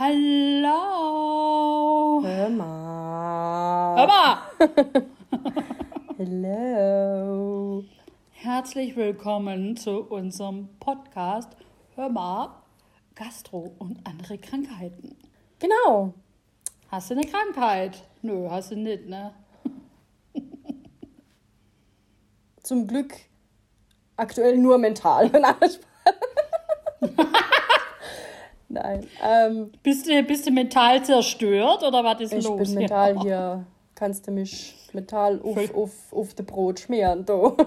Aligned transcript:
Hallo. 0.00 0.70
Hör 2.22 2.48
mal. 2.50 3.96
Hör 3.98 4.06
mal. 4.06 4.38
Hello. 6.16 7.82
Herzlich 8.30 8.94
willkommen 8.94 9.76
zu 9.76 10.02
unserem 10.02 10.68
Podcast 10.78 11.56
Hör 11.96 12.10
mal, 12.10 12.62
Gastro 13.16 13.74
und 13.80 14.06
andere 14.06 14.38
Krankheiten. 14.38 15.16
Genau. 15.58 16.14
Hast 16.92 17.10
du 17.10 17.14
eine 17.14 17.26
Krankheit? 17.26 18.04
Nö, 18.22 18.48
hast 18.48 18.70
du 18.70 18.76
nicht, 18.76 19.08
ne? 19.08 19.34
Zum 22.62 22.86
Glück 22.86 23.16
aktuell 24.14 24.58
nur 24.58 24.78
mental. 24.78 25.28
Nein. 28.68 29.06
Ähm, 29.22 29.72
Bist 29.82 30.06
du, 30.06 30.22
bist 30.22 30.46
du 30.46 30.50
mental 30.50 31.02
zerstört 31.02 31.82
oder 31.82 32.04
was 32.04 32.20
ist 32.20 32.32
ich 32.34 32.44
los? 32.44 32.58
bin 32.68 32.74
mental 32.74 33.18
hier. 33.22 33.64
Kannst 33.94 34.26
du 34.26 34.30
mich 34.30 34.74
mental 34.92 35.40
auf, 35.42 35.54
Voll- 35.54 35.70
auf, 35.74 35.90
auf 36.12 36.34
de 36.34 36.44
Brot 36.44 36.80
schmieren, 36.80 37.24
du. 37.24 37.56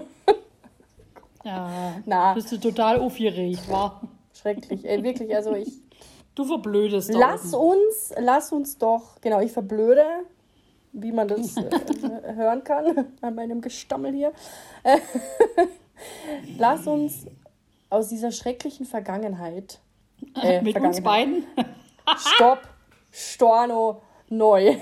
Ja, 1.44 1.94
Na. 2.06 2.34
bist 2.34 2.52
du 2.52 2.56
total 2.58 3.00
aufgeregt, 3.00 3.68
wa? 3.68 4.00
Schrecklich. 4.32 4.84
Ey, 4.84 5.02
wirklich, 5.02 5.34
also 5.34 5.54
ich. 5.54 5.72
Du 6.34 6.44
verblödest 6.46 7.12
da 7.12 7.18
Lass 7.18 7.52
uns, 7.52 8.14
lass 8.18 8.52
uns 8.52 8.78
doch, 8.78 9.20
genau, 9.20 9.40
ich 9.40 9.52
verblöde, 9.52 10.02
wie 10.92 11.12
man 11.12 11.28
das 11.28 11.58
äh, 11.58 11.68
hören 12.36 12.64
kann 12.64 13.06
an 13.20 13.34
meinem 13.34 13.60
Gestammel 13.60 14.14
hier. 14.14 14.32
Lass 16.58 16.86
uns 16.86 17.26
aus 17.90 18.08
dieser 18.08 18.32
schrecklichen 18.32 18.86
Vergangenheit. 18.86 19.80
Äh, 20.40 20.62
Mit 20.62 20.76
uns 20.78 21.02
beiden? 21.02 21.44
Stopp, 22.16 22.60
Storno, 23.10 24.02
neu. 24.28 24.76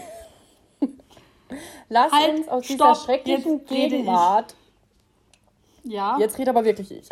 Lass 1.88 2.12
Halt, 2.12 2.38
uns 2.38 2.48
aus 2.48 2.66
dieser 2.66 2.94
stopp, 2.94 3.04
schrecklichen 3.04 3.60
rede 3.68 3.84
ich. 3.84 3.90
Gegenwart. 3.90 4.54
Ja. 5.82 6.16
Jetzt 6.18 6.38
redet 6.38 6.50
aber 6.50 6.64
wirklich 6.64 6.92
ich. 6.92 7.08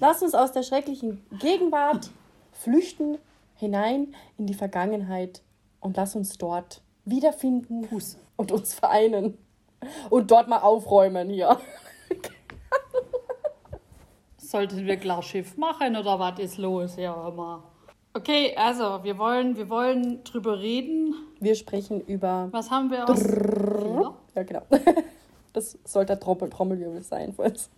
Lass 0.00 0.22
uns 0.22 0.34
aus 0.34 0.52
der 0.52 0.62
schrecklichen 0.62 1.24
Gegenwart 1.38 2.10
flüchten 2.52 3.18
hinein 3.56 4.14
in 4.38 4.46
die 4.46 4.54
Vergangenheit 4.54 5.42
und 5.80 5.96
lass 5.96 6.14
uns 6.14 6.36
dort 6.38 6.82
wiederfinden 7.04 7.88
und 8.36 8.52
uns 8.52 8.74
vereinen. 8.74 9.38
Und 10.10 10.30
dort 10.30 10.48
mal 10.48 10.58
aufräumen 10.58 11.30
hier. 11.30 11.58
Sollten 14.50 14.84
wir 14.84 14.96
klar 14.96 15.22
Schiff 15.22 15.56
machen 15.56 15.94
oder 15.96 16.18
was 16.18 16.40
ist 16.40 16.58
los? 16.58 16.96
Ja, 16.96 17.28
immer. 17.28 17.62
Okay, 18.14 18.52
also 18.56 18.98
wir 19.04 19.16
wollen, 19.16 19.56
wir 19.56 19.70
wollen 19.70 20.24
drüber 20.24 20.58
reden. 20.58 21.14
Wir 21.38 21.54
sprechen 21.54 22.00
über. 22.00 22.48
Was 22.50 22.68
haben 22.68 22.90
wir 22.90 23.08
aus? 23.08 23.22
Ja, 24.34 24.42
genau. 24.42 24.62
Das 25.52 25.78
sollte 25.84 26.14
der 26.14 26.20
Trommel 26.20 26.50
Trommelwirbel 26.50 27.02
sein. 27.02 27.32
falls- 27.32 27.70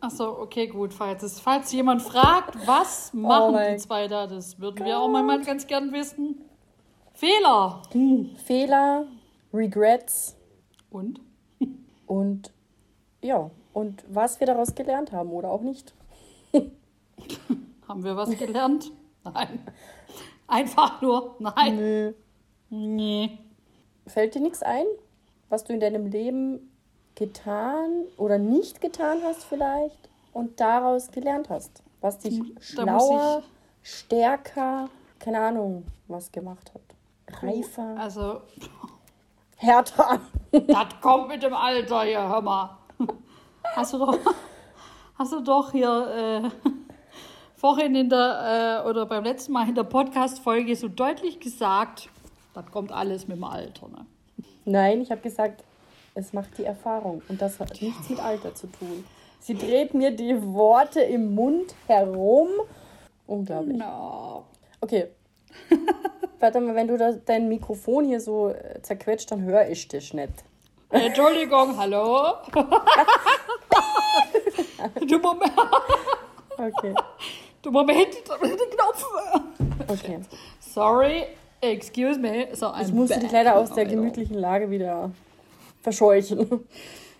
Achso, 0.00 0.28
okay, 0.42 0.68
gut. 0.68 0.92
Falls, 0.92 1.40
falls 1.40 1.72
jemand 1.72 2.00
fragt, 2.02 2.54
was 2.66 3.12
machen 3.14 3.54
Oh 3.56 3.58
die 3.72 3.76
zwei 3.78 4.06
da, 4.06 4.26
das 4.28 4.60
würden 4.60 4.84
wir 4.84 4.98
auch 4.98 5.08
mal 5.08 5.40
ganz 5.42 5.66
gern 5.66 5.92
wissen. 5.92 6.40
Fehler. 7.14 7.82
Fehler, 8.44 9.06
Regrets 9.52 10.36
Und? 10.90 11.20
und 12.06 12.52
ja, 13.22 13.50
und 13.74 14.02
was 14.08 14.40
wir 14.40 14.46
daraus 14.46 14.74
gelernt 14.74 15.12
haben 15.12 15.30
oder 15.30 15.50
auch 15.50 15.60
nicht. 15.60 15.92
Haben 17.88 18.02
wir 18.04 18.16
was 18.16 18.30
gelernt? 18.38 18.90
Nein. 19.24 19.60
Einfach 20.46 21.02
nur, 21.02 21.36
nein. 21.38 21.76
Nö. 21.76 22.12
Nee. 22.70 23.38
Fällt 24.06 24.34
dir 24.34 24.40
nichts 24.40 24.62
ein, 24.62 24.84
was 25.48 25.64
du 25.64 25.72
in 25.74 25.80
deinem 25.80 26.06
Leben 26.06 26.70
getan 27.14 28.04
oder 28.16 28.38
nicht 28.38 28.80
getan 28.80 29.18
hast 29.22 29.44
vielleicht 29.44 30.08
und 30.32 30.60
daraus 30.60 31.10
gelernt 31.10 31.48
hast? 31.50 31.82
Was 32.00 32.18
dich 32.18 32.38
Hm, 32.38 32.54
Da 32.54 32.60
schlauer, 32.62 33.42
stärker, 33.82 34.88
keine 35.18 35.40
Ahnung, 35.40 35.84
was 36.08 36.30
gemacht 36.32 36.72
hat. 36.74 37.42
Reifer, 37.42 37.96
Also, 37.98 38.40
härter. 39.56 40.20
das 40.52 41.00
kommt 41.00 41.28
mit 41.28 41.42
dem 41.42 41.54
Alter 41.54 42.02
hier, 42.04 42.28
hör 42.28 42.42
mal. 42.42 42.78
Hast 43.74 43.92
du 43.92 43.98
doch, 43.98 44.18
hast 45.18 45.32
du 45.32 45.40
doch 45.40 45.72
hier 45.72 46.42
äh, 46.44 46.70
vorhin 47.56 47.94
in 47.94 48.08
der, 48.08 48.82
äh, 48.84 48.88
oder 48.88 49.06
beim 49.06 49.24
letzten 49.24 49.52
Mal 49.52 49.68
in 49.68 49.74
der 49.74 49.84
Podcast-Folge 49.84 50.76
so 50.76 50.88
deutlich 50.88 51.40
gesagt, 51.40 52.08
das 52.54 52.66
kommt 52.70 52.92
alles 52.92 53.26
mit 53.26 53.36
dem 53.36 53.44
Alter. 53.44 53.88
Ne? 53.88 54.06
Nein, 54.64 55.00
ich 55.00 55.10
habe 55.10 55.20
gesagt, 55.20 55.64
es 56.14 56.32
macht 56.32 56.56
die 56.58 56.64
Erfahrung 56.64 57.22
und 57.28 57.42
das 57.42 57.58
hat 57.58 57.80
nichts 57.82 58.08
mit 58.08 58.20
Alter 58.20 58.54
zu 58.54 58.68
tun. 58.68 59.04
Sie 59.40 59.54
dreht 59.54 59.92
mir 59.92 60.10
die 60.10 60.40
Worte 60.42 61.00
im 61.00 61.34
Mund 61.34 61.74
herum. 61.86 62.48
Unglaublich. 63.26 63.76
No. 63.76 64.44
Okay. 64.80 65.08
Warte 66.40 66.60
mal, 66.60 66.74
wenn 66.74 66.88
du 66.88 67.22
dein 67.24 67.48
Mikrofon 67.48 68.04
hier 68.04 68.20
so 68.20 68.50
äh, 68.50 68.80
zerquetscht, 68.82 69.30
dann 69.30 69.42
höre 69.42 69.68
ich 69.68 69.88
dich 69.88 70.14
nicht. 70.14 70.44
Entschuldigung, 70.90 71.76
hallo? 71.76 72.34
du 75.08 75.18
Moment, 75.18 75.52
Okay. 76.56 76.94
du 77.62 77.70
Moment, 77.70 77.98
den 77.98 78.70
Knopf. 78.70 79.04
Okay. 79.88 80.20
Sorry, 80.60 81.24
excuse 81.60 82.18
me. 82.18 82.48
So, 82.54 82.66
I'm 82.66 82.82
Ich 82.86 82.92
musste 82.92 83.18
dich 83.18 83.32
leider 83.32 83.56
aus 83.56 83.72
der 83.72 83.86
gemütlichen 83.86 84.38
Lage 84.38 84.70
wieder 84.70 85.10
verscheuchen. 85.82 86.64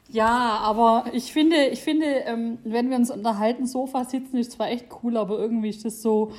Ja, 0.08 0.58
aber 0.62 1.06
ich 1.12 1.32
finde, 1.32 1.66
ich 1.66 1.82
finde, 1.82 2.06
ähm, 2.06 2.58
wenn 2.62 2.90
wir 2.90 2.96
uns 2.96 3.10
unterhalten, 3.10 3.66
Sofa 3.66 4.04
sitzen, 4.04 4.36
ist 4.36 4.52
zwar 4.52 4.68
echt 4.68 4.86
cool, 5.02 5.16
aber 5.16 5.38
irgendwie 5.38 5.70
ist 5.70 5.84
das 5.84 6.00
so 6.02 6.30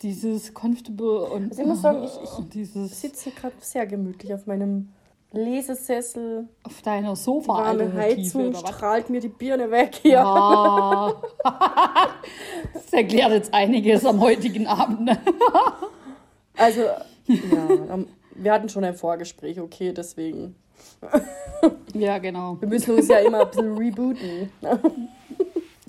dieses 0.00 0.54
comfortable 0.54 1.24
und 1.30 1.50
Also 1.50 1.62
ich 1.62 1.68
muss 1.68 1.82
sagen, 1.82 2.02
ich- 2.04 2.56
ich 2.56 2.90
sitze 2.94 3.30
gerade 3.32 3.54
sehr 3.60 3.86
gemütlich 3.86 4.32
auf 4.32 4.46
meinem 4.46 4.88
Lesesessel. 5.34 6.48
auf 6.62 6.82
deiner 6.82 7.08
Warme 7.08 7.16
Sofa-Alternative 7.16 8.00
Heizung 8.00 8.54
strahlt 8.54 9.10
mir 9.10 9.20
die 9.20 9.28
Birne 9.28 9.70
weg 9.70 9.96
hier. 10.02 10.14
Ja. 10.24 11.12
das 12.74 12.92
erklärt 12.92 13.32
jetzt 13.32 13.54
einiges 13.54 14.04
am 14.06 14.20
heutigen 14.20 14.66
Abend. 14.66 15.02
Ne? 15.02 15.18
Also, 16.56 16.82
ja, 17.26 17.98
wir 18.36 18.52
hatten 18.52 18.68
schon 18.68 18.84
ein 18.84 18.94
Vorgespräch, 18.94 19.58
okay, 19.58 19.92
deswegen. 19.92 20.54
Ja, 21.94 22.18
genau. 22.18 22.56
Wir 22.60 22.68
müssen 22.68 22.94
uns 22.94 23.08
ja 23.08 23.18
immer 23.18 23.40
ein 23.40 23.50
bisschen 23.50 23.76
rebooten. 23.76 24.52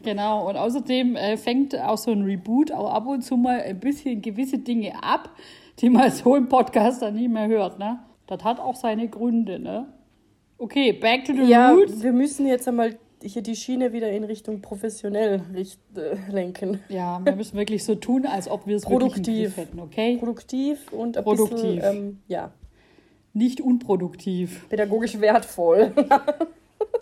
Genau, 0.06 0.48
und 0.48 0.56
außerdem 0.56 1.16
äh, 1.16 1.36
fängt 1.36 1.76
auch 1.76 1.98
so 1.98 2.12
ein 2.12 2.22
Reboot 2.22 2.72
auch 2.72 2.94
ab 2.94 3.08
und 3.08 3.24
zu 3.24 3.38
mal 3.38 3.62
ein 3.62 3.80
bisschen 3.80 4.22
gewisse 4.22 4.60
Dinge 4.60 4.94
ab, 5.04 5.32
die 5.80 5.90
man 5.90 6.12
so 6.12 6.36
im 6.36 6.48
Podcast 6.48 7.02
dann 7.02 7.16
nie 7.16 7.28
mehr 7.28 7.48
hört. 7.48 7.80
Ne? 7.80 7.98
Das 8.28 8.44
hat 8.44 8.60
auch 8.60 8.76
seine 8.76 9.08
Gründe. 9.08 9.60
Ne? 9.60 9.86
Okay, 10.58 10.94
back 10.94 11.26
to 11.26 11.34
the 11.34 11.44
Ja, 11.44 11.72
roots. 11.72 12.02
wir 12.02 12.14
müssen 12.14 12.48
jetzt 12.48 12.68
einmal 12.68 12.98
hier 13.24 13.42
die 13.42 13.56
Schiene 13.56 13.92
wieder 13.94 14.12
in 14.12 14.24
Richtung 14.24 14.62
professionell 14.62 15.42
richt, 15.54 15.80
äh, 15.96 16.16
lenken. 16.32 16.80
Ja, 16.90 17.20
wir 17.24 17.36
müssen 17.36 17.58
wirklich 17.58 17.84
so 17.84 17.96
tun, 17.96 18.26
als 18.26 18.48
ob 18.50 18.68
wir 18.68 18.76
es 18.76 18.84
Produktiv. 18.84 19.58
Hätten, 19.58 19.80
okay? 19.80 20.18
Produktiv 20.18 20.92
und 20.92 21.18
ein 21.18 21.24
Produktiv. 21.24 21.76
bisschen, 21.76 21.82
ähm, 21.98 22.20
ja, 22.28 22.52
Nicht 23.34 23.62
unproduktiv. 23.62 24.68
pädagogisch 24.70 25.20
wertvoll. 25.20 25.92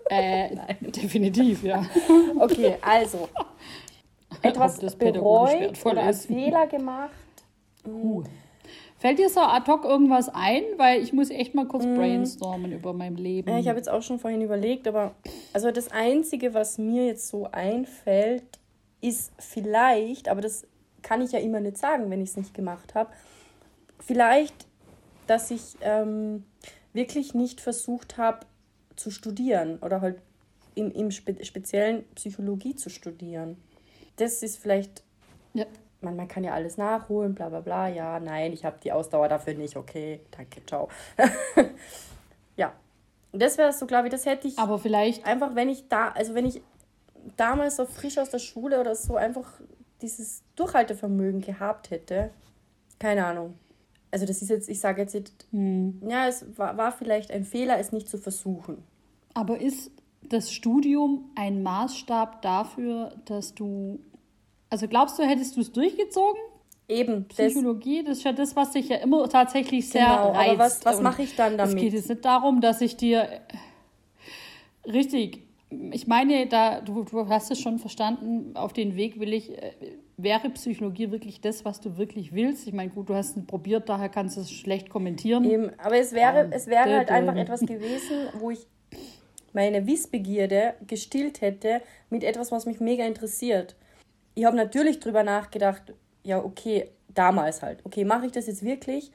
Äh, 0.10 0.56
definitiv, 0.82 1.64
ja. 1.64 1.86
Okay, 2.40 2.76
also. 2.82 3.28
Etwas 4.42 4.76
Ob 4.76 4.82
das 4.82 4.96
pädagogisch 4.96 5.54
bereut 5.82 5.86
oder 5.86 6.02
einen 6.02 6.10
ist. 6.10 6.26
Fehler 6.26 6.68
gemacht. 6.68 7.12
Fällt 9.04 9.20
dir 9.20 9.28
so 9.28 9.42
ad 9.42 9.70
hoc 9.70 9.84
irgendwas 9.84 10.30
ein? 10.30 10.64
Weil 10.78 11.04
ich 11.04 11.12
muss 11.12 11.30
echt 11.30 11.54
mal 11.54 11.68
kurz 11.68 11.84
brainstormen 11.84 12.72
über 12.72 12.94
mein 12.94 13.18
Leben. 13.18 13.50
Ja, 13.50 13.60
ich 13.60 13.68
habe 13.68 13.78
jetzt 13.78 13.90
auch 13.90 14.02
schon 14.02 14.18
vorhin 14.18 14.40
überlegt, 14.40 14.88
aber 14.88 15.14
also 15.52 15.72
das 15.72 15.92
Einzige, 15.92 16.54
was 16.54 16.78
mir 16.78 17.08
jetzt 17.08 17.28
so 17.28 17.50
einfällt, 17.52 18.46
ist 19.02 19.34
vielleicht, 19.38 20.30
aber 20.30 20.40
das 20.40 20.66
kann 21.02 21.22
ich 21.22 21.34
ja 21.34 21.40
immer 21.40 21.60
nicht 21.60 21.78
sagen, 21.78 22.10
wenn 22.10 22.22
ich 22.22 22.30
es 22.30 22.38
nicht 22.38 22.54
gemacht 22.54 22.96
habe, 22.96 23.12
vielleicht, 24.00 24.68
dass 25.28 25.52
ich 25.52 25.76
ähm, 25.82 26.46
wirklich 26.94 27.34
nicht 27.34 27.60
versucht 27.60 28.18
habe 28.18 28.46
zu 28.96 29.12
studieren 29.12 29.80
oder 29.82 30.00
halt 30.00 30.22
im, 30.76 30.92
im 30.92 31.12
Spe 31.12 31.44
Speziellen 31.44 32.06
Psychologie 32.16 32.78
zu 32.78 32.90
studieren. 32.90 33.58
Das 34.16 34.44
ist 34.44 34.60
vielleicht 34.60 35.04
ja. 35.54 35.66
Man, 36.04 36.16
man 36.16 36.28
kann 36.28 36.44
ja 36.44 36.54
alles 36.54 36.78
nachholen, 36.78 37.34
bla 37.34 37.50
bla 37.50 37.62
bla. 37.62 37.88
Ja, 37.88 38.20
nein, 38.20 38.54
ich 38.54 38.66
habe 38.66 38.78
die 38.84 38.92
Ausdauer 38.92 39.30
dafür 39.30 39.54
nicht. 39.54 39.76
Okay, 39.76 40.22
danke, 40.32 40.66
ciao. 40.66 40.90
ja, 42.58 42.74
das 43.32 43.58
wäre 43.58 43.74
so, 43.74 43.86
glaube 43.86 44.08
ich, 44.08 44.12
das 44.12 44.26
hätte 44.26 44.48
ich 44.48 44.58
Aber 44.60 44.80
vielleicht, 44.80 45.26
einfach, 45.26 45.56
wenn 45.56 45.70
ich 45.70 45.88
da, 45.88 46.10
also 46.10 46.36
wenn 46.36 46.46
ich 46.46 46.62
damals 47.38 47.78
so 47.78 47.86
frisch 47.86 48.18
aus 48.18 48.30
der 48.30 48.40
Schule 48.40 48.80
oder 48.80 48.96
so 48.96 49.16
einfach 49.16 49.50
dieses 50.02 50.44
Durchhaltevermögen 50.56 51.42
gehabt 51.42 51.90
hätte, 51.92 52.32
keine 53.00 53.26
Ahnung. 53.26 53.56
Also 54.12 54.26
das 54.26 54.42
ist 54.42 54.50
jetzt, 54.50 54.70
ich 54.70 54.80
sage 54.80 55.02
jetzt, 55.02 55.16
nicht, 55.16 55.34
ja, 56.08 56.28
es 56.28 56.46
war, 56.58 56.78
war 56.78 56.92
vielleicht 56.92 57.32
ein 57.32 57.46
Fehler, 57.46 57.80
es 57.80 57.92
nicht 57.92 58.08
zu 58.08 58.18
versuchen. 58.18 58.84
Aber 59.34 59.60
ist 59.60 59.90
das 60.22 60.52
Studium 60.52 61.32
ein 61.36 61.64
Maßstab 61.64 62.42
dafür, 62.42 63.14
dass 63.26 63.56
du. 63.56 64.00
Also 64.74 64.88
glaubst 64.88 65.20
du, 65.20 65.24
hättest 65.24 65.56
du 65.56 65.62
es 65.62 65.72
durchgezogen? 65.72 66.42
Eben, 66.90 67.28
Psychologie, 67.28 68.04
das 68.04 68.18
ist 68.18 68.24
ja 68.24 68.32
das, 68.34 68.56
was 68.56 68.72
dich 68.72 68.90
ja 68.90 68.96
immer 68.98 69.30
tatsächlich 69.30 69.88
sehr 69.88 70.02
Genau, 70.02 70.30
aber 70.30 70.34
reizt. 70.40 70.58
was- 70.60 70.86
was 70.86 70.98
Und 70.98 71.04
mache 71.04 71.22
ich 71.22 71.36
dann 71.36 71.52
Es 71.52 71.58
damit? 71.60 71.78
geht 71.78 71.94
jetzt 71.94 72.10
nicht 72.10 72.26
darum, 72.26 72.60
dass 72.60 72.82
ich 72.82 72.98
dir. 72.98 73.28
Richtig. 74.92 75.44
Ich 75.92 76.08
meine, 76.08 76.48
da, 76.48 76.82
du, 76.82 77.04
du 77.04 77.30
hast 77.30 77.52
es 77.52 77.60
schon 77.60 77.78
verstanden, 77.78 78.56
auf 78.58 78.74
den 78.74 78.96
Weg 78.96 79.20
will 79.20 79.32
ich. 79.34 79.52
äh, 79.56 79.74
Wäre 80.18 80.50
Psychologie 80.50 81.12
wirklich 81.12 81.40
das, 81.40 81.66
was 81.66 81.80
du 81.80 81.96
wirklich 81.98 82.34
willst? 82.34 82.66
Ich 82.68 82.74
meine, 82.74 82.90
gut, 82.90 83.10
du 83.10 83.14
hast 83.14 83.38
es 83.38 83.46
probiert, 83.46 83.90
daher 83.90 84.10
kannst 84.10 84.38
du 84.38 84.42
es 84.42 84.52
schlecht 84.52 84.90
kommentieren. 84.90 85.44
Eben, 85.46 85.72
aber 85.78 85.98
es 85.98 86.14
wäre, 86.14 86.48
es 86.52 86.66
wäre 86.66 86.98
halt 86.98 87.12
einfach 87.12 87.36
etwas 87.46 87.60
gewesen, 87.62 88.28
wo 88.34 88.50
ich 88.50 88.66
meine 89.54 89.86
Wissbegierde 89.86 90.74
gestillt 90.88 91.42
hätte 91.42 91.82
mit 92.10 92.24
etwas, 92.24 92.52
was 92.52 92.66
mich 92.66 92.80
mega 92.80 93.06
interessiert. 93.06 93.76
Ich 94.36 94.46
habe 94.46 94.56
natürlich 94.56 95.00
drüber 95.00 95.24
nachgedacht, 95.24 95.94
ja, 96.24 96.44
okay, 96.44 96.90
damals 97.10 97.62
halt, 97.62 97.80
okay, 97.84 98.06
mache 98.06 98.26
ich 98.26 98.32
das 98.32 98.48
jetzt 98.48 98.64
wirklich? 98.64 99.12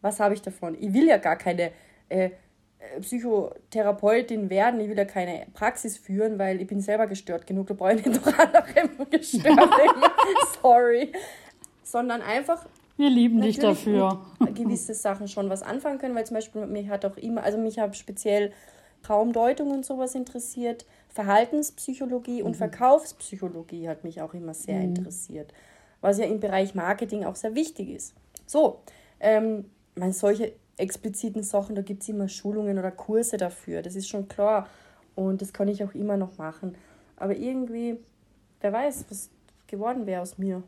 Was 0.00 0.20
habe 0.20 0.34
ich 0.34 0.42
davon? 0.42 0.76
Ich 0.78 0.92
will 0.92 1.06
ja 1.06 1.18
gar 1.18 1.36
keine 1.36 1.72
äh, 2.08 2.30
äh, 2.78 3.00
Psychotherapeutin 3.00 4.50
werden, 4.50 4.80
ich 4.80 4.88
will 4.88 4.96
ja 4.96 5.04
keine 5.04 5.46
Praxis 5.54 5.96
führen, 5.98 6.38
weil 6.38 6.60
ich 6.60 6.66
bin 6.66 6.80
selber 6.80 7.06
gestört 7.06 7.46
genug, 7.46 7.66
da 7.68 7.74
brauche 7.74 7.94
ich 7.94 8.04
nicht 8.06 8.24
noch 8.24 8.38
andere 8.38 9.06
gestört. 9.10 9.58
Sorry. 10.62 11.12
Sondern 11.82 12.22
einfach 12.22 12.66
Wir 12.96 13.10
lieben 13.10 13.40
dich 13.40 13.58
dafür. 13.58 14.20
gewisse 14.54 14.94
Sachen 14.94 15.28
schon 15.28 15.48
was 15.48 15.62
anfangen 15.62 15.98
können, 15.98 16.14
weil 16.14 16.26
zum 16.26 16.34
Beispiel 16.34 16.66
mich 16.66 16.88
hat 16.88 17.04
auch 17.04 17.16
immer, 17.16 17.42
also 17.42 17.58
mich 17.58 17.78
hat 17.78 17.96
speziell 17.96 18.52
Traumdeutung 19.02 19.70
und 19.70 19.86
sowas 19.86 20.14
interessiert, 20.14 20.84
Verhaltenspsychologie 21.16 22.42
und 22.42 22.56
Verkaufspsychologie 22.56 23.88
hat 23.88 24.04
mich 24.04 24.20
auch 24.20 24.34
immer 24.34 24.52
sehr 24.52 24.82
interessiert, 24.82 25.52
was 26.02 26.18
ja 26.18 26.26
im 26.26 26.40
Bereich 26.40 26.74
Marketing 26.74 27.24
auch 27.24 27.36
sehr 27.36 27.54
wichtig 27.54 27.88
ist. 27.88 28.14
So, 28.44 28.80
ähm, 29.18 29.64
man, 29.94 30.12
solche 30.12 30.52
expliziten 30.76 31.42
Sachen, 31.42 31.74
da 31.74 31.80
gibt 31.80 32.02
es 32.02 32.08
immer 32.10 32.28
Schulungen 32.28 32.78
oder 32.78 32.90
Kurse 32.90 33.38
dafür, 33.38 33.80
das 33.80 33.96
ist 33.96 34.08
schon 34.08 34.28
klar 34.28 34.68
und 35.14 35.40
das 35.40 35.54
kann 35.54 35.68
ich 35.68 35.82
auch 35.82 35.94
immer 35.94 36.18
noch 36.18 36.36
machen. 36.36 36.76
Aber 37.16 37.34
irgendwie, 37.34 37.96
wer 38.60 38.74
weiß, 38.74 39.06
was 39.08 39.30
geworden 39.66 40.04
wäre 40.04 40.20
aus 40.20 40.36
mir. 40.36 40.62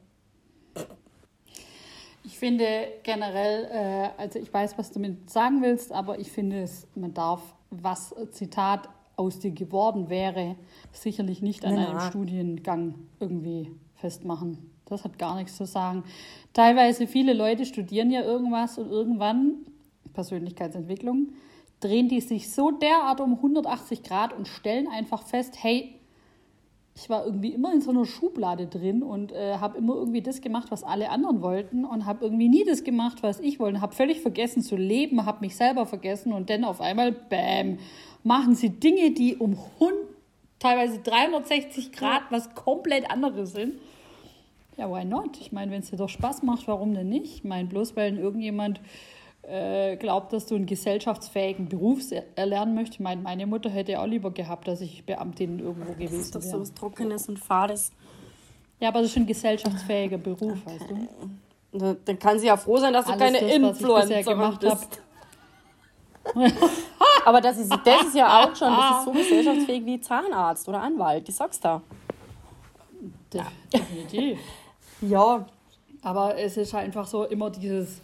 Ich 2.25 2.39
finde 2.39 2.89
generell, 3.03 3.69
äh, 3.71 4.09
also 4.17 4.39
ich 4.39 4.53
weiß, 4.53 4.79
was 4.79 4.89
du 4.89 4.95
damit 4.95 5.29
sagen 5.29 5.61
willst, 5.61 5.93
aber 5.93 6.19
ich 6.19 6.33
finde, 6.33 6.63
es, 6.63 6.87
man 6.95 7.13
darf, 7.13 7.43
was 7.71 8.15
Zitat 8.33 8.89
aus 9.19 9.41
dir 9.41 9.51
geworden 9.51 10.09
wäre, 10.09 10.57
sicherlich 10.93 11.43
nicht 11.43 11.65
an 11.65 11.75
Na, 11.75 11.91
einem. 11.91 12.01
Studiengang 12.01 12.95
irgendwie 13.21 13.73
festmachen. 13.95 14.71
Das 14.85 15.05
hat 15.05 15.19
gar 15.19 15.37
nichts 15.37 15.57
zu 15.57 15.67
sagen. 15.67 16.05
Teilweise 16.53 17.07
viele 17.07 17.35
Leute 17.35 17.67
studieren 17.67 18.11
ja 18.11 18.23
irgendwas 18.23 18.79
und 18.79 18.91
irgendwann, 18.91 19.67
Persönlichkeitsentwicklung, 20.15 21.33
drehen 21.81 22.09
die 22.09 22.21
sich 22.21 22.51
so 22.53 22.71
derart 22.71 23.21
um 23.21 23.35
180 23.35 24.03
Grad 24.03 24.33
und 24.33 24.49
stellen 24.49 24.89
einfach 24.89 25.25
fest, 25.25 25.57
hey, 25.63 25.98
ich 27.01 27.09
war 27.09 27.25
irgendwie 27.25 27.51
immer 27.51 27.73
in 27.73 27.81
so 27.81 27.91
einer 27.91 28.05
Schublade 28.05 28.67
drin 28.67 29.05
und 29.05 29.31
äh, 29.31 29.59
habe 29.59 29.79
immer 29.79 29.95
irgendwie 29.95 30.21
das 30.21 30.41
gemacht, 30.41 30.71
was 30.71 30.83
alle 30.83 31.11
anderen 31.11 31.43
wollten 31.43 31.85
und 31.85 32.07
habe 32.07 32.25
irgendwie 32.25 32.49
nie 32.49 32.65
das 32.65 32.83
gemacht, 32.83 33.19
was 33.23 33.39
ich 33.39 33.61
wollte. 33.61 33.81
Habe 33.81 33.95
völlig 33.95 34.21
vergessen 34.21 34.63
zu 34.63 34.75
leben, 34.75 35.25
habe 35.25 35.41
mich 35.41 35.57
selber 35.57 35.87
vergessen 35.87 36.33
und 36.33 36.51
dann 36.51 36.65
auf 36.65 36.81
einmal, 36.81 37.13
bam, 37.13 37.79
machen 38.25 38.57
sie 38.57 38.71
Dinge, 38.71 39.13
die 39.13 39.37
um 39.37 39.57
Hund, 39.79 39.95
teilweise 40.59 40.99
360 40.99 41.93
Grad 41.93 42.23
was 42.31 42.55
komplett 42.57 43.09
anderes 43.11 43.53
sind. 43.53 43.75
Ja, 44.77 44.91
why 44.91 45.05
not? 45.05 45.39
Ich 45.41 45.53
meine, 45.53 45.71
wenn 45.71 45.81
es 45.81 45.91
dir 45.91 45.97
doch 45.97 46.09
Spaß 46.09 46.43
macht, 46.43 46.67
warum 46.67 46.95
denn 46.95 47.09
nicht? 47.09 47.37
Ich 47.37 47.45
meine, 47.45 47.69
bloß 47.69 47.95
weil 47.95 48.19
irgendjemand 48.19 48.81
äh, 49.49 49.97
glaubt, 49.97 50.33
dass 50.33 50.47
du 50.47 50.55
einen 50.57 50.67
gesellschaftsfähigen 50.67 51.69
Beruf 51.69 52.01
erlernen 52.37 52.75
möchtest. 52.75 53.01
Meine, 53.01 53.21
meine 53.23 53.47
Mutter 53.47 53.71
hätte 53.71 53.99
auch 54.01 54.07
lieber 54.07 54.31
gehabt, 54.31 54.69
dass 54.69 54.81
ich 54.81 55.05
Beamtin 55.05 55.59
irgendwo 55.59 55.93
Das 55.93 56.01
ist 56.03 56.11
gewesen 56.11 56.33
doch 56.33 56.41
so 56.43 56.49
wäre. 56.53 56.61
was 56.61 56.75
Trockenes 56.75 57.29
und 57.29 57.39
Fades. 57.39 57.93
Ja, 58.81 58.89
aber 58.89 58.99
das 58.99 59.09
ist 59.09 59.15
schon 59.15 59.23
ein 59.25 59.27
gesellschaftsfähiger 59.27 60.19
Beruf, 60.19 60.59
weißt 60.65 60.85
du? 60.91 61.09
Da- 61.79 61.97
Dann 62.05 62.19
kann 62.19 62.39
sie 62.39 62.47
ja 62.47 62.57
froh 62.57 62.79
sein, 62.79 62.93
dass 62.93 63.07
du 63.07 63.13
Alles 63.13 63.23
keine 63.25 63.41
das, 63.41 63.53
Influencerin 63.57 64.25
gemacht 64.25 64.65
habe. 64.65 64.77
bist. 64.77 65.03
Aber 67.25 67.41
das 67.41 67.59
ist, 67.59 67.71
das 67.85 68.03
ist 68.05 68.15
ja 68.15 68.43
auch 68.43 68.55
schon, 68.57 68.69
das 68.69 68.99
ist 68.99 69.05
so 69.05 69.13
gesellschaftsfähig 69.13 69.85
wie 69.85 70.01
Zahnarzt 70.01 70.69
oder 70.69 70.81
Anwalt, 70.83 71.29
ich 71.29 71.35
sag's 71.35 71.59
da. 71.61 71.81
Definitiv. 73.73 74.39
Ja, 75.01 75.47
Aber 76.03 76.37
es 76.37 76.57
ist 76.57 76.73
halt 76.75 76.87
einfach 76.87 77.07
so 77.07 77.25
immer 77.25 77.51
dieses 77.51 78.01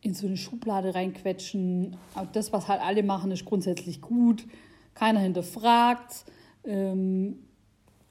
in 0.00 0.14
so 0.14 0.26
eine 0.26 0.36
Schublade 0.36 0.94
reinquetschen. 0.94 1.96
Aber 2.14 2.28
Das, 2.32 2.52
was 2.52 2.68
halt 2.68 2.80
alle 2.80 3.02
machen, 3.02 3.30
ist 3.30 3.44
grundsätzlich 3.44 4.00
gut. 4.00 4.46
Keiner 4.94 5.20
hinterfragt. 5.20 6.24
Ähm, 6.64 7.40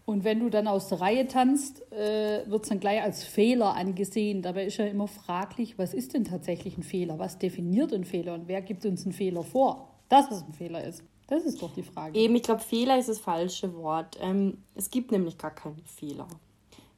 und 0.06 0.24
wenn 0.24 0.40
du 0.40 0.50
dann 0.50 0.68
aus 0.68 0.88
der 0.88 1.02
Reihe 1.02 1.28
tanzt, 1.28 1.82
äh, 1.92 2.50
wird 2.50 2.64
es 2.64 2.70
dann 2.70 2.80
gleich 2.80 3.02
als 3.02 3.24
Fehler 3.24 3.76
angesehen. 3.76 4.42
Dabei 4.42 4.66
ist 4.66 4.78
ja 4.78 4.86
immer 4.86 5.08
fraglich, 5.08 5.78
was 5.78 5.94
ist 5.94 6.14
denn 6.14 6.24
tatsächlich 6.24 6.78
ein 6.78 6.84
Fehler? 6.84 7.20
Was 7.20 7.40
definiert 7.40 7.94
ein 7.94 8.06
Fehler? 8.06 8.34
Und 8.36 8.48
wer 8.48 8.62
gibt 8.62 8.86
uns 8.86 9.04
einen 9.04 9.12
Fehler 9.12 9.44
vor? 9.44 9.90
Dass 10.08 10.32
es 10.32 10.44
ein 10.44 10.54
Fehler 10.54 10.84
ist. 10.84 11.04
Das 11.28 11.44
ist 11.44 11.62
doch 11.62 11.74
die 11.74 11.84
Frage. 11.84 12.18
eben, 12.18 12.36
ich 12.36 12.44
glaube, 12.44 12.62
Fehler 12.62 12.98
ist 12.98 13.10
das 13.10 13.20
falsche 13.20 13.76
Wort. 13.76 14.18
Ähm, 14.22 14.60
es 14.76 14.90
gibt 14.90 15.12
nämlich 15.12 15.38
gar 15.38 15.54
keinen 15.54 15.84
Fehler. 15.84 16.28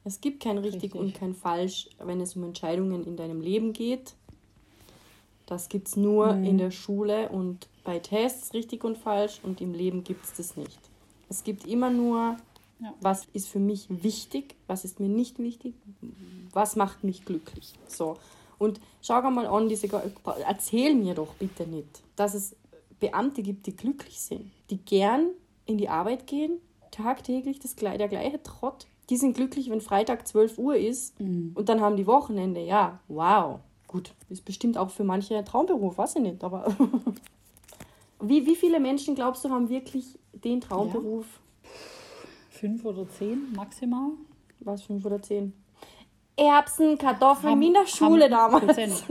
Es 0.04 0.20
gibt 0.20 0.40
kein 0.42 0.56
richtig, 0.58 0.84
Richtig. 0.84 1.00
und 1.00 1.14
kein 1.14 1.34
falsch, 1.34 1.88
wenn 1.98 2.20
es 2.20 2.36
um 2.36 2.44
Entscheidungen 2.44 3.04
in 3.04 3.16
deinem 3.16 3.40
Leben 3.40 3.72
geht. 3.72 4.14
Das 5.50 5.68
gibt 5.68 5.88
es 5.88 5.96
nur 5.96 6.32
Mhm. 6.34 6.44
in 6.44 6.58
der 6.58 6.70
Schule 6.70 7.28
und 7.28 7.66
bei 7.84 7.98
Tests 7.98 8.54
richtig 8.54 8.84
und 8.84 8.96
falsch 8.96 9.40
und 9.42 9.60
im 9.60 9.74
Leben 9.74 10.04
gibt 10.04 10.24
es 10.24 10.32
das 10.34 10.56
nicht. 10.56 10.78
Es 11.28 11.42
gibt 11.44 11.66
immer 11.66 11.90
nur, 11.90 12.36
Ja. 12.78 12.94
was 13.00 13.26
ist 13.34 13.48
für 13.48 13.58
mich 13.58 13.86
wichtig, 13.90 14.54
was 14.68 14.84
ist 14.84 15.00
mir 15.00 15.08
nicht 15.08 15.38
wichtig, 15.40 15.74
was 16.52 16.76
macht 16.76 17.04
mich 17.04 17.24
glücklich. 17.24 17.74
So. 17.88 18.16
Und 18.58 18.80
schau 19.02 19.20
mal 19.30 19.46
an, 19.46 19.68
diese, 19.68 19.88
erzähl 20.46 20.94
mir 20.94 21.14
doch 21.14 21.34
bitte 21.34 21.66
nicht, 21.66 22.02
dass 22.16 22.34
es 22.34 22.54
Beamte 23.00 23.42
gibt, 23.42 23.66
die 23.66 23.74
glücklich 23.74 24.20
sind, 24.20 24.50
die 24.70 24.76
gern 24.78 25.30
in 25.66 25.78
die 25.78 25.88
Arbeit 25.88 26.26
gehen, 26.26 26.58
tagtäglich 26.92 27.58
das, 27.58 27.74
der 27.74 28.08
gleiche 28.08 28.42
Trott. 28.42 28.86
Die 29.08 29.16
sind 29.16 29.34
glücklich, 29.34 29.68
wenn 29.70 29.80
Freitag 29.80 30.28
12 30.28 30.58
Uhr 30.58 30.76
ist 30.76 31.18
und 31.18 31.68
dann 31.68 31.80
haben 31.80 31.96
die 31.96 32.06
Wochenende. 32.06 32.60
Ja, 32.60 33.00
wow. 33.08 33.58
Gut, 33.90 34.14
ist 34.28 34.44
bestimmt 34.44 34.78
auch 34.78 34.90
für 34.90 35.02
manche 35.02 35.36
ein 35.36 35.44
Traumberuf, 35.44 35.98
weiß 35.98 36.14
ich 36.14 36.22
nicht, 36.22 36.44
aber 36.44 36.64
wie, 38.20 38.46
wie 38.46 38.54
viele 38.54 38.78
Menschen 38.78 39.16
glaubst 39.16 39.44
du 39.44 39.50
haben 39.50 39.68
wirklich 39.68 40.16
den 40.32 40.60
Traumberuf? 40.60 41.26
Fünf 42.50 42.84
oder 42.84 43.08
zehn 43.08 43.52
maximal? 43.56 44.10
Was, 44.60 44.82
fünf 44.82 45.04
oder 45.04 45.20
zehn? 45.20 45.52
Erbsen, 46.36 46.98
Kartoffeln, 46.98 47.50
Haben- 47.52 47.60
wie 47.62 47.66
in 47.66 47.74
der 47.74 47.86
Schule 47.86 48.28
damals. 48.30 48.64
Prozent. 48.66 49.04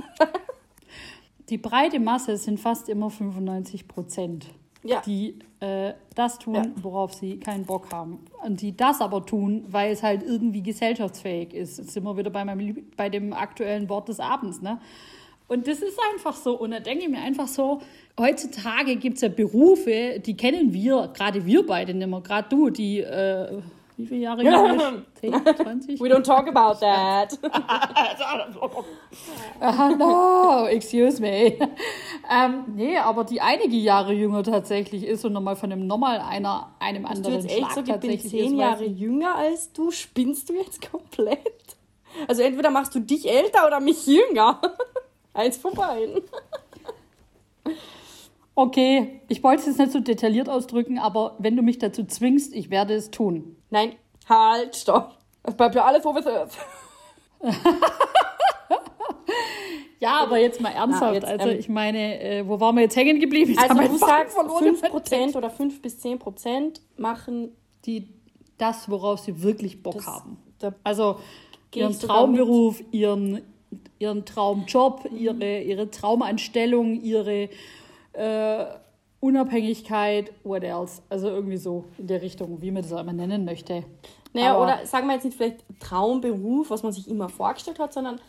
Die 1.50 1.57
breite 1.57 2.00
Masse 2.00 2.38
sind 2.38 2.57
fast 2.59 2.88
immer 2.88 3.09
95 3.09 3.86
Prozent, 3.88 4.48
Ja. 4.83 5.01
die 5.01 5.39
äh, 5.62 5.94
das 6.16 6.39
tun, 6.39 6.56
Ja. 6.56 6.63
worauf 6.82 7.13
sie 7.13 7.38
keinen 7.38 7.66
Bock 7.66 7.92
haben. 7.92 8.20
Und 8.44 8.62
die 8.62 8.75
das 8.75 9.01
aber 9.01 9.25
tun, 9.25 9.66
weil 9.70 9.92
es 9.92 10.04
halt 10.04 10.24
irgendwie 10.24 10.62
gesellschaftsfähig 10.63 11.54
ist. 11.54 11.78
Jetzt 11.80 11.92
sind 11.92 12.04
wir 12.04 12.16
wieder 12.18 12.30
bei, 12.30 12.46
meinem, 12.46 12.88
bei 12.96 13.10
dem 13.10 13.34
aktuellen 13.34 13.89
Wort 13.89 14.08
des 14.10 14.20
Abends. 14.20 14.62
Ne? 14.62 14.80
Und 15.48 15.68
das 15.68 15.80
ist 15.80 16.00
einfach 16.13 16.36
so. 16.36 16.58
Und 16.58 16.72
da 16.72 16.80
denke 16.80 17.04
ich 17.06 17.10
mir 17.10 17.20
einfach 17.22 17.48
so, 17.48 17.80
heutzutage 18.20 18.96
gibt 18.96 19.16
es 19.16 19.22
ja 19.22 19.30
Berufe, 19.30 20.20
die 20.25 20.38
kennen 20.38 20.72
wir, 20.74 21.10
gerade 21.13 21.46
wir 21.46 21.66
beide 21.66 21.94
nicht 21.94 22.08
mehr, 22.08 22.22
gerade 22.22 22.48
du, 22.50 22.70
die, 22.70 23.00
äh, 23.00 23.60
wie 24.00 24.08
viele 24.08 24.22
Jahre? 24.22 24.41
10, 25.20 25.34
20? 25.34 26.00
We 26.01 26.08
don't 26.10 26.24
talk 26.24 26.48
about 26.48 26.79
that. 26.82 27.38
Ah, 29.62 29.89
no, 29.89 30.65
excuse 30.68 31.20
me. 31.22 31.58
ähm, 32.32 32.63
nee, 32.75 32.98
aber 32.98 33.24
die 33.25 33.41
einige 33.41 33.75
Jahre 33.75 34.13
jünger 34.13 34.44
tatsächlich 34.44 35.03
ist 35.06 35.25
und 35.25 35.34
nochmal 35.34 35.56
von 35.56 35.72
einem 35.72 35.86
normal 35.86 36.20
einer, 36.22 36.72
einem 36.79 37.03
Du 37.03 37.10
anderen 37.10 37.34
jetzt 37.36 37.46
echt 37.50 37.58
Schlag 37.58 37.72
so, 37.74 37.79
ich 37.82 37.86
bin 37.86 37.94
tatsächlich 37.96 38.32
zehn 38.32 38.53
ist, 38.53 38.60
Jahre 38.60 38.86
ich- 38.86 38.98
jünger 38.98 39.36
als 39.36 39.74
du. 39.74 39.91
Spinnst 39.91 40.48
du 40.50 40.53
jetzt 40.53 40.89
komplett? 40.89 41.77
Also 42.27 42.41
entweder 42.41 42.70
machst 42.72 42.96
du 42.96 43.00
dich 43.01 43.29
älter 43.29 43.68
oder 43.68 43.79
mich 43.79 44.06
jünger. 44.08 44.62
Eins 45.34 45.58
von 45.58 45.74
beiden. 45.74 46.22
Okay, 48.56 49.22
ich 49.27 49.41
wollte 49.44 49.62
es 49.62 49.68
jetzt 49.68 49.79
nicht 49.79 49.91
so 49.91 50.00
detailliert 50.00 50.50
ausdrücken, 50.50 51.00
aber 51.00 51.36
wenn 51.39 51.56
du 51.56 51.62
mich 51.63 51.77
dazu 51.79 52.03
zwingst, 52.06 52.53
ich 52.53 52.70
werde 52.70 52.94
es 52.94 53.12
tun. 53.12 53.56
Nein, 53.70 53.96
halt, 54.28 54.76
stopp. 54.76 55.16
Es 55.44 55.56
bleibt 55.56 55.76
ja 55.76 55.86
alles, 55.86 56.04
wo 56.04 56.14
wir 56.14 56.24
sind. 56.24 56.52
Ja, 60.00 60.22
aber 60.24 60.38
jetzt 60.38 60.62
mal 60.62 60.72
ernsthaft. 60.72 61.14
jetzt, 61.16 61.26
also 61.26 61.50
ähm, 61.50 61.60
ich 61.60 61.68
meine, 61.68 62.22
äh, 62.22 62.48
wo 62.48 62.60
waren 62.60 62.76
wir 62.76 62.84
jetzt 62.84 62.96
hängen 62.96 63.20
geblieben? 63.20 63.52
Jetzt 63.52 63.70
Also 63.70 63.82
du 63.82 63.98
sagst, 63.98 64.34
verloren. 64.34 64.76
5% 64.76 65.36
oder 65.36 65.50
5 65.50 65.82
bis 65.82 66.04
10% 66.04 66.80
machen 66.98 67.52
Die, 67.86 68.08
das, 68.58 68.90
worauf 68.90 69.20
sie 69.20 69.42
wirklich 69.44 69.84
Bock 69.84 69.96
das, 69.96 70.08
haben. 70.08 70.38
Also 70.84 71.20
ihren 71.76 71.92
ich 71.92 72.00
Traumberuf, 72.00 72.82
ihren, 72.92 73.42
ihren 74.00 74.26
Traumjob, 74.26 75.10
ihre, 75.12 75.62
ihre 75.62 75.92
Traumanstellung, 75.92 77.02
ihre 77.02 77.50
äh, 78.14 78.66
Unabhängigkeit, 79.22 80.32
what 80.44 80.64
else. 80.64 81.02
Also 81.10 81.28
irgendwie 81.30 81.58
so 81.58 81.86
in 81.98 82.08
der 82.08 82.22
Richtung, 82.22 82.62
wie 82.62 82.72
man 82.72 82.84
das 82.84 82.94
auch 82.94 83.02
immer 83.02 83.14
nennen 83.14 83.46
möchte. 83.46 83.84
Naja, 84.34 84.54
Aber- 84.56 84.64
oder 84.64 84.86
sagen 84.86 85.08
wir 85.08 85.16
jetzt 85.16 85.26
nicht 85.26 85.38
vielleicht 85.38 85.64
Traumberuf, 85.80 86.70
was 86.70 86.84
man 86.84 86.92
sich 86.92 87.08
immer 87.10 87.30
vorgestellt 87.30 87.80
hat, 87.80 87.94
sondern 87.94 88.20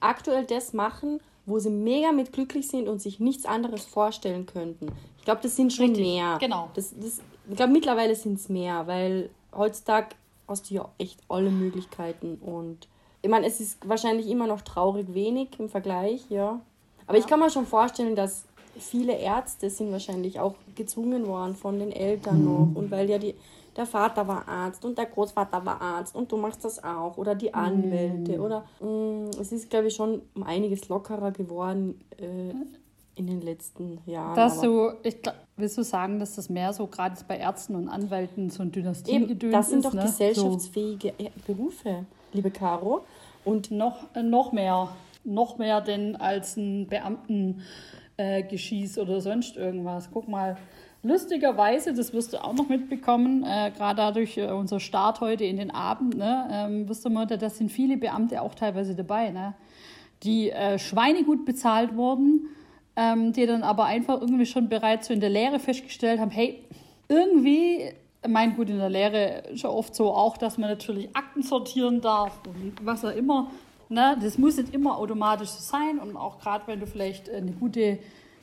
aktuell 0.00 0.44
das 0.44 0.72
machen, 0.72 1.20
wo 1.46 1.58
sie 1.58 1.70
mega 1.70 2.12
mit 2.12 2.32
glücklich 2.32 2.68
sind 2.68 2.88
und 2.88 3.00
sich 3.00 3.20
nichts 3.20 3.44
anderes 3.46 3.84
vorstellen 3.84 4.46
könnten. 4.46 4.88
Ich 5.18 5.24
glaube, 5.24 5.40
das 5.42 5.56
sind 5.56 5.72
schon 5.72 5.86
Richtig, 5.90 6.06
mehr. 6.06 6.38
genau. 6.40 6.70
Das, 6.74 6.94
das, 6.98 7.20
ich 7.48 7.56
glaube, 7.56 7.72
mittlerweile 7.72 8.14
sind 8.14 8.34
es 8.38 8.48
mehr, 8.48 8.86
weil 8.86 9.30
heutzutage 9.54 10.08
hast 10.48 10.70
du 10.70 10.74
ja 10.74 10.88
echt 10.98 11.20
alle 11.28 11.50
Möglichkeiten 11.50 12.36
und 12.36 12.88
ich 13.22 13.28
meine, 13.28 13.46
es 13.46 13.60
ist 13.60 13.86
wahrscheinlich 13.86 14.28
immer 14.28 14.46
noch 14.46 14.62
traurig 14.62 15.12
wenig 15.12 15.48
im 15.58 15.68
Vergleich, 15.68 16.22
ja. 16.30 16.60
Aber 17.06 17.18
ich 17.18 17.26
kann 17.26 17.38
mir 17.40 17.50
schon 17.50 17.66
vorstellen, 17.66 18.16
dass 18.16 18.46
viele 18.78 19.16
Ärzte 19.16 19.70
sind 19.70 19.92
wahrscheinlich 19.92 20.40
auch 20.40 20.54
gezwungen 20.74 21.26
worden 21.26 21.54
von 21.54 21.78
den 21.78 21.92
Eltern 21.92 22.44
noch 22.44 22.68
und 22.74 22.90
weil 22.90 23.08
ja 23.08 23.18
die, 23.18 23.34
der 23.76 23.86
Vater 23.86 24.26
war 24.26 24.48
Arzt 24.48 24.84
und 24.84 24.98
der 24.98 25.06
Großvater 25.06 25.64
war 25.64 25.80
Arzt 25.80 26.14
und 26.14 26.30
du 26.30 26.36
machst 26.36 26.64
das 26.64 26.82
auch 26.82 27.16
oder 27.16 27.34
die 27.34 27.52
Anwälte 27.54 28.40
oder 28.40 28.64
mh, 28.80 29.30
es 29.40 29.52
ist 29.52 29.70
glaube 29.70 29.88
ich 29.88 29.94
schon 29.94 30.22
um 30.34 30.42
einiges 30.42 30.88
lockerer 30.88 31.30
geworden 31.30 32.00
äh, 32.18 32.54
in 33.16 33.26
den 33.26 33.42
letzten 33.42 33.98
Jahren. 34.06 34.34
Dass 34.34 34.60
du, 34.60 34.92
ich, 35.02 35.16
willst 35.56 35.76
du 35.76 35.82
sagen, 35.82 36.18
dass 36.18 36.36
das 36.36 36.48
mehr 36.48 36.72
so 36.72 36.86
gerade 36.86 37.16
bei 37.28 37.36
Ärzten 37.36 37.74
und 37.74 37.88
Anwälten 37.88 38.48
so 38.50 38.62
ein 38.62 38.72
Dynastiegedöns 38.72 39.52
das 39.52 39.68
sind 39.68 39.80
ist? 39.80 39.84
doch 39.86 39.94
ne? 39.94 40.02
gesellschaftsfähige 40.02 41.08
äh, 41.18 41.30
Berufe, 41.46 42.06
liebe 42.32 42.50
Caro. 42.50 43.04
Und 43.44 43.66
So, 43.66 43.74
noch, 43.74 43.96
äh, 44.14 44.22
noch 44.22 44.52
mehr. 44.52 44.88
Noch 45.22 45.58
mehr 45.58 45.82
denn 45.82 46.16
als 46.16 46.56
ein 46.56 46.86
Beamten 46.86 47.60
äh, 48.20 48.42
Geschieß 48.42 48.98
oder 48.98 49.20
sonst 49.20 49.56
irgendwas. 49.56 50.10
Guck 50.12 50.28
mal, 50.28 50.56
lustigerweise, 51.02 51.94
das 51.94 52.12
wirst 52.12 52.32
du 52.32 52.44
auch 52.44 52.52
noch 52.52 52.68
mitbekommen, 52.68 53.44
äh, 53.44 53.70
gerade 53.74 53.96
dadurch 53.96 54.36
äh, 54.36 54.48
unser 54.48 54.78
Start 54.78 55.20
heute 55.20 55.44
in 55.44 55.56
den 55.56 55.70
Abend, 55.70 56.16
ne, 56.16 56.48
ähm, 56.52 56.88
wirst 56.88 57.04
du 57.04 57.10
mal, 57.10 57.26
da 57.26 57.50
sind 57.50 57.72
viele 57.72 57.96
Beamte 57.96 58.42
auch 58.42 58.54
teilweise 58.54 58.94
dabei, 58.94 59.30
ne, 59.30 59.54
die 60.22 60.50
äh, 60.50 60.78
schweinegut 60.78 61.46
bezahlt 61.46 61.96
wurden, 61.96 62.48
ähm, 62.96 63.32
die 63.32 63.46
dann 63.46 63.62
aber 63.62 63.86
einfach 63.86 64.20
irgendwie 64.20 64.46
schon 64.46 64.68
bereits 64.68 65.06
so 65.06 65.14
in 65.14 65.20
der 65.20 65.30
Lehre 65.30 65.58
festgestellt 65.58 66.20
haben, 66.20 66.30
hey, 66.30 66.62
irgendwie, 67.08 67.90
mein 68.28 68.54
gut, 68.54 68.68
in 68.68 68.78
der 68.78 68.90
Lehre 68.90 69.44
ist 69.52 69.62
ja 69.62 69.70
oft 69.70 69.94
so 69.94 70.12
auch, 70.12 70.36
dass 70.36 70.58
man 70.58 70.68
natürlich 70.68 71.08
Akten 71.16 71.42
sortieren 71.42 72.02
darf 72.02 72.38
und 72.46 72.74
was 72.84 73.04
auch 73.04 73.16
immer. 73.16 73.50
Ne? 73.90 74.16
Das 74.22 74.38
muss 74.38 74.56
nicht 74.56 74.72
immer 74.72 74.96
automatisch 74.98 75.50
sein 75.50 75.98
und 75.98 76.16
auch 76.16 76.38
gerade 76.38 76.66
wenn 76.68 76.78
du 76.78 76.86
vielleicht 76.86 77.28
eine 77.28 77.50
gute 77.50 77.98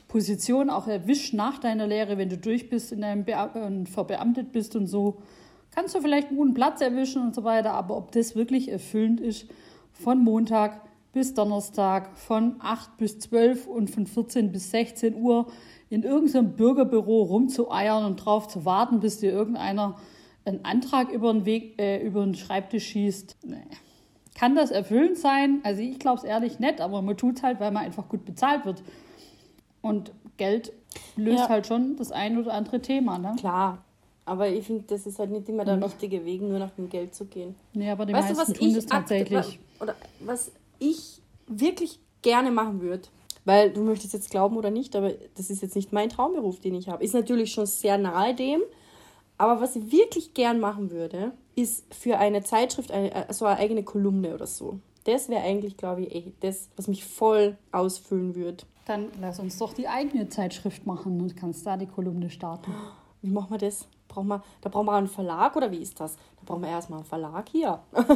Position 0.06 0.68
auch 0.68 0.86
erwischt 0.86 1.32
nach 1.32 1.58
deiner 1.58 1.86
Lehre, 1.86 2.18
wenn 2.18 2.28
du 2.28 2.36
durch 2.36 2.68
bist 2.68 2.92
in 2.92 3.00
deinem 3.00 3.24
Bea 3.24 3.44
und 3.44 3.88
verbeamtet 3.88 4.52
bist 4.52 4.76
und 4.76 4.86
so, 4.86 5.22
kannst 5.70 5.94
du 5.94 6.00
vielleicht 6.00 6.28
einen 6.28 6.36
guten 6.36 6.54
Platz 6.54 6.82
erwischen 6.82 7.22
und 7.22 7.34
so 7.34 7.44
weiter, 7.44 7.72
aber 7.72 7.96
ob 7.96 8.12
das 8.12 8.36
wirklich 8.36 8.70
erfüllend 8.70 9.20
ist, 9.20 9.46
von 9.92 10.22
Montag 10.22 10.82
bis 11.12 11.32
Donnerstag, 11.32 12.16
von 12.18 12.56
8 12.58 12.98
bis 12.98 13.18
12 13.18 13.66
und 13.66 13.88
von 13.88 14.06
14 14.06 14.52
bis 14.52 14.70
16 14.70 15.14
Uhr 15.14 15.46
in 15.88 16.02
irgendeinem 16.02 16.56
Bürgerbüro 16.56 17.22
rumzueiern 17.22 18.04
und 18.04 18.16
drauf 18.16 18.48
zu 18.48 18.66
warten, 18.66 19.00
bis 19.00 19.18
dir 19.18 19.32
irgendeiner 19.32 19.96
einen 20.44 20.64
Antrag 20.64 21.10
über 21.10 21.32
den 21.32 21.46
Weg, 21.46 21.78
äh, 21.80 22.04
über 22.06 22.22
den 22.24 22.34
Schreibtisch 22.34 22.86
schießt. 22.88 23.38
Nee. 23.46 23.56
Kann 24.38 24.54
das 24.54 24.70
erfüllend 24.70 25.18
sein? 25.18 25.60
Also 25.64 25.82
ich 25.82 25.98
glaube 25.98 26.18
es 26.18 26.24
ehrlich 26.24 26.60
nicht, 26.60 26.80
aber 26.80 27.02
man 27.02 27.16
tut 27.16 27.38
es 27.38 27.42
halt, 27.42 27.58
weil 27.58 27.72
man 27.72 27.84
einfach 27.84 28.08
gut 28.08 28.24
bezahlt 28.24 28.64
wird. 28.64 28.82
Und 29.82 30.12
Geld 30.36 30.72
löst 31.16 31.40
Ja. 31.40 31.48
halt 31.48 31.66
schon 31.66 31.96
das 31.96 32.12
ein 32.12 32.38
oder 32.38 32.54
andere 32.54 32.80
Thema, 32.80 33.18
ne? 33.18 33.34
klar, 33.38 33.84
aber 34.24 34.48
ich 34.48 34.66
finde, 34.66 34.84
das 34.86 35.06
ist 35.06 35.18
halt 35.18 35.30
nicht 35.30 35.48
immer 35.48 35.64
der 35.64 35.82
richtige 35.82 36.24
Weg, 36.24 36.42
nur 36.42 36.58
nach 36.58 36.70
dem 36.70 36.88
Geld 36.88 37.14
zu 37.14 37.24
gehen. 37.24 37.54
Nee, 37.72 37.90
aber 37.90 38.06
die 38.06 38.12
weißt 38.12 38.30
du, 38.30 38.34
meisten 38.34 38.52
was 38.52 38.58
tun 38.58 38.68
ich 38.68 38.74
das 38.74 38.86
tatsächlich. 38.86 39.58
Oder 39.80 39.94
was 40.20 40.52
ich 40.78 41.20
wirklich 41.46 41.98
gerne 42.22 42.50
machen 42.50 42.80
würde, 42.80 43.08
weil 43.44 43.70
du 43.70 43.82
möchtest 43.82 44.12
jetzt 44.12 44.30
glauben 44.30 44.56
oder 44.56 44.70
nicht, 44.70 44.94
aber 44.94 45.12
das 45.36 45.50
ist 45.50 45.62
jetzt 45.62 45.74
nicht 45.74 45.92
mein 45.92 46.10
Traumberuf, 46.10 46.60
den 46.60 46.74
ich 46.74 46.88
habe. 46.88 47.02
Ist 47.02 47.14
natürlich 47.14 47.52
schon 47.52 47.66
sehr 47.66 47.98
nahe 47.98 48.34
dem, 48.34 48.60
aber 49.38 49.60
was 49.60 49.76
ich 49.76 49.90
wirklich 49.90 50.34
gern 50.34 50.60
machen 50.60 50.90
würde, 50.90 51.32
ist 51.58 51.92
für 51.92 52.18
eine 52.18 52.42
Zeitschrift 52.42 52.92
eine, 52.92 53.12
äh, 53.28 53.32
so 53.32 53.44
eine 53.44 53.58
eigene 53.58 53.82
Kolumne 53.82 54.34
oder 54.34 54.46
so. 54.46 54.78
Das 55.04 55.28
wäre 55.28 55.42
eigentlich, 55.42 55.76
glaube 55.76 56.02
ich, 56.02 56.14
eh 56.14 56.32
das, 56.40 56.68
was 56.76 56.86
mich 56.86 57.04
voll 57.04 57.56
ausfüllen 57.72 58.34
würde. 58.34 58.64
Dann 58.86 59.08
lass 59.20 59.40
uns 59.40 59.58
doch 59.58 59.74
die 59.74 59.88
eigene 59.88 60.28
Zeitschrift 60.28 60.86
machen 60.86 61.20
und 61.20 61.36
kannst 61.36 61.66
da 61.66 61.76
die 61.76 61.86
Kolumne 61.86 62.30
starten. 62.30 62.72
Wie 63.22 63.30
machen 63.30 63.50
wir 63.50 63.58
das? 63.58 63.86
Brauchen 64.06 64.28
wir, 64.28 64.42
da 64.60 64.68
brauchen 64.68 64.86
wir 64.86 64.92
einen 64.92 65.08
Verlag 65.08 65.56
oder 65.56 65.70
wie 65.70 65.78
ist 65.78 65.98
das? 66.00 66.14
Da 66.14 66.42
brauchen 66.46 66.62
wir 66.62 66.68
erstmal 66.68 67.00
einen 67.00 67.06
Verlag 67.08 67.48
hier. 67.48 67.80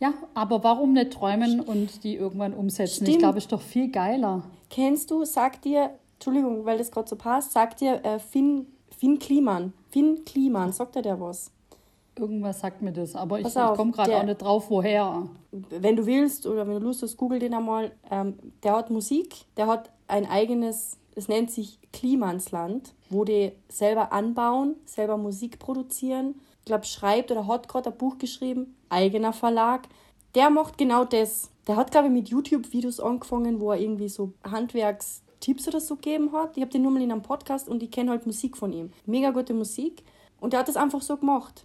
Ja, 0.00 0.12
aber 0.34 0.62
warum 0.64 0.92
nicht 0.92 1.12
träumen 1.12 1.60
und 1.60 2.02
die 2.04 2.16
irgendwann 2.16 2.52
umsetzen? 2.52 3.04
Ich 3.04 3.10
Stimmt. 3.10 3.20
glaube, 3.20 3.38
ist 3.38 3.52
doch 3.52 3.62
viel 3.62 3.90
geiler. 3.90 4.42
Kennst 4.68 5.10
du, 5.10 5.24
sagt 5.24 5.64
dir, 5.64 5.90
Entschuldigung, 6.14 6.66
weil 6.66 6.76
das 6.76 6.90
gerade 6.90 7.08
so 7.08 7.16
passt, 7.16 7.52
sagt 7.52 7.80
dir 7.80 8.04
äh, 8.04 8.18
Finn, 8.18 8.66
Finn 8.98 9.18
Kliman. 9.18 9.72
Finn 9.90 10.24
Kliman, 10.26 10.72
sagt 10.72 10.96
dir 10.96 11.02
der 11.02 11.20
was? 11.20 11.52
Irgendwas 12.16 12.60
sagt 12.60 12.80
mir 12.80 12.92
das, 12.92 13.16
aber 13.16 13.40
ich, 13.40 13.46
ich 13.46 13.54
komme 13.54 13.90
gerade 13.90 14.16
auch 14.16 14.24
nicht 14.24 14.40
drauf, 14.40 14.70
woher. 14.70 15.28
Wenn 15.50 15.96
du 15.96 16.06
willst 16.06 16.46
oder 16.46 16.66
wenn 16.66 16.74
du 16.74 16.86
Lust 16.86 17.02
hast, 17.02 17.16
google 17.16 17.40
den 17.40 17.54
einmal. 17.54 17.92
Ähm, 18.10 18.34
der 18.62 18.76
hat 18.76 18.90
Musik, 18.90 19.46
der 19.56 19.66
hat 19.66 19.90
ein 20.06 20.28
eigenes, 20.28 20.96
es 21.16 21.28
nennt 21.28 21.50
sich 21.50 21.80
Klimansland, 21.92 22.92
wo 23.10 23.24
die 23.24 23.52
selber 23.68 24.12
anbauen, 24.12 24.76
selber 24.84 25.16
Musik 25.16 25.58
produzieren. 25.58 26.36
Ich 26.60 26.66
glaube, 26.66 26.84
schreibt 26.84 27.30
oder 27.30 27.46
hat 27.46 27.68
gerade 27.68 27.90
ein 27.90 27.96
Buch 27.96 28.18
geschrieben, 28.18 28.76
eigener 28.88 29.32
Verlag. 29.32 29.88
Der 30.34 30.50
macht 30.50 30.78
genau 30.78 31.04
das. 31.04 31.50
Der 31.66 31.76
hat, 31.76 31.90
glaube 31.90 32.08
ich, 32.08 32.12
mit 32.12 32.28
YouTube-Videos 32.28 33.00
angefangen, 33.00 33.60
wo 33.60 33.72
er 33.72 33.80
irgendwie 33.80 34.08
so 34.08 34.32
Handwerkstipps 34.48 35.68
oder 35.68 35.80
so 35.80 35.96
gegeben 35.96 36.32
hat. 36.32 36.56
Ich 36.56 36.62
habe 36.62 36.70
den 36.70 36.82
nur 36.82 36.92
mal 36.92 37.02
in 37.02 37.12
einem 37.12 37.22
Podcast 37.22 37.68
und 37.68 37.82
ich 37.82 37.90
kenne 37.90 38.10
halt 38.10 38.26
Musik 38.26 38.56
von 38.56 38.72
ihm. 38.72 38.92
Mega 39.06 39.30
gute 39.30 39.54
Musik. 39.54 40.04
Und 40.40 40.52
der 40.52 40.60
hat 40.60 40.68
das 40.68 40.76
einfach 40.76 41.02
so 41.02 41.16
gemacht. 41.16 41.64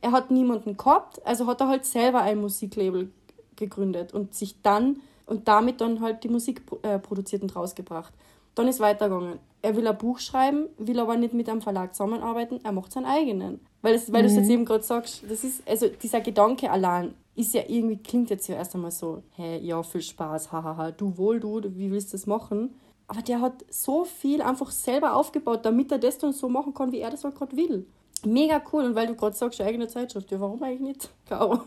Er 0.00 0.12
hat 0.12 0.30
niemanden 0.30 0.76
gehabt, 0.76 1.24
also 1.26 1.46
hat 1.46 1.60
er 1.60 1.68
halt 1.68 1.84
selber 1.84 2.22
ein 2.22 2.40
Musiklabel 2.40 3.10
gegründet 3.56 4.14
und 4.14 4.34
sich 4.34 4.62
dann 4.62 5.00
und 5.26 5.48
damit 5.48 5.80
dann 5.80 6.00
halt 6.00 6.24
die 6.24 6.28
Musik 6.28 6.62
äh, 6.82 6.98
produziert 6.98 7.42
und 7.42 7.54
rausgebracht. 7.54 8.12
Dann 8.54 8.68
ist 8.68 8.80
weitergegangen. 8.80 9.38
Er 9.60 9.76
will 9.76 9.86
ein 9.86 9.98
Buch 9.98 10.18
schreiben, 10.18 10.66
will 10.78 10.98
aber 11.00 11.16
nicht 11.16 11.34
mit 11.34 11.48
einem 11.48 11.60
Verlag 11.60 11.94
zusammenarbeiten, 11.94 12.60
er 12.62 12.72
macht 12.72 12.92
seinen 12.92 13.06
eigenen. 13.06 13.60
Weil, 13.82 13.94
es, 13.94 14.12
weil 14.12 14.22
du 14.22 14.28
es 14.28 14.36
jetzt 14.36 14.50
eben 14.50 14.64
gerade 14.64 14.84
sagst, 14.84 15.22
das 15.28 15.44
ist, 15.44 15.66
also 15.68 15.88
dieser 15.88 16.20
Gedanke 16.20 16.70
allein 16.70 17.14
ist 17.36 17.54
ja 17.54 17.62
irgendwie, 17.68 17.96
klingt 17.96 18.30
jetzt 18.30 18.48
ja 18.48 18.56
erst 18.56 18.74
einmal 18.74 18.90
so, 18.90 19.22
hey, 19.36 19.60
ja, 19.60 19.82
viel 19.82 20.02
Spaß, 20.02 20.50
hahaha, 20.50 20.90
du 20.90 21.16
wohl, 21.16 21.38
du, 21.38 21.62
wie 21.76 21.90
willst 21.90 22.12
du 22.12 22.16
das 22.16 22.26
machen? 22.26 22.74
Aber 23.06 23.22
der 23.22 23.40
hat 23.40 23.64
so 23.70 24.04
viel 24.04 24.42
einfach 24.42 24.70
selber 24.70 25.14
aufgebaut, 25.14 25.64
damit 25.64 25.92
er 25.92 25.98
das 25.98 26.18
dann 26.18 26.32
so 26.32 26.48
machen 26.48 26.74
kann, 26.74 26.92
wie 26.92 26.98
er 26.98 27.10
das 27.10 27.24
halt 27.24 27.36
gerade 27.36 27.56
will. 27.56 27.86
Mega 28.26 28.62
cool. 28.72 28.84
Und 28.84 28.94
weil 28.94 29.06
du 29.06 29.14
gerade 29.14 29.36
sagst, 29.36 29.60
eigene 29.60 29.88
Zeitschrift, 29.88 30.30
ja, 30.30 30.40
warum 30.40 30.62
eigentlich 30.62 30.80
nicht? 30.80 31.10
Caro. 31.26 31.60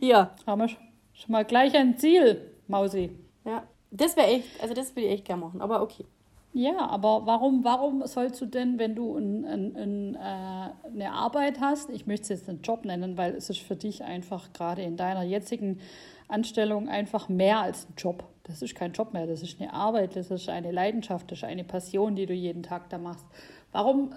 Ja, 0.00 0.32
Haben 0.46 0.60
wir 0.62 0.68
sch- 0.68 0.76
schon 1.14 1.32
mal 1.32 1.44
gleich 1.44 1.74
ein 1.74 1.96
Ziel, 1.98 2.40
Mausi. 2.68 3.10
ja. 3.44 3.62
Das 3.94 4.16
wäre 4.16 4.28
echt, 4.28 4.62
also 4.62 4.72
das 4.72 4.96
würde 4.96 5.06
ich 5.08 5.12
echt 5.12 5.24
gerne 5.26 5.42
machen, 5.42 5.60
aber 5.60 5.82
okay. 5.82 6.06
Ja, 6.54 6.78
aber 6.88 7.26
warum, 7.26 7.62
warum 7.62 8.06
sollst 8.06 8.40
du 8.40 8.46
denn, 8.46 8.78
wenn 8.78 8.94
du 8.94 9.16
ein, 9.18 9.44
ein, 9.44 9.76
ein, 9.76 10.14
äh, 10.14 10.88
eine 10.88 11.12
Arbeit 11.12 11.60
hast, 11.60 11.90
ich 11.90 12.06
möchte 12.06 12.22
es 12.24 12.28
jetzt 12.40 12.48
einen 12.48 12.62
Job 12.62 12.86
nennen, 12.86 13.18
weil 13.18 13.34
es 13.34 13.50
ist 13.50 13.60
für 13.60 13.76
dich 13.76 14.02
einfach 14.02 14.52
gerade 14.54 14.80
in 14.82 14.96
deiner 14.96 15.22
jetzigen 15.24 15.78
Anstellung 16.28 16.88
einfach 16.88 17.28
mehr 17.28 17.60
als 17.60 17.86
ein 17.88 17.94
Job. 17.98 18.24
Das 18.44 18.62
ist 18.62 18.74
kein 18.74 18.92
Job 18.92 19.12
mehr, 19.12 19.26
das 19.26 19.42
ist 19.42 19.60
eine 19.60 19.72
Arbeit, 19.74 20.16
das 20.16 20.30
ist 20.30 20.48
eine 20.48 20.72
Leidenschaft, 20.72 21.30
das 21.30 21.38
ist 21.38 21.44
eine 21.44 21.64
Passion, 21.64 22.16
die 22.16 22.24
du 22.26 22.32
jeden 22.32 22.62
Tag 22.62 22.88
da 22.88 22.96
machst. 22.98 23.26
Warum, 23.72 24.12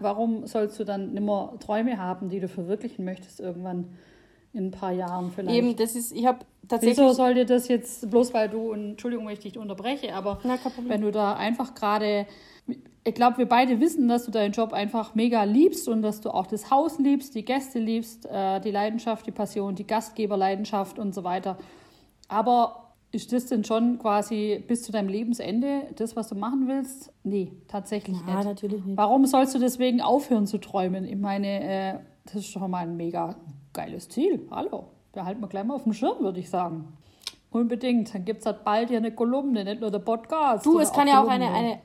warum 0.00 0.46
sollst 0.46 0.78
du 0.78 0.84
dann 0.84 1.12
nimmer 1.12 1.54
Träume 1.60 1.98
haben, 1.98 2.28
die 2.28 2.40
du 2.40 2.48
verwirklichen 2.48 3.04
möchtest 3.04 3.40
irgendwann 3.40 3.96
in 4.56 4.68
ein 4.68 4.70
paar 4.70 4.92
Jahren 4.92 5.30
vielleicht. 5.30 5.56
Eben, 5.56 5.76
das 5.76 5.94
ist, 5.94 6.12
ich 6.12 6.26
habe 6.26 6.38
tatsächlich. 6.66 6.98
Wieso 6.98 7.12
soll 7.12 7.34
dir 7.34 7.44
das 7.44 7.68
jetzt, 7.68 8.10
bloß 8.10 8.32
weil 8.32 8.48
du, 8.48 8.72
Entschuldigung, 8.72 9.26
wenn 9.26 9.34
ich 9.34 9.40
dich 9.40 9.58
unterbreche, 9.58 10.14
aber 10.14 10.38
Na, 10.44 10.58
wenn 10.86 11.02
du 11.02 11.12
da 11.12 11.34
einfach 11.34 11.74
gerade, 11.74 12.26
ich 13.04 13.14
glaube, 13.14 13.38
wir 13.38 13.46
beide 13.46 13.80
wissen, 13.80 14.08
dass 14.08 14.24
du 14.24 14.30
deinen 14.30 14.52
Job 14.52 14.72
einfach 14.72 15.14
mega 15.14 15.44
liebst 15.44 15.88
und 15.88 16.00
dass 16.02 16.22
du 16.22 16.30
auch 16.30 16.46
das 16.46 16.70
Haus 16.70 16.98
liebst, 16.98 17.34
die 17.34 17.44
Gäste 17.44 17.78
liebst, 17.78 18.26
äh, 18.26 18.60
die 18.60 18.70
Leidenschaft, 18.70 19.26
die 19.26 19.32
Passion, 19.32 19.74
die 19.74 19.86
Gastgeberleidenschaft 19.86 20.98
und 20.98 21.14
so 21.14 21.22
weiter. 21.22 21.58
Aber 22.28 22.85
ist 23.12 23.32
das 23.32 23.46
denn 23.46 23.64
schon 23.64 23.98
quasi 23.98 24.62
bis 24.66 24.82
zu 24.82 24.92
deinem 24.92 25.08
Lebensende 25.08 25.82
das, 25.96 26.16
was 26.16 26.28
du 26.28 26.34
machen 26.34 26.68
willst? 26.68 27.12
Nee, 27.24 27.52
tatsächlich 27.68 28.18
Ja, 28.26 28.36
nicht. 28.36 28.44
natürlich 28.46 28.84
nicht. 28.84 28.96
Warum 28.96 29.24
sollst 29.26 29.54
du 29.54 29.58
deswegen 29.58 30.00
aufhören 30.00 30.46
zu 30.46 30.58
träumen? 30.58 31.04
Ich 31.04 31.16
meine, 31.16 31.62
äh, 31.62 31.98
das 32.24 32.34
ist 32.36 32.46
schon 32.48 32.70
mal 32.70 32.78
ein 32.78 32.96
mega 32.96 33.36
geiles 33.72 34.08
Ziel. 34.08 34.46
Hallo, 34.50 34.86
behalten 35.12 35.40
wir 35.40 35.48
gleich 35.48 35.64
mal 35.64 35.74
auf 35.74 35.84
dem 35.84 35.92
Schirm, 35.94 36.18
würde 36.20 36.40
ich 36.40 36.50
sagen. 36.50 36.92
Unbedingt. 37.50 38.12
Dann 38.12 38.24
gibt 38.24 38.40
es 38.40 38.46
halt 38.46 38.64
bald 38.64 38.88
hier 38.88 38.98
eine 38.98 39.12
Kolumne, 39.12 39.64
nicht 39.64 39.80
nur 39.80 39.90
der 39.90 40.00
Podcast. 40.00 40.66
Du, 40.66 40.78
es 40.78 40.92
kann 40.92 41.06
ja 41.08 41.20
auch 41.22 41.26
Kolumne. 41.26 41.46
eine, 41.48 41.56
eine, 41.56 41.78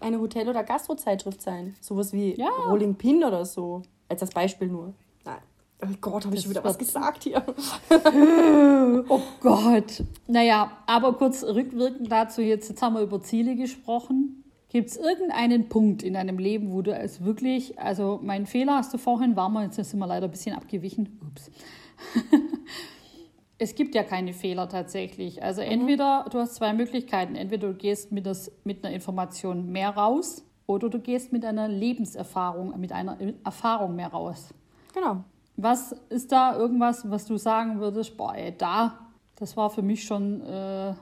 eine 0.00 0.20
Hotel- 0.20 0.48
oder 0.48 0.62
Gastrozeitschrift 0.64 1.42
sein. 1.42 1.74
Sowas 1.80 2.12
wie 2.14 2.34
Ja. 2.34 2.48
Rolling 2.68 2.94
Pin 2.94 3.22
oder 3.24 3.44
so. 3.44 3.82
Als 4.08 4.20
das 4.20 4.30
Beispiel 4.30 4.68
nur. 4.68 4.94
Nein. 5.24 5.36
Oh 5.80 5.94
Gott, 6.00 6.24
habe 6.24 6.34
ich 6.34 6.42
schon 6.42 6.50
wieder 6.50 6.64
was 6.64 6.78
gesagt 6.78 7.24
hier. 7.24 7.44
Oh 9.08 9.20
Gott. 9.40 10.02
Naja, 10.26 10.72
aber 10.86 11.12
kurz 11.12 11.44
rückwirkend 11.44 12.10
dazu 12.10 12.42
jetzt, 12.42 12.68
jetzt 12.68 12.82
haben 12.82 12.94
wir 12.94 13.02
über 13.02 13.22
Ziele 13.22 13.54
gesprochen. 13.54 14.44
Gibt 14.70 14.90
es 14.90 14.96
irgendeinen 14.96 15.68
Punkt 15.68 16.02
in 16.02 16.14
deinem 16.14 16.38
Leben, 16.38 16.72
wo 16.72 16.82
du 16.82 16.92
es 16.92 17.24
wirklich, 17.24 17.78
also 17.78 18.18
mein 18.22 18.46
Fehler 18.46 18.76
hast 18.76 18.92
du 18.92 18.98
vorhin, 18.98 19.36
war 19.36 19.48
mal, 19.48 19.64
jetzt 19.64 19.76
sind 19.76 19.98
wir 19.98 20.06
leider 20.06 20.26
ein 20.26 20.30
bisschen 20.30 20.54
abgewichen. 20.54 21.18
Ups. 21.22 21.50
es 23.58 23.74
gibt 23.74 23.94
ja 23.94 24.02
keine 24.02 24.32
Fehler 24.32 24.68
tatsächlich. 24.68 25.42
Also 25.42 25.60
entweder, 25.62 26.26
du 26.30 26.38
hast 26.38 26.56
zwei 26.56 26.72
Möglichkeiten. 26.72 27.34
Entweder 27.34 27.68
du 27.68 27.74
gehst 27.74 28.12
mit, 28.12 28.26
das, 28.26 28.52
mit 28.64 28.84
einer 28.84 28.94
Information 28.94 29.70
mehr 29.70 29.90
raus 29.90 30.44
oder 30.66 30.90
du 30.90 30.98
gehst 30.98 31.32
mit 31.32 31.44
einer 31.44 31.68
Lebenserfahrung, 31.68 32.78
mit 32.78 32.92
einer 32.92 33.16
Erfahrung 33.44 33.96
mehr 33.96 34.08
raus. 34.08 34.52
Genau. 34.92 35.24
Was 35.60 35.90
ist 36.08 36.30
da 36.30 36.56
irgendwas, 36.56 37.10
was 37.10 37.26
du 37.26 37.36
sagen 37.36 37.80
würdest, 37.80 38.16
boah, 38.16 38.32
ey, 38.32 38.56
da, 38.56 38.96
das 39.34 39.56
war 39.56 39.70
für 39.70 39.82
mich 39.82 40.04
schon, 40.04 40.40
äh, 40.42 40.94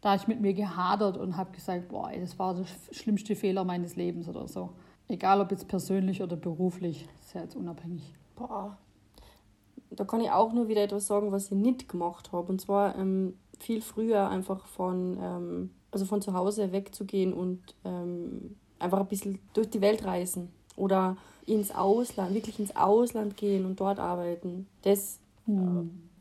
da 0.00 0.14
ich 0.14 0.28
mit 0.28 0.40
mir 0.40 0.54
gehadert 0.54 1.16
und 1.16 1.36
habe 1.36 1.50
gesagt, 1.50 1.88
boah, 1.88 2.08
ey, 2.10 2.20
das 2.20 2.38
war 2.38 2.54
der 2.54 2.66
sch- 2.66 2.94
schlimmste 2.94 3.34
Fehler 3.34 3.64
meines 3.64 3.96
Lebens 3.96 4.28
oder 4.28 4.46
so. 4.46 4.70
Egal 5.08 5.40
ob 5.40 5.50
jetzt 5.50 5.66
persönlich 5.66 6.22
oder 6.22 6.36
beruflich, 6.36 7.08
ist 7.20 7.34
ja 7.34 7.40
jetzt 7.42 7.56
unabhängig. 7.56 8.14
Boah. 8.36 8.78
Da 9.90 10.04
kann 10.04 10.20
ich 10.20 10.30
auch 10.30 10.52
nur 10.52 10.68
wieder 10.68 10.84
etwas 10.84 11.08
sagen, 11.08 11.32
was 11.32 11.46
ich 11.46 11.58
nicht 11.58 11.88
gemacht 11.88 12.30
habe. 12.30 12.52
Und 12.52 12.60
zwar 12.60 12.96
ähm, 12.96 13.34
viel 13.58 13.82
früher 13.82 14.28
einfach 14.28 14.66
von, 14.66 15.18
ähm, 15.20 15.70
also 15.90 16.04
von 16.06 16.22
zu 16.22 16.32
Hause 16.32 16.70
wegzugehen 16.70 17.32
und 17.32 17.74
ähm, 17.84 18.54
einfach 18.78 19.00
ein 19.00 19.08
bisschen 19.08 19.40
durch 19.52 19.68
die 19.68 19.80
Welt 19.80 20.04
reisen. 20.04 20.52
Oder 20.76 21.16
ins 21.46 21.74
Ausland, 21.74 22.34
wirklich 22.34 22.58
ins 22.58 22.76
Ausland 22.76 23.36
gehen 23.36 23.64
und 23.64 23.80
dort 23.80 23.98
arbeiten. 23.98 24.66
Das, 24.82 25.18
äh, 25.48 25.52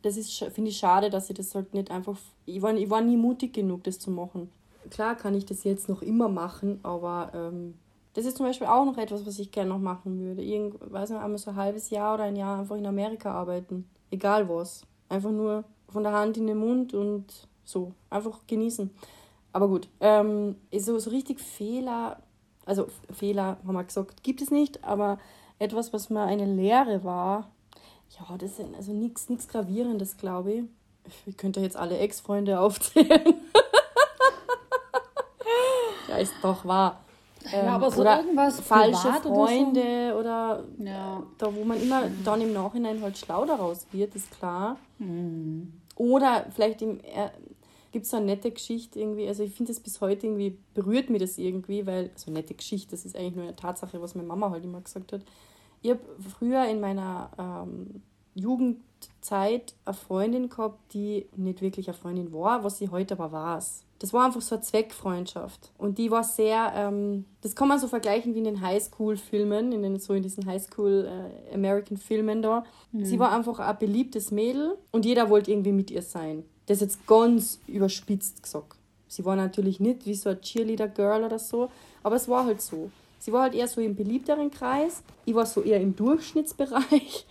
das 0.02 0.18
ist, 0.18 0.32
finde 0.54 0.70
ich 0.70 0.78
schade, 0.78 1.10
dass 1.10 1.30
ich 1.30 1.36
das 1.36 1.54
halt 1.56 1.74
nicht 1.74 1.92
einfach. 1.92 2.18
Ich 2.46 2.62
war, 2.62 2.74
ich 2.74 2.90
war 2.90 3.02
nie 3.02 3.18
mutig 3.18 3.54
genug, 3.54 3.84
das 3.84 4.00
zu 4.00 4.12
machen. 4.12 4.50
Klar 4.92 5.16
kann 5.16 5.34
ich 5.34 5.46
das 5.46 5.64
jetzt 5.64 5.90
noch 5.90 6.02
immer 6.04 6.30
machen, 6.30 6.80
aber 6.84 7.32
ähm, 7.34 7.74
das 8.14 8.26
ist 8.26 8.38
zum 8.38 8.46
Beispiel 8.46 8.68
auch 8.68 8.86
noch 8.86 8.98
etwas, 8.98 9.26
was 9.26 9.40
ich 9.40 9.52
gerne 9.52 9.72
noch 9.72 9.80
machen 9.80 10.20
würde. 10.20 10.44
Irgend, 10.44 10.76
weiß 10.92 11.10
nicht, 11.10 11.20
einmal 11.20 11.38
so 11.38 11.52
ein 11.52 11.58
halbes 11.58 11.90
Jahr 11.90 12.14
oder 12.14 12.24
ein 12.24 12.36
Jahr 12.36 12.60
einfach 12.60 12.78
in 12.78 12.86
Amerika 12.86 13.32
arbeiten. 13.32 13.90
Egal 14.10 14.48
was. 14.48 14.84
Einfach 15.10 15.32
nur 15.32 15.66
von 15.90 16.04
der 16.04 16.14
Hand 16.14 16.38
in 16.38 16.48
den 16.48 16.58
Mund 16.58 16.94
und 16.94 17.26
so. 17.66 17.92
Einfach 18.10 18.40
genießen. 18.48 18.90
Aber 19.52 19.68
gut, 19.68 19.90
ähm, 20.00 20.56
so, 20.78 20.98
so 21.00 21.10
richtig 21.10 21.40
Fehler, 21.40 22.22
also 22.66 22.88
Fehler, 23.12 23.58
haben 23.66 23.74
wir 23.74 23.84
gesagt, 23.84 24.24
gibt 24.24 24.42
es 24.42 24.52
nicht, 24.52 24.84
aber 24.84 25.20
etwas, 25.60 25.94
was 25.94 26.10
mir 26.10 26.22
eine 26.24 26.46
Lehre 26.46 27.04
war, 27.04 27.50
ja, 28.20 28.38
das 28.38 28.58
sind 28.58 28.76
also 28.76 28.92
nichts 28.94 29.28
Gravierendes, 29.48 30.18
glaube 30.18 30.52
ich. 30.54 30.64
Ich 31.26 31.38
könnte 31.38 31.60
jetzt 31.60 31.78
alle 31.78 31.98
Ex-Freunde 31.98 32.60
aufzählen. 32.62 33.36
ja, 36.10 36.18
ist 36.18 36.34
doch 36.42 36.66
wahr. 36.66 37.00
Ähm, 37.54 37.68
aber 37.68 37.92
so 37.92 38.02
oder 38.02 38.18
irgendwas 38.22 38.60
falsche 38.60 39.02
privat 39.02 39.26
oder 39.28 39.36
so? 39.36 39.46
Freunde 39.46 40.16
oder, 40.20 40.64
Ja. 40.80 41.24
da, 41.38 41.56
wo 41.56 41.64
man 41.64 41.80
immer 41.82 42.04
dann 42.24 42.42
im 42.42 42.54
Nachhinein 42.54 43.02
halt 43.04 43.18
schlau 43.18 43.46
daraus 43.46 43.86
wird, 43.92 44.16
ist 44.16 44.32
klar. 44.32 44.78
Mhm. 44.98 45.74
Oder 45.96 46.46
vielleicht 46.54 46.82
im, 46.82 47.00
äh, 47.02 47.30
gibt 47.96 48.04
es 48.04 48.12
so 48.12 48.18
eine 48.18 48.26
nette 48.26 48.52
Geschichte 48.52 49.00
irgendwie, 49.00 49.26
also 49.26 49.42
ich 49.42 49.54
finde 49.54 49.72
das 49.72 49.80
bis 49.80 50.02
heute 50.02 50.28
irgendwie, 50.28 50.58
berührt 50.74 51.10
mir 51.10 51.18
das 51.18 51.38
irgendwie, 51.38 51.86
weil, 51.86 52.10
also 52.14 52.30
nette 52.30 52.54
Geschichte, 52.54 52.92
das 52.92 53.06
ist 53.06 53.16
eigentlich 53.16 53.36
nur 53.36 53.46
eine 53.46 53.56
Tatsache, 53.56 54.02
was 54.02 54.16
meine 54.16 54.28
Mama 54.28 54.50
halt 54.50 54.66
immer 54.66 54.82
gesagt 54.82 55.14
hat. 55.14 55.22
Ich 55.82 55.92
habe 55.92 56.02
früher 56.38 56.68
in 56.68 56.82
meiner 56.82 57.32
ähm, 57.40 58.02
Jugendzeit 58.34 59.76
eine 59.86 59.94
Freundin 59.94 60.50
gehabt, 60.50 60.94
die 60.94 61.28
nicht 61.38 61.62
wirklich 61.62 61.88
eine 61.88 61.98
Freundin 61.98 62.34
war, 62.34 62.66
was 62.66 62.80
sie 62.80 62.90
heute 62.90 63.14
aber 63.14 63.32
war. 63.32 63.64
Das 64.00 64.12
war 64.12 64.26
einfach 64.26 64.42
so 64.42 64.56
eine 64.56 64.62
Zweckfreundschaft. 64.62 65.72
Und 65.78 65.98
die 65.98 66.12
war 66.12 66.26
sehr, 66.26 66.74
ähm, 66.76 67.24
das 67.40 67.56
kann 67.56 67.70
man 67.70 67.80
so 67.80 67.88
vergleichen 67.88 68.36
wie 68.36 68.40
in 68.40 68.44
den 68.44 68.60
Highschool-Filmen, 68.60 69.72
in 69.72 69.84
den, 69.84 70.00
so 70.00 70.12
in 70.12 70.24
diesen 70.24 70.46
Highschool-American-Filmen 70.46 72.42
da. 72.42 72.66
Sie 72.92 73.20
war 73.20 73.32
einfach 73.32 73.60
ein 73.60 73.78
beliebtes 73.80 74.32
Mädel 74.32 74.78
und 74.92 75.06
jeder 75.06 75.30
wollte 75.30 75.52
irgendwie 75.52 75.72
mit 75.72 75.92
ihr 75.92 76.02
sein. 76.02 76.44
Das 76.66 76.78
ist 76.78 76.82
jetzt 76.82 77.08
ganz 77.08 77.60
überspitzt 77.68 78.42
gesagt. 78.42 78.78
Sie 79.08 79.24
war 79.24 79.36
natürlich 79.36 79.80
nicht 79.80 80.06
wie 80.06 80.16
so 80.16 80.30
ein 80.30 80.42
Cheerleader-Girl 80.42 81.24
oder 81.24 81.40
so, 81.40 81.70
aber 82.04 82.16
es 82.16 82.28
war 82.28 82.46
halt 82.46 82.62
so. 82.62 82.90
Sie 83.20 83.32
war 83.32 83.44
halt 83.44 83.54
eher 83.56 83.68
so 83.68 83.82
im 83.82 83.96
beliebteren 83.96 84.52
Kreis. 84.52 85.02
Ich 85.26 85.34
war 85.34 85.46
so 85.46 85.62
eher 85.62 85.80
im 85.80 85.96
Durchschnittsbereich. 85.96 87.26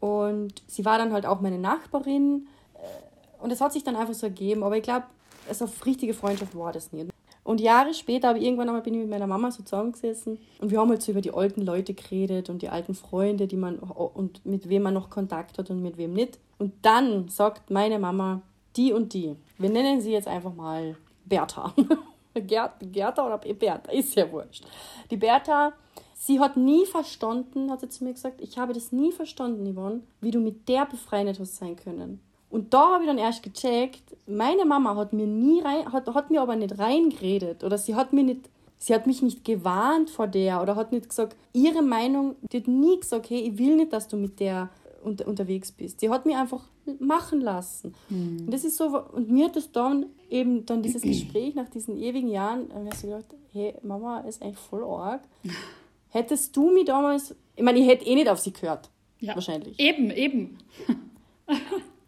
Und 0.00 0.62
sie 0.66 0.84
war 0.84 0.98
dann 0.98 1.12
halt 1.12 1.26
auch 1.26 1.40
meine 1.40 1.58
Nachbarin. 1.58 2.46
Äh, 2.74 3.42
Und 3.42 3.52
es 3.52 3.60
hat 3.60 3.72
sich 3.72 3.84
dann 3.84 3.96
einfach 3.96 4.14
so 4.14 4.26
ergeben. 4.26 4.62
Aber 4.62 4.76
ich 4.76 4.82
glaube, 4.82 5.06
also 5.48 5.66
auf 5.66 5.86
richtige 5.86 6.14
Freundschaft 6.14 6.56
war 6.56 6.72
das 6.72 6.92
nicht. 6.92 7.10
Und 7.44 7.60
Jahre 7.60 7.94
später, 7.94 8.30
aber 8.30 8.40
irgendwann 8.40 8.68
einmal 8.68 8.82
bin 8.82 8.94
ich 8.94 9.00
mit 9.00 9.10
meiner 9.10 9.28
Mama 9.28 9.52
so 9.52 9.62
zusammengesessen 9.62 10.40
und 10.58 10.72
wir 10.72 10.80
haben 10.80 10.90
halt 10.90 11.00
so 11.00 11.12
über 11.12 11.20
die 11.20 11.32
alten 11.32 11.60
Leute 11.60 11.94
geredet 11.94 12.50
und 12.50 12.60
die 12.60 12.68
alten 12.70 12.96
Freunde, 12.96 13.46
die 13.46 13.56
man 13.56 13.78
und 13.78 14.44
mit 14.44 14.68
wem 14.68 14.82
man 14.82 14.94
noch 14.94 15.10
Kontakt 15.10 15.56
hat 15.56 15.70
und 15.70 15.80
mit 15.80 15.96
wem 15.96 16.12
nicht. 16.12 16.40
Und 16.58 16.72
dann 16.82 17.28
sagt 17.28 17.70
meine 17.70 18.00
Mama, 18.00 18.42
die 18.76 18.92
und 18.92 19.12
die, 19.12 19.36
wir 19.58 19.70
nennen 19.70 20.00
sie 20.00 20.12
jetzt 20.12 20.28
einfach 20.28 20.54
mal 20.54 20.96
Bertha. 21.24 21.72
Gert, 22.34 22.72
Gerda 22.80 23.26
oder 23.26 23.38
Bertha, 23.38 23.90
ist 23.90 24.14
ja 24.14 24.30
wurscht. 24.30 24.64
Die 25.10 25.16
Bertha, 25.16 25.72
sie 26.14 26.38
hat 26.38 26.56
nie 26.56 26.84
verstanden, 26.84 27.70
hat 27.70 27.80
sie 27.80 27.88
zu 27.88 28.04
mir 28.04 28.12
gesagt, 28.12 28.40
ich 28.40 28.58
habe 28.58 28.72
das 28.72 28.92
nie 28.92 29.12
verstanden, 29.12 29.72
Yvonne, 29.72 30.02
wie 30.20 30.30
du 30.30 30.40
mit 30.40 30.68
der 30.68 30.86
befreundet 30.86 31.40
hast 31.40 31.56
sein 31.56 31.76
können. 31.76 32.20
Und 32.50 32.72
da 32.72 32.94
habe 32.94 33.04
ich 33.04 33.08
dann 33.08 33.18
erst 33.18 33.42
gecheckt, 33.42 34.16
meine 34.26 34.64
Mama 34.64 34.94
hat 34.96 35.12
mir 35.12 35.26
nie 35.26 35.60
rein, 35.60 35.92
hat, 35.92 36.06
hat 36.14 36.30
mir 36.30 36.42
aber 36.42 36.56
nicht 36.56 36.78
reingeredet 36.78 37.64
oder 37.64 37.76
sie 37.76 37.94
hat 37.94 38.12
mir 38.12 38.22
nicht, 38.22 38.48
sie 38.78 38.94
hat 38.94 39.06
mich 39.06 39.20
nicht 39.20 39.44
gewarnt 39.44 40.10
vor 40.10 40.28
der 40.28 40.62
oder 40.62 40.76
hat 40.76 40.92
nicht 40.92 41.08
gesagt, 41.08 41.36
ihre 41.52 41.82
Meinung, 41.82 42.36
die 42.52 42.58
hat 42.58 42.68
nie 42.68 43.00
gesagt, 43.00 43.30
hey, 43.30 43.40
ich 43.40 43.58
will 43.58 43.76
nicht, 43.76 43.92
dass 43.92 44.06
du 44.08 44.16
mit 44.16 44.38
der 44.38 44.68
unter, 45.06 45.26
unterwegs 45.26 45.72
bist. 45.72 46.00
Sie 46.00 46.10
hat 46.10 46.26
mich 46.26 46.36
einfach 46.36 46.64
machen 46.98 47.40
lassen. 47.40 47.94
Und 48.10 48.50
das 48.50 48.64
ist 48.64 48.76
so, 48.76 49.00
und 49.12 49.30
mir 49.30 49.46
hat 49.46 49.56
das 49.56 49.72
dann 49.72 50.06
eben 50.28 50.66
dann 50.66 50.82
dieses 50.82 51.02
Gespräch 51.02 51.54
nach 51.54 51.68
diesen 51.68 51.96
ewigen 51.96 52.28
Jahren, 52.28 52.72
habe 52.74 52.88
ich 52.88 52.94
so 52.94 53.06
gedacht, 53.06 53.34
hey, 53.52 53.74
Mama 53.82 54.20
ist 54.20 54.42
eigentlich 54.42 54.58
voll 54.58 54.84
arg. 54.84 55.22
Hättest 56.10 56.56
du 56.56 56.70
mich 56.70 56.86
damals, 56.86 57.34
ich 57.54 57.62
meine, 57.62 57.78
ich 57.78 57.86
hätte 57.86 58.06
eh 58.06 58.14
nicht 58.14 58.28
auf 58.28 58.38
sie 58.38 58.52
gehört. 58.52 58.90
Ja. 59.20 59.34
Wahrscheinlich. 59.34 59.78
Eben, 59.78 60.10
eben. 60.10 60.58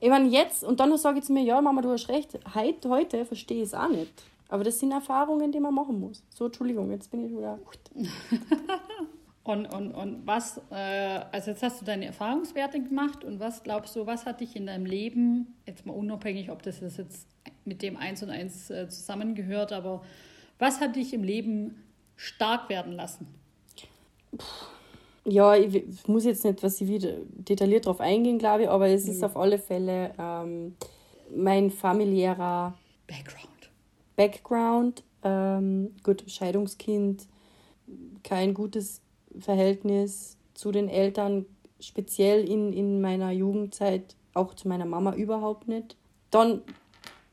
Ich 0.01 0.09
meine, 0.11 0.29
jetzt, 0.29 0.63
und 0.63 0.79
dann 0.79 0.97
sage 0.97 1.19
ich 1.19 1.25
zu 1.25 1.33
mir, 1.33 1.43
ja, 1.43 1.61
Mama, 1.61 1.83
du 1.83 1.91
hast 1.91 2.09
recht, 2.09 2.39
heute, 2.55 2.89
heute 2.89 3.25
verstehe 3.25 3.57
ich 3.57 3.65
es 3.65 3.75
auch 3.75 3.89
nicht. 3.89 4.13
Aber 4.49 4.63
das 4.63 4.79
sind 4.79 4.93
Erfahrungen, 4.93 5.51
die 5.51 5.59
man 5.59 5.75
machen 5.75 5.99
muss. 5.99 6.23
So, 6.31 6.47
Entschuldigung, 6.47 6.91
jetzt 6.93 7.11
bin 7.11 7.25
ich 7.25 7.33
wieder. 7.33 7.59
Und, 9.49 9.65
und, 9.65 9.93
und 9.93 10.27
was, 10.27 10.61
äh, 10.71 11.21
also 11.33 11.53
jetzt 11.53 11.63
hast 11.63 11.81
du 11.81 11.87
deine 11.87 12.05
Erfahrungswerte 12.05 12.83
gemacht 12.83 13.25
und 13.25 13.41
was 13.41 13.63
glaubst 13.63 13.97
du, 13.97 14.05
was 14.05 14.27
hat 14.27 14.43
dich 14.43 14.55
in 14.57 14.67
deinem 14.67 14.85
Leben, 14.85 15.55
jetzt 15.67 15.87
mal 15.87 15.95
unabhängig, 15.95 16.51
ob 16.51 16.63
das 16.63 16.81
jetzt 16.81 17.27
mit 17.65 17.81
dem 17.81 17.97
Eins 17.97 18.23
und 18.23 18.29
Eins 18.29 18.69
äh, 18.69 18.91
zusammengehört, 18.91 19.73
aber 19.73 20.03
was 20.59 20.83
hat 20.83 20.97
dich 20.97 21.15
im 21.15 21.23
Leben 21.23 21.83
stark 22.15 22.69
werden 22.69 22.93
lassen? 22.93 23.27
Ja, 25.25 25.57
ich, 25.57 26.07
muss 26.07 26.27
jetzt 26.27 26.45
nicht, 26.45 26.63
was 26.63 26.79
ich 26.83 26.89
wieder 26.89 27.15
detailliert 27.31 27.87
drauf 27.87 28.03
eingehen, 28.03 28.39
glaube 28.39 28.65
ich, 28.65 28.69
aber 28.69 28.89
es 28.89 29.09
ist 29.09 29.25
auf 29.25 29.35
alle 29.35 29.59
Fälle 29.59 30.13
ähm, 30.19 30.75
mein 31.35 31.71
familiärer 31.71 32.77
Background. 33.07 33.71
Background. 34.15 35.05
Ähm, 35.23 35.97
gut, 36.03 36.23
Scheidungskind, 36.27 37.27
kein 38.23 38.53
gutes 38.53 39.01
Verhältnis 39.40 40.37
zu 40.55 40.72
den 40.72 40.88
Eltern, 40.88 41.46
speziell 41.81 42.48
in, 42.48 42.72
in 42.72 43.01
meiner 43.01 43.31
Jugendzeit 43.31 44.16
auch 44.35 44.55
zu 44.55 44.68
meiner 44.68 44.87
Mama 44.87 45.14
überhaupt 45.14 45.68
nicht. 45.68 45.96
Dann 46.31 46.62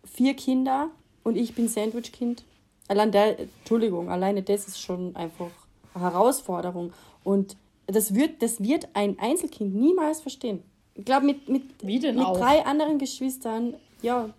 vier 0.04 0.36
Kinder 0.36 0.90
und 1.24 1.36
ich 1.36 1.56
bin 1.56 1.68
Sandwich-Kind. 1.68 2.44
Allein 2.88 3.12
der, 3.12 3.40
Entschuldigung, 3.40 4.10
alleine 4.10 4.44
das 4.44 4.68
ist 4.68 4.80
schon 4.80 5.16
einfach 5.16 5.50
eine 5.94 6.04
Herausforderung. 6.04 6.94
Und 7.24 7.58
das 7.88 8.14
wird, 8.14 8.42
das 8.42 8.62
wird 8.62 8.90
ein 8.94 9.18
Einzelkind 9.20 9.76
niemals 9.76 10.22
verstehen. 10.22 10.64
Ich 10.94 11.06
glaube, 11.06 11.26
mit, 11.26 11.50
mit, 11.50 11.84
mit 11.84 12.04
drei 12.04 12.66
anderen 12.66 13.00
Geschwistern, 13.00 13.76
ja, 14.02 14.30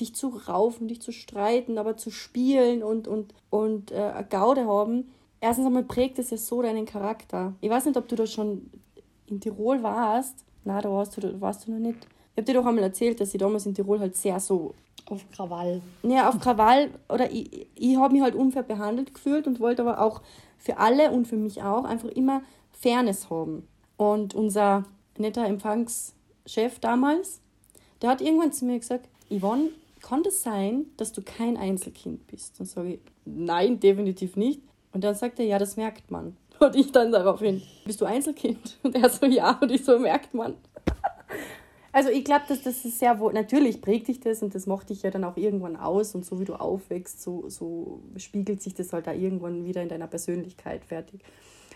dich 0.00 0.14
zu 0.14 0.28
raufen, 0.28 0.88
dich 0.88 1.00
zu 1.00 1.12
streiten, 1.12 1.78
aber 1.78 1.96
zu 1.96 2.10
spielen 2.10 2.82
und, 2.82 3.06
und, 3.06 3.32
und 3.50 3.92
äh, 3.92 4.24
Gaude 4.28 4.66
haben. 4.66 5.12
Erstens 5.44 5.66
einmal 5.66 5.82
prägt 5.82 6.20
es 6.20 6.30
ja 6.30 6.36
so 6.36 6.62
deinen 6.62 6.86
Charakter. 6.86 7.54
Ich 7.60 7.68
weiß 7.68 7.86
nicht, 7.86 7.96
ob 7.96 8.06
du 8.06 8.14
da 8.14 8.28
schon 8.28 8.70
in 9.26 9.40
Tirol 9.40 9.82
warst. 9.82 10.44
Na, 10.62 10.80
da 10.80 10.88
warst 10.88 11.16
du, 11.16 11.40
warst 11.40 11.66
du 11.66 11.72
noch 11.72 11.80
nicht. 11.80 11.98
Ich 11.98 12.36
habe 12.36 12.44
dir 12.44 12.54
doch 12.54 12.64
einmal 12.64 12.84
erzählt, 12.84 13.20
dass 13.20 13.34
ich 13.34 13.40
damals 13.40 13.66
in 13.66 13.74
Tirol 13.74 13.98
halt 13.98 14.14
sehr 14.14 14.38
so. 14.38 14.76
Auf 15.06 15.28
Krawall. 15.32 15.82
Ja, 16.04 16.28
auf 16.28 16.38
Krawall. 16.38 16.90
Oder 17.08 17.32
ich, 17.32 17.66
ich 17.74 17.96
habe 17.96 18.12
mich 18.12 18.22
halt 18.22 18.36
unfair 18.36 18.62
behandelt 18.62 19.14
gefühlt 19.14 19.48
und 19.48 19.58
wollte 19.58 19.82
aber 19.82 20.00
auch 20.00 20.22
für 20.58 20.78
alle 20.78 21.10
und 21.10 21.26
für 21.26 21.36
mich 21.36 21.60
auch 21.60 21.82
einfach 21.82 22.10
immer 22.10 22.42
Fairness 22.70 23.28
haben. 23.28 23.66
Und 23.96 24.36
unser 24.36 24.84
netter 25.18 25.44
Empfangschef 25.44 26.78
damals, 26.80 27.40
der 28.00 28.10
hat 28.10 28.20
irgendwann 28.20 28.52
zu 28.52 28.64
mir 28.64 28.78
gesagt, 28.78 29.08
Yvonne, 29.28 29.70
kann 30.00 30.22
es 30.24 30.44
sein, 30.44 30.86
dass 30.98 31.10
du 31.12 31.20
kein 31.20 31.56
Einzelkind 31.56 32.28
bist? 32.28 32.60
Dann 32.60 32.66
sage 32.68 32.94
ich, 32.94 33.00
nein, 33.24 33.80
definitiv 33.80 34.36
nicht. 34.36 34.60
Und 34.92 35.04
dann 35.04 35.14
sagt 35.14 35.38
er, 35.38 35.46
ja, 35.46 35.58
das 35.58 35.76
merkt 35.76 36.10
man. 36.10 36.36
Und 36.58 36.76
ich 36.76 36.92
dann 36.92 37.10
daraufhin, 37.10 37.62
bist 37.84 38.00
du 38.00 38.04
Einzelkind? 38.04 38.78
Und 38.82 38.94
er 38.94 39.08
so, 39.08 39.26
ja. 39.26 39.58
Und 39.60 39.72
ich 39.72 39.84
so, 39.84 39.98
merkt 39.98 40.34
man. 40.34 40.54
Also 41.92 42.08
ich 42.08 42.24
glaube, 42.24 42.44
dass 42.48 42.62
das 42.62 42.84
ist 42.86 42.98
sehr 42.98 43.20
wohl, 43.20 43.34
natürlich 43.34 43.82
prägt 43.82 44.08
dich 44.08 44.18
das 44.18 44.42
und 44.42 44.54
das 44.54 44.66
macht 44.66 44.88
dich 44.88 45.02
ja 45.02 45.10
dann 45.10 45.24
auch 45.24 45.36
irgendwann 45.36 45.76
aus 45.76 46.14
und 46.14 46.24
so 46.24 46.40
wie 46.40 46.46
du 46.46 46.54
aufwächst, 46.54 47.20
so, 47.20 47.50
so 47.50 48.00
spiegelt 48.16 48.62
sich 48.62 48.72
das 48.72 48.94
halt 48.94 49.06
da 49.06 49.12
irgendwann 49.12 49.66
wieder 49.66 49.82
in 49.82 49.90
deiner 49.90 50.06
Persönlichkeit 50.06 50.86
fertig. 50.86 51.20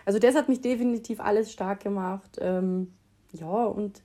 Also 0.06 0.18
das 0.18 0.34
hat 0.34 0.48
mich 0.48 0.62
definitiv 0.62 1.20
alles 1.20 1.52
stark 1.52 1.80
gemacht. 1.82 2.38
Ähm, 2.40 2.94
ja, 3.32 3.64
und 3.66 4.02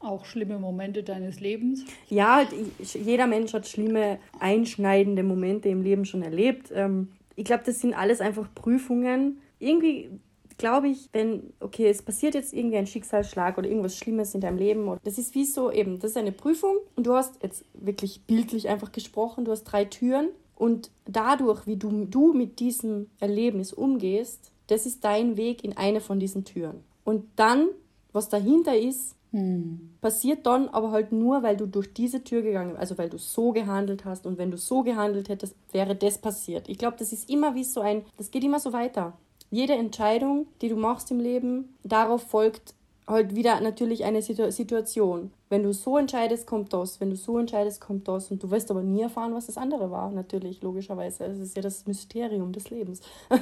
auch 0.00 0.26
schlimme 0.26 0.58
Momente 0.58 1.02
deines 1.02 1.40
Lebens? 1.40 1.86
Ja, 2.10 2.46
jeder 2.78 3.26
Mensch 3.26 3.54
hat 3.54 3.66
schlimme, 3.66 4.18
einschneidende 4.38 5.22
Momente 5.22 5.70
im 5.70 5.80
Leben 5.80 6.04
schon 6.04 6.20
erlebt. 6.20 6.70
Ähm, 6.74 7.08
ich 7.36 7.44
glaube, 7.44 7.64
das 7.66 7.80
sind 7.80 7.94
alles 7.94 8.20
einfach 8.20 8.48
Prüfungen. 8.54 9.38
Irgendwie 9.58 10.10
glaube 10.56 10.88
ich, 10.88 11.08
wenn, 11.12 11.52
okay, 11.60 11.88
es 11.88 12.02
passiert 12.02 12.34
jetzt 12.34 12.52
irgendwie 12.52 12.76
ein 12.76 12.86
Schicksalsschlag 12.86 13.58
oder 13.58 13.68
irgendwas 13.68 13.96
Schlimmes 13.96 14.34
in 14.34 14.40
deinem 14.40 14.58
Leben, 14.58 14.98
das 15.04 15.18
ist 15.18 15.34
wie 15.34 15.44
so 15.44 15.70
eben, 15.70 15.98
das 15.98 16.12
ist 16.12 16.16
eine 16.16 16.32
Prüfung 16.32 16.76
und 16.96 17.06
du 17.06 17.14
hast 17.14 17.42
jetzt 17.42 17.64
wirklich 17.74 18.22
bildlich 18.22 18.68
einfach 18.68 18.92
gesprochen, 18.92 19.44
du 19.44 19.50
hast 19.52 19.64
drei 19.64 19.84
Türen 19.84 20.28
und 20.56 20.90
dadurch, 21.06 21.66
wie 21.66 21.76
du, 21.76 22.04
du 22.04 22.32
mit 22.32 22.60
diesem 22.60 23.10
Erlebnis 23.18 23.72
umgehst, 23.72 24.52
das 24.68 24.86
ist 24.86 25.04
dein 25.04 25.36
Weg 25.36 25.64
in 25.64 25.76
eine 25.76 26.00
von 26.00 26.20
diesen 26.20 26.44
Türen. 26.44 26.84
Und 27.04 27.24
dann, 27.36 27.68
was 28.12 28.28
dahinter 28.28 28.76
ist, 28.76 29.16
hm. 29.34 29.90
passiert 30.00 30.46
dann 30.46 30.68
aber 30.68 30.92
halt 30.92 31.10
nur, 31.10 31.42
weil 31.42 31.56
du 31.56 31.66
durch 31.66 31.92
diese 31.92 32.22
Tür 32.22 32.42
gegangen 32.42 32.70
bist, 32.70 32.80
also 32.80 32.98
weil 32.98 33.10
du 33.10 33.18
so 33.18 33.50
gehandelt 33.50 34.04
hast 34.04 34.26
und 34.26 34.38
wenn 34.38 34.52
du 34.52 34.56
so 34.56 34.84
gehandelt 34.84 35.28
hättest, 35.28 35.56
wäre 35.72 35.96
das 35.96 36.18
passiert. 36.18 36.68
Ich 36.68 36.78
glaube, 36.78 36.94
das 37.00 37.12
ist 37.12 37.28
immer 37.28 37.56
wie 37.56 37.64
so 37.64 37.80
ein, 37.80 38.04
das 38.16 38.30
geht 38.30 38.44
immer 38.44 38.60
so 38.60 38.72
weiter. 38.72 39.14
Jede 39.50 39.72
Entscheidung, 39.72 40.46
die 40.62 40.68
du 40.68 40.76
machst 40.76 41.10
im 41.10 41.18
Leben, 41.18 41.74
darauf 41.82 42.22
folgt 42.22 42.74
halt 43.08 43.34
wieder 43.34 43.60
natürlich 43.60 44.04
eine 44.04 44.22
Situation. 44.22 45.32
Wenn 45.48 45.64
du 45.64 45.72
so 45.72 45.98
entscheidest, 45.98 46.46
kommt 46.46 46.72
das. 46.72 47.00
Wenn 47.00 47.10
du 47.10 47.16
so 47.16 47.36
entscheidest, 47.36 47.80
kommt 47.80 48.06
das. 48.06 48.30
Und 48.30 48.40
du 48.40 48.52
wirst 48.52 48.70
aber 48.70 48.82
nie 48.82 49.02
erfahren, 49.02 49.34
was 49.34 49.46
das 49.46 49.58
andere 49.58 49.90
war, 49.90 50.12
natürlich, 50.12 50.62
logischerweise. 50.62 51.24
Es 51.24 51.40
ist 51.40 51.56
ja 51.56 51.62
das 51.62 51.86
Mysterium 51.86 52.52
des 52.52 52.70
Lebens. 52.70 53.00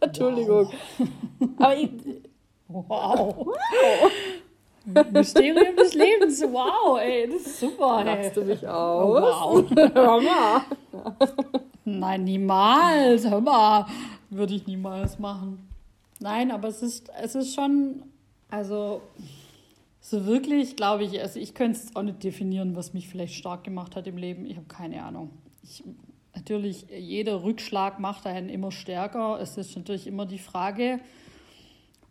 Entschuldigung. 0.00 0.70
Aber 1.58 1.76
ich. 1.76 1.90
Wow. 2.72 3.46
wow. 3.46 4.10
Mysterium 5.12 5.76
des 5.76 5.94
Lebens, 5.94 6.42
wow, 6.42 6.98
ey, 6.98 7.28
das 7.30 7.42
ist 7.42 7.60
super. 7.60 8.04
Machst 8.04 8.36
du 8.36 8.42
mich 8.42 8.66
aus? 8.66 9.04
Oh, 9.04 9.22
wow. 9.22 9.70
Hör 9.94 10.20
mal. 10.20 10.62
Nein, 11.84 12.24
niemals. 12.24 13.28
Hör 13.28 13.40
mal. 13.40 13.86
Würde 14.30 14.54
ich 14.54 14.66
niemals 14.66 15.18
machen. 15.18 15.68
Nein, 16.20 16.50
aber 16.50 16.68
es 16.68 16.82
ist, 16.82 17.10
es 17.20 17.34
ist 17.34 17.54
schon, 17.54 18.02
also 18.50 19.02
so 20.00 20.26
wirklich, 20.26 20.76
glaube 20.76 21.04
ich, 21.04 21.20
also 21.20 21.38
ich 21.38 21.54
könnte 21.54 21.78
es 21.78 21.94
auch 21.94 22.02
nicht 22.02 22.22
definieren, 22.24 22.74
was 22.74 22.92
mich 22.92 23.08
vielleicht 23.08 23.34
stark 23.34 23.64
gemacht 23.64 23.94
hat 23.94 24.06
im 24.06 24.16
Leben. 24.16 24.46
Ich 24.46 24.56
habe 24.56 24.66
keine 24.66 25.04
Ahnung. 25.04 25.30
Ich, 25.62 25.84
natürlich, 26.34 26.86
jeder 26.90 27.44
Rückschlag 27.44 28.00
macht 28.00 28.26
einen 28.26 28.48
immer 28.48 28.72
stärker. 28.72 29.38
Es 29.40 29.56
ist 29.56 29.76
natürlich 29.76 30.06
immer 30.06 30.26
die 30.26 30.38
Frage, 30.38 31.00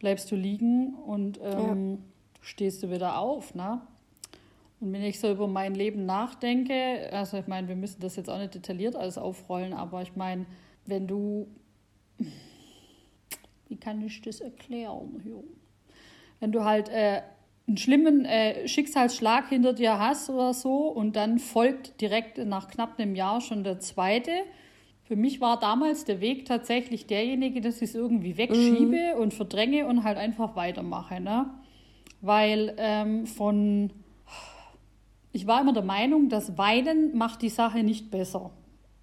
bleibst 0.02 0.32
du 0.32 0.36
liegen 0.36 0.96
und 0.96 1.40
ähm, 1.42 1.92
ja. 1.92 1.98
stehst 2.42 2.84
du 2.84 2.92
wieder 2.92 3.18
auf, 3.18 3.56
ne? 3.56 3.82
Und 4.80 4.94
wenn 4.94 5.04
ich 5.04 5.20
so 5.20 5.32
über 5.32 5.48
mein 5.48 5.76
Leben 5.76 6.06
nachdenke, 6.08 7.10
also 7.14 7.38
ich 7.38 7.48
meine, 7.48 7.68
wir 7.68 7.76
müssen 7.76 8.02
das 8.02 8.16
jetzt 8.16 8.30
auch 8.30 8.40
nicht 8.40 8.56
detailliert 8.56 8.96
alles 8.96 9.20
aufrollen, 9.20 9.74
aber 9.74 10.02
ich 10.02 10.16
meine, 10.16 10.48
wenn 10.88 11.08
du 11.08 11.48
wie 13.72 13.78
kann 13.78 14.02
ich 14.02 14.22
das 14.22 14.42
erklären? 14.42 15.22
Ja. 15.24 15.38
Wenn 16.42 16.52
du 16.52 16.66
halt 16.66 16.90
äh, 16.90 17.22
einen 17.68 17.78
schlimmen 17.78 18.26
äh, 18.26 18.68
Schicksalsschlag 18.68 19.48
hinter 19.48 19.74
dir 19.74 19.98
hast 19.98 20.30
oder 20.30 20.54
so 20.54 20.88
und 20.88 21.16
dann 21.16 21.40
folgt 21.40 22.02
direkt 22.02 22.38
nach 22.40 22.68
knapp 22.68 23.00
einem 23.00 23.16
Jahr 23.16 23.40
schon 23.40 23.64
der 23.64 23.80
zweite. 23.80 24.32
Für 25.12 25.17
mich 25.17 25.41
war 25.41 25.60
damals 25.60 26.06
der 26.06 26.21
Weg 26.21 26.45
tatsächlich 26.45 27.06
derjenige, 27.06 27.60
dass 27.60 27.82
ich 27.82 27.89
es 27.89 27.95
irgendwie 27.95 28.38
wegschiebe 28.38 29.15
mhm. 29.15 29.21
und 29.21 29.34
verdränge 29.34 29.86
und 29.86 30.06
halt 30.06 30.17
einfach 30.17 30.56
weitermache. 30.56 31.19
Ne? 31.19 31.50
Weil 32.21 32.74
ähm, 32.78 33.26
von. 33.26 33.91
Ich 35.34 35.47
war 35.47 35.60
immer 35.60 35.74
der 35.74 35.84
Meinung, 35.84 36.30
dass 36.30 36.58
Weinen 36.58 37.17
macht 37.17 37.41
die 37.41 37.50
Sache 37.50 37.84
nicht 37.84 38.10
besser 38.10 38.52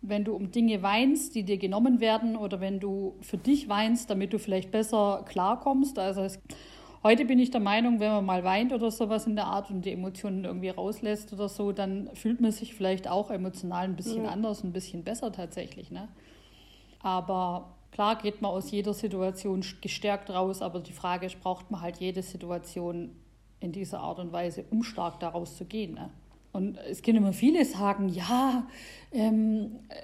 wenn 0.01 0.25
du 0.25 0.33
um 0.33 0.51
Dinge 0.51 0.81
weinst, 0.83 1.35
die 1.35 1.43
dir 1.43 1.59
genommen 1.59 2.01
werden 2.01 2.37
oder 2.37 2.61
wenn 2.61 2.79
du 2.79 3.17
für 3.21 3.37
dich 3.37 3.69
weinst, 3.69 4.09
damit 4.09 4.33
du 4.33 4.39
vielleicht 4.39 4.71
besser 4.71 5.25
klarkommst. 5.29 5.99
Also 5.99 6.23
es, 6.23 6.39
heute 7.03 7.25
bin 7.25 7.39
ich 7.39 7.51
der 7.51 7.61
Meinung, 7.61 8.01
wenn 8.01 8.11
man 8.11 8.25
mal 8.25 8.45
weint 8.45 8.73
oder 8.73 8.91
sowas 8.91 9.27
in 9.27 9.37
der 9.37 9.47
Art 9.47 9.71
und 9.71 9.85
die 9.85 9.93
Emotionen 9.93 10.45
irgendwie 10.45 10.71
rauslässt 10.71 11.33
oder 11.33 11.49
so, 11.49 11.73
dann 11.73 12.11
fühlt 12.15 12.41
man 12.41 12.53
sich 12.53 12.75
vielleicht 12.75 13.09
auch 13.09 13.31
emotional 13.31 13.85
ein 13.85 13.97
bisschen 13.97 14.25
ja. 14.25 14.31
anders, 14.31 14.65
ein 14.65 14.73
bisschen 14.73 15.05
besser 15.05 15.33
tatsächlich. 15.33 15.91
Ne? 15.91 16.09
Aber 17.01 17.75
klar 17.93 18.17
geht 18.17 18.43
man 18.43 18.51
aus 18.51 18.71
jeder 18.71 18.95
Situation 18.95 19.65
gestärkt 19.81 20.31
raus, 20.31 20.63
aber 20.63 20.81
die 20.81 20.93
Frage 20.93 21.27
ist, 21.27 21.41
braucht 21.41 21.71
man 21.71 21.81
halt 21.81 21.99
jede 21.99 22.23
Situation 22.23 23.11
in 23.61 23.73
dieser 23.73 24.01
Art 24.01 24.19
und 24.19 24.33
Weise, 24.33 24.65
um 24.71 24.83
stark 24.83 25.21
daraus 25.21 25.57
zu 25.57 25.65
gehen. 25.65 25.95
Ne? 25.95 26.11
Und 26.53 26.79
es 26.79 27.03
können 27.03 27.19
immer 27.19 27.33
viele 27.33 27.65
sagen, 27.65 28.09
ja, 28.09 28.67
ähm, 29.13 29.81
äh, 29.89 29.95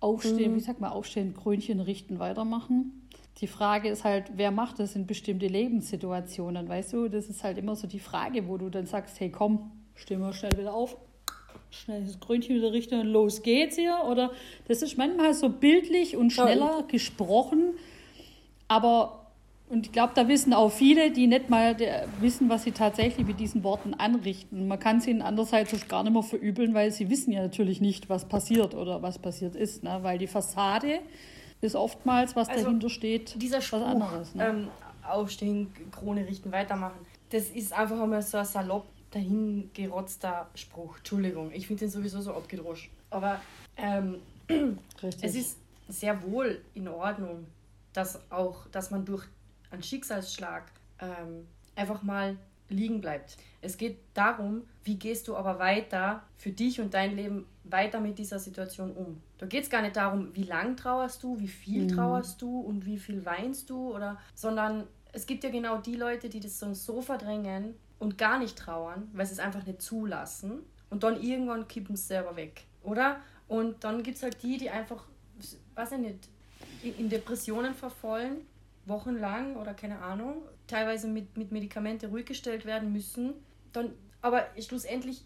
aufstehen, 0.00 0.52
mhm. 0.52 0.56
wie 0.56 0.60
sagt 0.60 0.80
man, 0.80 0.90
aufstehen, 0.90 1.34
Krönchen 1.34 1.80
richten, 1.80 2.18
weitermachen. 2.18 2.99
Die 3.40 3.46
Frage 3.46 3.88
ist 3.88 4.04
halt, 4.04 4.32
wer 4.36 4.50
macht 4.50 4.78
das 4.78 4.94
in 4.96 5.06
bestimmte 5.06 5.46
Lebenssituationen, 5.46 6.68
weißt 6.68 6.92
du? 6.92 7.08
Das 7.08 7.26
ist 7.26 7.42
halt 7.42 7.56
immer 7.56 7.74
so 7.74 7.86
die 7.86 8.00
Frage, 8.00 8.48
wo 8.48 8.58
du 8.58 8.68
dann 8.68 8.86
sagst, 8.86 9.18
hey 9.18 9.30
komm, 9.30 9.70
stehen 9.94 10.20
wir 10.20 10.32
schnell 10.32 10.52
wieder 10.58 10.74
auf, 10.74 10.96
schnell 11.70 12.04
das 12.04 12.20
Krönchen 12.20 12.56
wieder 12.56 12.72
richten 12.72 13.00
und 13.00 13.06
los 13.06 13.42
geht's 13.42 13.76
hier. 13.76 14.02
Oder 14.06 14.32
das 14.68 14.82
ist 14.82 14.98
manchmal 14.98 15.32
so 15.32 15.48
bildlich 15.48 16.16
und 16.16 16.30
schneller 16.32 16.80
ja. 16.80 16.84
gesprochen, 16.86 17.74
aber 18.68 19.16
und 19.70 19.86
ich 19.86 19.92
glaube, 19.92 20.12
da 20.16 20.26
wissen 20.26 20.52
auch 20.52 20.72
viele, 20.72 21.12
die 21.12 21.28
nicht 21.28 21.48
mal 21.48 21.76
wissen, 22.18 22.48
was 22.48 22.64
sie 22.64 22.72
tatsächlich 22.72 23.24
mit 23.24 23.38
diesen 23.38 23.62
Worten 23.62 23.94
anrichten. 23.94 24.66
Man 24.66 24.80
kann 24.80 25.00
sie 25.00 25.12
ihnen 25.12 25.22
andererseits 25.22 25.86
gar 25.86 26.02
nicht 26.02 26.12
mehr 26.12 26.24
verübeln, 26.24 26.74
weil 26.74 26.90
sie 26.90 27.08
wissen 27.08 27.30
ja 27.30 27.40
natürlich 27.40 27.80
nicht, 27.80 28.08
was 28.10 28.24
passiert 28.24 28.74
oder 28.74 29.00
was 29.00 29.20
passiert 29.20 29.54
ist. 29.54 29.84
Ne? 29.84 30.00
Weil 30.02 30.18
die 30.18 30.26
Fassade 30.26 30.98
ist 31.60 31.74
oftmals, 31.76 32.36
was 32.36 32.48
also, 32.48 32.64
dahinter 32.64 32.88
steht, 32.88 33.40
dieser 33.40 33.60
Spruch, 33.60 33.80
was 33.80 33.86
anderes. 33.86 34.34
Ne? 34.34 34.46
Ähm, 34.46 34.68
aufstehen, 35.06 35.72
Krone 35.90 36.26
richten, 36.26 36.52
weitermachen. 36.52 36.98
Das 37.30 37.50
ist 37.50 37.72
einfach 37.72 38.00
einmal 38.00 38.22
so 38.22 38.38
ein 38.38 38.44
salopp 38.44 38.86
dahingerotzter 39.10 40.48
Spruch. 40.54 40.98
Entschuldigung, 40.98 41.50
ich 41.52 41.66
finde 41.66 41.80
den 41.80 41.90
sowieso 41.90 42.20
so 42.20 42.32
abgedroschen. 42.34 42.90
Aber 43.10 43.40
ähm, 43.76 44.16
es 45.22 45.34
ist 45.34 45.58
sehr 45.88 46.22
wohl 46.22 46.62
in 46.74 46.88
Ordnung, 46.88 47.46
dass 47.92 48.20
auch, 48.30 48.66
dass 48.68 48.90
man 48.90 49.04
durch 49.04 49.24
ein 49.70 49.82
Schicksalsschlag 49.82 50.70
ähm, 51.00 51.46
einfach 51.74 52.02
mal 52.02 52.36
liegen 52.70 53.00
bleibt. 53.00 53.36
Es 53.60 53.76
geht 53.76 53.98
darum, 54.14 54.62
wie 54.84 54.96
gehst 54.96 55.28
du 55.28 55.36
aber 55.36 55.58
weiter 55.58 56.22
für 56.36 56.50
dich 56.50 56.80
und 56.80 56.94
dein 56.94 57.16
Leben 57.16 57.46
weiter 57.64 58.00
mit 58.00 58.18
dieser 58.18 58.38
Situation 58.38 58.92
um. 58.92 59.20
Da 59.38 59.46
geht 59.46 59.64
es 59.64 59.70
gar 59.70 59.82
nicht 59.82 59.96
darum, 59.96 60.34
wie 60.34 60.44
lang 60.44 60.76
trauerst 60.76 61.22
du, 61.22 61.38
wie 61.38 61.48
viel 61.48 61.84
mhm. 61.84 61.88
trauerst 61.88 62.40
du 62.40 62.60
und 62.60 62.86
wie 62.86 62.98
viel 62.98 63.24
weinst 63.24 63.70
du, 63.70 63.94
oder, 63.94 64.18
sondern 64.34 64.86
es 65.12 65.26
gibt 65.26 65.44
ja 65.44 65.50
genau 65.50 65.78
die 65.78 65.96
Leute, 65.96 66.28
die 66.28 66.40
das 66.40 66.58
so, 66.58 66.72
so 66.74 67.02
verdrängen 67.02 67.74
und 67.98 68.18
gar 68.18 68.38
nicht 68.38 68.56
trauern, 68.56 69.08
weil 69.12 69.26
sie 69.26 69.32
es 69.32 69.38
einfach 69.38 69.64
nicht 69.66 69.82
zulassen 69.82 70.60
und 70.88 71.02
dann 71.02 71.20
irgendwann 71.22 71.68
kippen 71.68 71.96
sie 71.96 72.06
selber 72.06 72.36
weg, 72.36 72.64
oder? 72.82 73.20
Und 73.48 73.84
dann 73.84 74.02
gibt 74.02 74.16
es 74.16 74.22
halt 74.22 74.42
die, 74.42 74.58
die 74.58 74.70
einfach, 74.70 75.04
weiß 75.74 75.92
ich 75.92 75.98
nicht, 75.98 76.28
in 76.82 77.08
Depressionen 77.08 77.74
verfallen, 77.74 78.46
wochenlang 78.86 79.56
oder 79.56 79.74
keine 79.74 80.00
Ahnung, 80.00 80.42
teilweise 80.70 81.08
mit, 81.08 81.36
mit 81.36 81.52
Medikamente 81.52 82.08
ruhig 82.08 82.26
gestellt 82.26 82.64
werden 82.64 82.92
müssen. 82.92 83.34
Dann, 83.72 83.92
aber 84.22 84.46
schlussendlich 84.58 85.24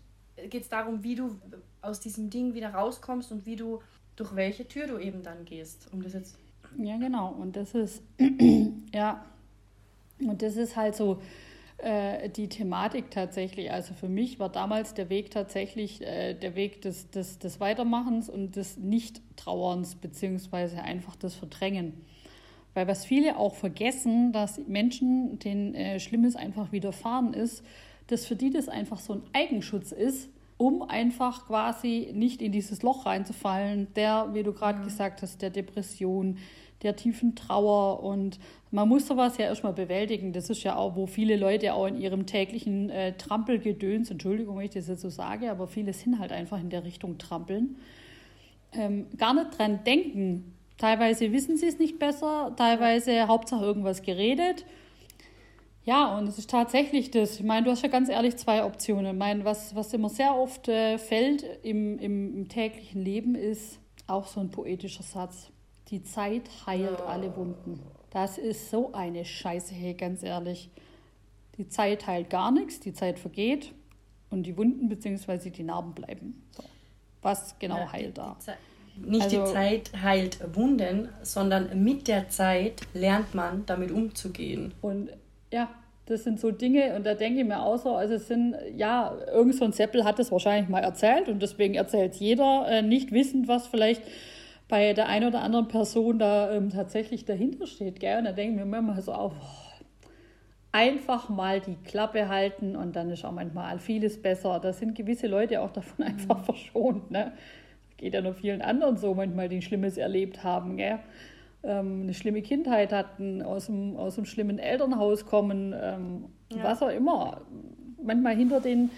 geht 0.48 0.62
es 0.62 0.68
darum, 0.68 1.02
wie 1.02 1.14
du 1.14 1.38
aus 1.82 2.00
diesem 2.00 2.30
Ding 2.30 2.54
wieder 2.54 2.70
rauskommst 2.70 3.30
und 3.30 3.46
wie 3.46 3.56
du 3.56 3.80
durch 4.16 4.34
welche 4.34 4.66
Tür 4.66 4.86
du 4.86 4.98
eben 4.98 5.22
dann 5.22 5.44
gehst, 5.44 5.88
um 5.92 6.02
das 6.02 6.12
jetzt. 6.12 6.38
Ja, 6.78 6.96
genau. 6.96 7.32
Und 7.32 7.56
das 7.56 7.74
ist, 7.74 8.02
ja, 8.94 9.24
und 10.20 10.42
das 10.42 10.56
ist 10.56 10.76
halt 10.76 10.94
so 10.94 11.20
äh, 11.78 12.30
die 12.30 12.48
Thematik 12.48 13.10
tatsächlich. 13.10 13.70
Also 13.70 13.94
für 13.94 14.08
mich 14.08 14.38
war 14.38 14.48
damals 14.48 14.94
der 14.94 15.08
Weg 15.10 15.30
tatsächlich 15.30 16.00
äh, 16.02 16.34
der 16.34 16.54
Weg 16.54 16.82
des, 16.82 17.10
des, 17.10 17.38
des 17.38 17.60
Weitermachens 17.60 18.28
und 18.28 18.56
des 18.56 18.76
Nicht-Trauerns, 18.76 19.96
beziehungsweise 19.96 20.82
einfach 20.82 21.16
des 21.16 21.34
Verdrängen. 21.34 22.04
Weil 22.74 22.88
was 22.88 23.04
viele 23.04 23.38
auch 23.38 23.54
vergessen, 23.54 24.32
dass 24.32 24.58
Menschen, 24.66 25.38
denen 25.38 25.74
äh, 25.74 26.00
Schlimmes 26.00 26.36
einfach 26.36 26.72
widerfahren 26.72 27.32
ist, 27.32 27.64
dass 28.08 28.26
für 28.26 28.36
die 28.36 28.50
das 28.50 28.68
einfach 28.68 28.98
so 28.98 29.14
ein 29.14 29.22
Eigenschutz 29.32 29.92
ist, 29.92 30.28
um 30.56 30.82
einfach 30.82 31.46
quasi 31.46 32.10
nicht 32.14 32.42
in 32.42 32.52
dieses 32.52 32.82
Loch 32.82 33.06
reinzufallen, 33.06 33.88
der, 33.94 34.30
wie 34.32 34.42
du 34.42 34.52
gerade 34.52 34.78
ja. 34.78 34.84
gesagt 34.84 35.22
hast, 35.22 35.42
der 35.42 35.50
Depression, 35.50 36.38
der 36.82 36.96
tiefen 36.96 37.34
Trauer 37.34 38.02
und 38.02 38.38
man 38.70 38.88
muss 38.88 39.06
sowas 39.06 39.38
ja 39.38 39.46
erstmal 39.46 39.72
bewältigen. 39.72 40.32
Das 40.32 40.50
ist 40.50 40.62
ja 40.62 40.76
auch, 40.76 40.96
wo 40.96 41.06
viele 41.06 41.36
Leute 41.36 41.74
auch 41.74 41.86
in 41.86 41.98
ihrem 41.98 42.26
täglichen 42.26 42.90
äh, 42.90 43.16
Trampelgedöns, 43.16 44.10
Entschuldigung, 44.10 44.58
wenn 44.58 44.66
ich 44.66 44.72
das 44.72 44.88
jetzt 44.88 45.00
so 45.00 45.08
sage, 45.08 45.50
aber 45.50 45.66
viele 45.66 45.92
sind 45.92 46.18
halt 46.18 46.32
einfach 46.32 46.60
in 46.60 46.70
der 46.70 46.84
Richtung 46.84 47.18
trampeln, 47.18 47.76
ähm, 48.72 49.06
gar 49.16 49.32
nicht 49.32 49.58
dran 49.58 49.80
denken. 49.84 50.53
Teilweise 50.78 51.32
wissen 51.32 51.56
sie 51.56 51.66
es 51.66 51.78
nicht 51.78 51.98
besser, 51.98 52.52
teilweise 52.56 53.28
Hauptsache 53.28 53.64
irgendwas 53.64 54.02
geredet 54.02 54.64
ja, 55.84 56.16
und 56.16 56.26
es 56.28 56.38
ist 56.38 56.48
tatsächlich 56.48 57.10
das. 57.10 57.38
Ich 57.38 57.44
meine, 57.44 57.66
du 57.66 57.70
hast 57.70 57.82
ja 57.82 57.90
ganz 57.90 58.08
ehrlich 58.08 58.36
zwei 58.36 58.64
Optionen. 58.64 59.06
Ich 59.06 59.18
meine, 59.18 59.44
was, 59.44 59.74
was 59.74 59.92
immer 59.92 60.08
sehr 60.08 60.34
oft 60.34 60.68
äh, 60.68 60.96
fällt 60.96 61.44
im, 61.62 61.98
im, 61.98 62.34
im, 62.34 62.48
täglichen 62.48 63.02
Leben, 63.02 63.34
ist 63.34 63.78
auch 64.06 64.26
so 64.26 64.40
ein 64.40 64.50
poetischer 64.50 65.02
Satz. 65.02 65.50
Die 65.88 66.02
Zeit 66.02 66.48
heilt 66.66 66.98
ja. 67.00 67.04
alle 67.04 67.36
Wunden. 67.36 67.80
Das 68.10 68.38
ist 68.38 68.70
so 68.70 68.92
eine 68.94 69.26
Scheiße, 69.26 69.74
hey, 69.74 69.92
ganz 69.92 70.22
ehrlich. 70.22 70.70
Die 71.58 71.68
Zeit 71.68 72.06
heilt 72.06 72.30
gar 72.30 72.50
nichts, 72.50 72.80
die 72.80 72.94
Zeit 72.94 73.18
vergeht 73.18 73.72
und 74.30 74.44
die 74.44 74.56
Wunden 74.56 74.88
bzw. 74.88 75.50
die 75.50 75.62
Narben 75.64 75.92
bleiben. 75.92 76.42
So. 76.56 76.64
Was 77.20 77.58
genau 77.58 77.78
ja, 77.78 77.92
heilt 77.92 78.16
da? 78.16 78.36
Nicht 78.96 79.24
also, 79.24 79.44
die 79.44 79.52
Zeit 79.52 79.90
heilt 80.02 80.38
Wunden, 80.54 81.08
sondern 81.22 81.82
mit 81.82 82.08
der 82.08 82.28
Zeit 82.28 82.82
lernt 82.94 83.34
man 83.34 83.64
damit 83.66 83.90
umzugehen. 83.90 84.72
Und 84.80 85.10
ja, 85.52 85.68
das 86.06 86.24
sind 86.24 86.38
so 86.38 86.50
Dinge, 86.50 86.94
und 86.94 87.04
da 87.06 87.14
denke 87.14 87.40
ich 87.40 87.46
mir 87.46 87.62
auch 87.62 87.78
so, 87.78 87.96
also 87.96 88.14
es 88.14 88.28
sind, 88.28 88.56
ja, 88.76 89.14
irgend 89.32 89.54
so 89.54 89.64
ein 89.64 89.72
Seppel 89.72 90.04
hat 90.04 90.18
das 90.18 90.30
wahrscheinlich 90.30 90.68
mal 90.68 90.82
erzählt 90.82 91.28
und 91.28 91.42
deswegen 91.42 91.74
erzählt 91.74 92.12
es 92.12 92.20
jeder, 92.20 92.66
äh, 92.68 92.82
nicht 92.82 93.10
wissend, 93.10 93.48
was 93.48 93.66
vielleicht 93.66 94.02
bei 94.68 94.92
der 94.92 95.08
einen 95.08 95.28
oder 95.28 95.42
anderen 95.42 95.68
Person 95.68 96.18
da 96.18 96.52
ähm, 96.52 96.70
tatsächlich 96.70 97.24
dahinter 97.24 97.66
steht. 97.66 98.00
Gell? 98.00 98.18
Und 98.18 98.24
da 98.24 98.32
denke 98.32 98.60
ich 98.60 98.66
mir 98.66 98.78
immer 98.78 99.00
so 99.00 99.12
auf, 99.12 99.32
oh, 99.32 99.74
einfach 100.72 101.28
mal 101.28 101.60
die 101.60 101.76
Klappe 101.84 102.28
halten 102.28 102.74
und 102.74 102.96
dann 102.96 103.08
ist 103.10 103.24
auch 103.24 103.32
manchmal 103.32 103.78
vieles 103.78 104.20
besser. 104.20 104.58
Da 104.60 104.72
sind 104.72 104.94
gewisse 104.94 105.28
Leute 105.28 105.60
auch 105.60 105.70
davon 105.70 106.04
einfach 106.06 106.38
mhm. 106.40 106.44
verschont. 106.44 107.10
Ne? 107.10 107.32
Geht 107.96 108.14
ja 108.14 108.20
nur 108.20 108.34
vielen 108.34 108.62
anderen 108.62 108.96
so 108.96 109.14
manchmal, 109.14 109.48
die 109.48 109.62
Schlimmes 109.62 109.96
erlebt 109.96 110.42
haben. 110.44 110.76
Gell? 110.76 110.98
ähm, 111.64 112.02
eine 112.02 112.14
schlimme 112.14 112.42
Kindheit 112.42 112.92
hatten, 112.92 113.42
aus 113.42 113.66
dem, 113.66 113.96
aus 113.96 114.16
dem 114.16 114.24
schlimmen 114.24 114.58
Elternhaus 114.58 115.26
kommen, 115.26 115.74
ähm, 115.80 116.24
ja. 116.54 116.64
was 116.64 116.82
auch 116.82 116.90
immer. 116.90 117.40
Manchmal 118.02 118.36
hinter 118.36 118.60
den, 118.60 118.90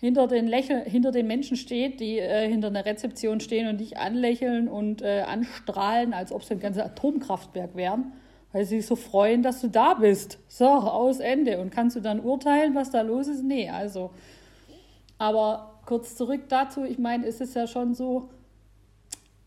hinter 0.00 0.26
den, 0.26 0.48
Lächeln, 0.48 0.84
hinter 0.84 1.12
den 1.12 1.26
Menschen 1.26 1.56
steht, 1.56 2.00
die 2.00 2.18
äh, 2.18 2.48
hinter 2.48 2.68
einer 2.68 2.84
Rezeption 2.84 3.40
stehen 3.40 3.68
und 3.68 3.78
dich 3.78 3.98
anlächeln 3.98 4.68
und 4.68 5.02
äh, 5.02 5.22
anstrahlen, 5.22 6.12
als 6.12 6.32
ob 6.32 6.42
sie 6.42 6.54
ein 6.54 6.60
ganzes 6.60 6.82
Atomkraftwerk 6.82 7.76
wären, 7.76 8.12
weil 8.52 8.64
sie 8.64 8.78
sich 8.78 8.86
so 8.86 8.96
freuen, 8.96 9.42
dass 9.42 9.60
du 9.60 9.68
da 9.68 9.94
bist. 9.94 10.38
So, 10.48 10.66
aus 10.66 11.20
Ende. 11.20 11.58
Und 11.58 11.70
kannst 11.70 11.96
du 11.96 12.00
dann 12.00 12.20
urteilen, 12.20 12.74
was 12.74 12.90
da 12.90 13.02
los 13.02 13.28
ist? 13.28 13.44
Nee, 13.44 13.70
also. 13.70 14.10
Aber 15.18 15.80
kurz 15.84 16.16
zurück 16.16 16.42
dazu, 16.48 16.84
ich 16.84 16.98
meine, 16.98 17.26
es 17.26 17.40
ist 17.40 17.54
ja 17.54 17.66
schon 17.66 17.94
so, 17.94 18.28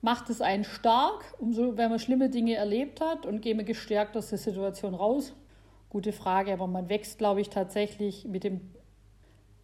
macht 0.01 0.29
es 0.29 0.41
einen 0.41 0.63
stark, 0.63 1.23
umso, 1.39 1.77
wenn 1.77 1.89
man 1.89 1.99
schlimme 1.99 2.29
Dinge 2.29 2.55
erlebt 2.55 3.01
hat 3.01 3.25
und 3.25 3.41
gehen 3.41 3.57
wir 3.57 3.65
gestärkt 3.65 4.17
aus 4.17 4.29
der 4.29 4.39
Situation 4.39 4.95
raus? 4.95 5.33
Gute 5.89 6.11
Frage, 6.11 6.53
aber 6.53 6.67
man 6.67 6.89
wächst, 6.89 7.17
glaube 7.17 7.41
ich, 7.41 7.49
tatsächlich 7.49 8.25
mit 8.25 8.43
dem. 8.43 8.61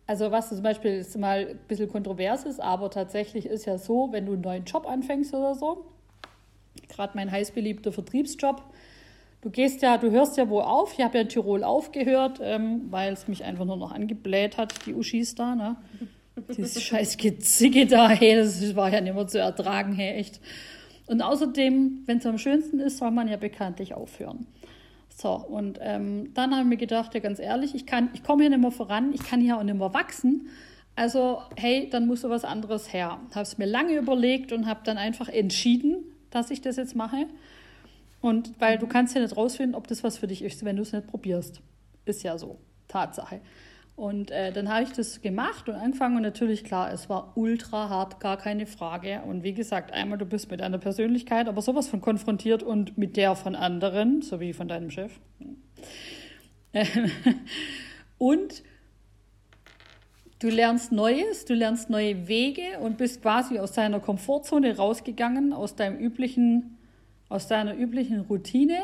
Also, 0.06 0.32
was 0.32 0.50
zum 0.50 0.64
Beispiel 0.64 0.92
ist 0.92 1.18
mal 1.18 1.48
ein 1.50 1.60
bisschen 1.68 1.90
kontrovers 1.90 2.46
ist, 2.46 2.62
aber 2.62 2.90
tatsächlich 2.90 3.46
ist 3.46 3.66
ja 3.66 3.78
so, 3.78 4.10
wenn 4.12 4.26
du 4.26 4.34
einen 4.34 4.42
neuen 4.42 4.64
Job 4.64 4.88
anfängst 4.88 5.34
oder 5.34 5.56
so, 5.56 5.86
gerade 6.88 7.14
mein 7.16 7.30
heißbeliebter 7.30 7.92
Vertriebsjob, 7.92 8.64
du 9.42 9.50
gehst 9.50 9.82
ja, 9.82 9.98
du 9.98 10.12
hörst 10.12 10.38
ja 10.38 10.50
wo 10.50 10.62
auf. 10.62 10.94
Ich 10.98 11.04
habe 11.04 11.18
ja 11.18 11.22
in 11.24 11.30
Tirol 11.30 11.64
aufgehört, 11.64 12.40
ähm, 12.42 12.88
weil 12.90 13.14
es 13.14 13.28
mich 13.28 13.44
einfach 13.44 13.66
nur 13.66 13.78
noch 13.78 13.92
angebläht 13.92 14.58
hat, 14.58 14.86
die 14.86 14.94
Uschis 14.94 15.36
da. 15.36 15.56
Ne? 15.56 15.76
Dieses 16.58 16.82
scheiß 16.84 17.18
Gezicke 17.18 17.86
da, 17.86 18.10
hey, 18.10 18.36
das 18.36 18.76
war 18.76 18.92
ja 18.92 19.02
nicht 19.02 19.16
mehr 19.16 19.28
zu 19.28 19.40
ertragen, 19.40 19.94
hey, 19.94 20.20
echt. 20.20 20.40
Und 21.08 21.22
außerdem, 21.22 22.04
wenn 22.06 22.18
es 22.18 22.26
am 22.26 22.38
schönsten 22.38 22.80
ist, 22.80 22.98
soll 22.98 23.12
man 23.12 23.28
ja 23.28 23.38
bekanntlich 23.38 23.94
aufhören. 23.94 24.46
So, 25.16 25.34
und 25.34 25.80
ähm, 25.82 26.34
dann 26.34 26.52
habe 26.52 26.62
ich 26.62 26.68
mir 26.68 26.78
gedacht, 26.78 27.14
ja, 27.16 27.20
ganz 27.20 27.40
ehrlich, 27.40 27.74
ich, 27.74 27.86
ich 28.14 28.24
komme 28.24 28.44
hier 28.44 28.50
nicht 28.50 28.62
mehr 28.62 28.72
voran, 28.72 29.14
ich 29.14 29.24
kann 29.24 29.42
hier 29.42 29.58
auch 29.58 29.64
nicht 29.64 29.78
mehr 29.78 29.94
wachsen. 29.94 30.50
Also, 30.96 31.42
hey, 31.56 31.90
dann 31.90 32.08
muss 32.08 32.22
so 32.22 32.30
was 32.30 32.44
anderes 32.44 32.92
her. 32.94 33.20
Habe 33.32 33.42
es 33.42 33.58
mir 33.58 33.66
lange 33.66 33.96
überlegt 33.96 34.52
und 34.52 34.68
habe 34.68 34.82
dann 34.84 34.98
einfach 34.98 35.30
entschieden, 35.30 36.04
dass 36.30 36.52
ich 36.52 36.62
das 36.62 36.76
jetzt 36.76 36.96
mache. 36.96 37.28
Und 38.22 38.60
weil 38.60 38.78
du 38.78 38.88
kannst 38.88 39.16
ja 39.16 39.22
nicht 39.22 39.38
rausfinden, 39.38 39.76
ob 39.76 39.88
das 39.88 40.04
was 40.04 40.18
für 40.18 40.28
dich 40.28 40.42
ist, 40.44 40.66
wenn 40.66 40.76
du 40.76 40.82
es 40.82 40.94
nicht 40.94 41.08
probierst. 41.08 41.62
Ist 42.06 42.24
ja 42.24 42.38
so. 42.38 42.58
Tatsache. 42.88 43.42
Und 43.98 44.30
äh, 44.30 44.54
dann 44.54 44.70
habe 44.70 44.84
ich 44.84 44.92
das 44.92 45.24
gemacht 45.24 45.68
und 45.68 45.74
angefangen 45.74 46.18
und 46.18 46.22
natürlich, 46.22 46.64
klar, 46.64 46.94
es 46.94 47.10
war 47.10 47.32
ultra 47.34 47.90
hart, 47.90 48.20
gar 48.20 48.38
keine 48.38 48.68
Frage. 48.68 49.24
Und 49.26 49.42
wie 49.42 49.56
gesagt, 49.56 49.92
einmal 49.92 50.20
du 50.20 50.26
bist 50.26 50.52
mit 50.52 50.62
einer 50.62 50.78
Persönlichkeit, 50.78 51.48
aber 51.48 51.64
sowas 51.64 51.88
von 51.88 52.00
konfrontiert 52.00 52.62
und 52.62 52.96
mit 53.00 53.18
der 53.18 53.36
von 53.36 53.56
anderen, 53.56 54.22
so 54.22 54.40
wie 54.40 54.54
von 54.54 54.68
deinem 54.68 54.92
Chef. 54.92 55.20
und 58.20 58.62
du 60.38 60.50
lernst 60.50 60.92
Neues, 60.92 61.46
du 61.46 61.56
lernst 61.56 61.90
neue 61.90 62.28
Wege 62.28 62.78
und 62.80 63.00
bist 63.00 63.24
quasi 63.24 63.58
aus 63.58 63.72
deiner 63.72 64.00
Komfortzone 64.00 64.78
rausgegangen, 64.78 65.54
aus 65.54 65.76
deinem 65.76 65.98
üblichen, 65.98 66.78
aus 67.30 67.48
deiner 67.48 67.76
üblichen 67.76 68.20
Routine 68.20 68.78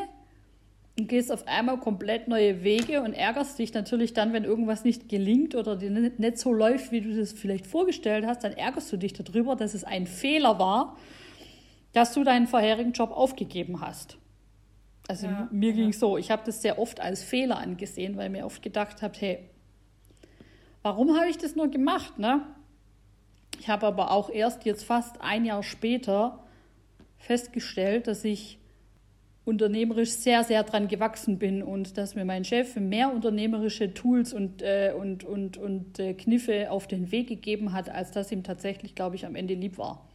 und 0.98 1.08
gehst 1.08 1.32
auf 1.32 1.46
einmal 1.48 1.78
komplett 1.78 2.28
neue 2.28 2.62
Wege 2.62 3.02
und 3.02 3.14
ärgerst 3.14 3.58
dich 3.58 3.74
natürlich 3.74 4.12
dann, 4.12 4.32
wenn 4.32 4.44
irgendwas 4.44 4.84
nicht 4.84 5.08
gelingt 5.08 5.54
oder 5.54 5.76
dir 5.76 5.90
nicht 5.90 6.38
so 6.38 6.52
läuft, 6.52 6.92
wie 6.92 7.00
du 7.00 7.16
das 7.16 7.32
vielleicht 7.32 7.66
vorgestellt 7.66 8.26
hast, 8.26 8.44
dann 8.44 8.52
ärgerst 8.52 8.92
du 8.92 8.96
dich 8.96 9.12
darüber, 9.12 9.56
dass 9.56 9.74
es 9.74 9.82
ein 9.82 10.06
Fehler 10.06 10.58
war, 10.58 10.96
dass 11.92 12.12
du 12.12 12.22
deinen 12.22 12.46
vorherigen 12.46 12.92
Job 12.92 13.10
aufgegeben 13.10 13.80
hast. 13.80 14.18
Also 15.08 15.26
ja, 15.26 15.48
mir 15.50 15.72
ging 15.72 15.90
es 15.90 16.00
so, 16.00 16.16
ich 16.16 16.30
habe 16.30 16.42
das 16.46 16.62
sehr 16.62 16.78
oft 16.78 17.00
als 17.00 17.22
Fehler 17.22 17.58
angesehen, 17.58 18.16
weil 18.16 18.30
mir 18.30 18.46
oft 18.46 18.62
gedacht 18.62 19.02
habe, 19.02 19.14
hey, 19.18 19.38
warum 20.82 21.16
habe 21.16 21.28
ich 21.28 21.38
das 21.38 21.56
nur 21.56 21.68
gemacht, 21.68 22.18
ne? 22.18 22.42
Ich 23.60 23.68
habe 23.68 23.86
aber 23.86 24.10
auch 24.10 24.30
erst 24.30 24.64
jetzt 24.64 24.84
fast 24.84 25.20
ein 25.20 25.44
Jahr 25.44 25.62
später 25.62 26.44
festgestellt, 27.18 28.06
dass 28.06 28.24
ich 28.24 28.58
unternehmerisch 29.44 30.10
sehr, 30.10 30.42
sehr 30.42 30.62
dran 30.62 30.88
gewachsen 30.88 31.38
bin 31.38 31.62
und 31.62 31.98
dass 31.98 32.14
mir 32.14 32.24
mein 32.24 32.44
Chef 32.44 32.76
mehr 32.76 33.12
unternehmerische 33.12 33.92
Tools 33.92 34.32
und, 34.32 34.62
äh, 34.62 34.94
und, 34.98 35.24
und, 35.24 35.58
und 35.58 35.98
äh, 35.98 36.14
Kniffe 36.14 36.70
auf 36.70 36.86
den 36.86 37.12
Weg 37.12 37.28
gegeben 37.28 37.72
hat, 37.72 37.90
als 37.90 38.10
das 38.10 38.32
ihm 38.32 38.42
tatsächlich, 38.42 38.94
glaube 38.94 39.16
ich, 39.16 39.26
am 39.26 39.34
Ende 39.34 39.54
lieb 39.54 39.76
war. 39.76 40.08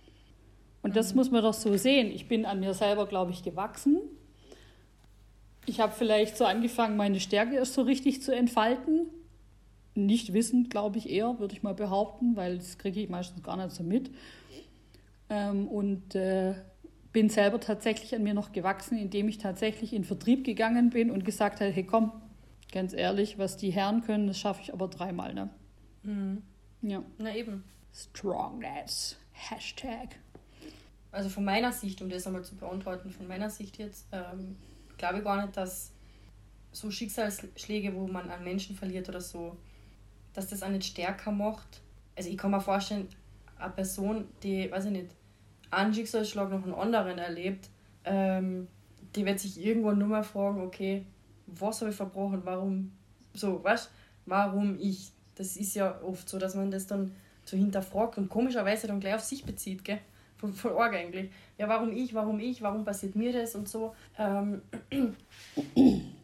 Und 0.81 0.91
mhm. 0.91 0.95
das 0.95 1.13
muss 1.13 1.29
man 1.29 1.43
doch 1.43 1.53
so 1.53 1.77
sehen. 1.77 2.11
Ich 2.11 2.27
bin 2.27 2.45
an 2.45 2.59
mir 2.59 2.73
selber, 2.73 3.05
glaube 3.05 3.31
ich, 3.31 3.43
gewachsen. 3.43 3.99
Ich 5.67 5.79
habe 5.79 5.93
vielleicht 5.95 6.35
so 6.35 6.45
angefangen, 6.45 6.97
meine 6.97 7.19
Stärke 7.19 7.55
erst 7.55 7.75
so 7.75 7.83
richtig 7.83 8.23
zu 8.23 8.35
entfalten. 8.35 9.07
Nicht 9.93 10.33
wissend, 10.33 10.71
glaube 10.71 10.97
ich 10.97 11.07
eher, 11.07 11.37
würde 11.37 11.53
ich 11.53 11.61
mal 11.61 11.75
behaupten, 11.75 12.35
weil 12.35 12.57
das 12.57 12.79
kriege 12.79 13.01
ich 13.01 13.09
meistens 13.09 13.43
gar 13.43 13.57
nicht 13.57 13.71
so 13.71 13.83
mit. 13.83 14.09
Ähm, 15.29 15.67
und 15.67 16.15
äh, 16.15 16.55
bin 17.11 17.29
selber 17.29 17.59
tatsächlich 17.59 18.13
an 18.15 18.23
mir 18.23 18.33
noch 18.33 18.51
gewachsen, 18.51 18.97
indem 18.97 19.27
ich 19.27 19.37
tatsächlich 19.37 19.93
in 19.93 20.03
Vertrieb 20.03 20.43
gegangen 20.45 20.89
bin 20.91 21.09
und 21.11 21.25
gesagt 21.25 21.59
habe, 21.59 21.71
hey 21.71 21.83
komm, 21.83 22.11
ganz 22.71 22.93
ehrlich, 22.93 23.37
was 23.37 23.57
die 23.57 23.71
Herren 23.71 24.01
können, 24.01 24.27
das 24.27 24.39
schaffe 24.39 24.61
ich 24.61 24.73
aber 24.73 24.87
dreimal. 24.87 25.33
Ne? 25.33 25.49
Mhm. 26.03 26.43
Ja. 26.81 27.03
Na 27.17 27.35
eben. 27.35 27.63
Strongness. 27.93 29.17
Hashtag. 29.31 30.19
Also 31.11 31.29
von 31.29 31.43
meiner 31.43 31.71
Sicht, 31.71 32.01
um 32.01 32.09
das 32.09 32.27
einmal 32.27 32.43
zu 32.43 32.55
beantworten, 32.55 33.09
von 33.09 33.27
meiner 33.27 33.49
Sicht 33.49 33.77
jetzt, 33.77 34.07
ähm, 34.11 34.55
glaube 34.97 35.19
ich 35.19 35.23
gar 35.23 35.41
nicht, 35.41 35.57
dass 35.57 35.91
so 36.71 36.91
Schicksalsschläge, 36.91 37.95
wo 37.95 38.07
man 38.07 38.29
an 38.29 38.43
Menschen 38.43 38.75
verliert 38.75 39.09
oder 39.09 39.21
so, 39.21 39.57
dass 40.33 40.47
das 40.47 40.61
auch 40.61 40.69
nicht 40.69 40.85
stärker 40.85 41.31
macht. 41.31 41.81
Also 42.15 42.29
ich 42.29 42.37
kann 42.37 42.51
mir 42.51 42.61
vorstellen, 42.61 43.07
eine 43.57 43.71
Person, 43.71 44.27
die, 44.43 44.69
weiß 44.71 44.85
ich 44.85 44.91
nicht, 44.91 45.15
einen 45.71 45.93
Schicksalsschlag 45.93 46.49
nach 46.49 46.63
einem 46.63 46.75
anderen 46.75 47.17
erlebt, 47.17 47.69
ähm, 48.05 48.67
die 49.15 49.25
wird 49.25 49.39
sich 49.39 49.63
irgendwann 49.63 49.97
nur 49.97 50.07
mal 50.07 50.23
fragen, 50.23 50.61
okay, 50.61 51.05
was 51.47 51.81
habe 51.81 51.91
ich 51.91 51.97
verbrochen, 51.97 52.41
warum, 52.43 52.91
so, 53.33 53.63
weißt 53.63 53.89
warum 54.25 54.77
ich? 54.79 55.11
Das 55.35 55.57
ist 55.57 55.75
ja 55.75 56.01
oft 56.01 56.27
so, 56.27 56.37
dass 56.37 56.55
man 56.55 56.69
das 56.69 56.85
dann 56.87 57.15
so 57.45 57.57
hinterfragt 57.57 58.17
und 58.17 58.29
komischerweise 58.29 58.87
dann 58.87 58.99
gleich 58.99 59.15
auf 59.15 59.21
sich 59.21 59.45
bezieht, 59.45 59.83
gell? 59.83 59.99
Voll, 60.37 60.53
voll 60.53 60.77
arg 60.77 60.93
eigentlich. 60.93 61.31
Ja, 61.57 61.67
warum 61.67 61.91
ich, 61.91 62.13
warum 62.13 62.39
ich, 62.39 62.61
warum 62.61 62.85
passiert 62.85 63.15
mir 63.15 63.33
das 63.33 63.55
und 63.55 63.67
so. 63.67 63.93
Ähm, 64.17 64.61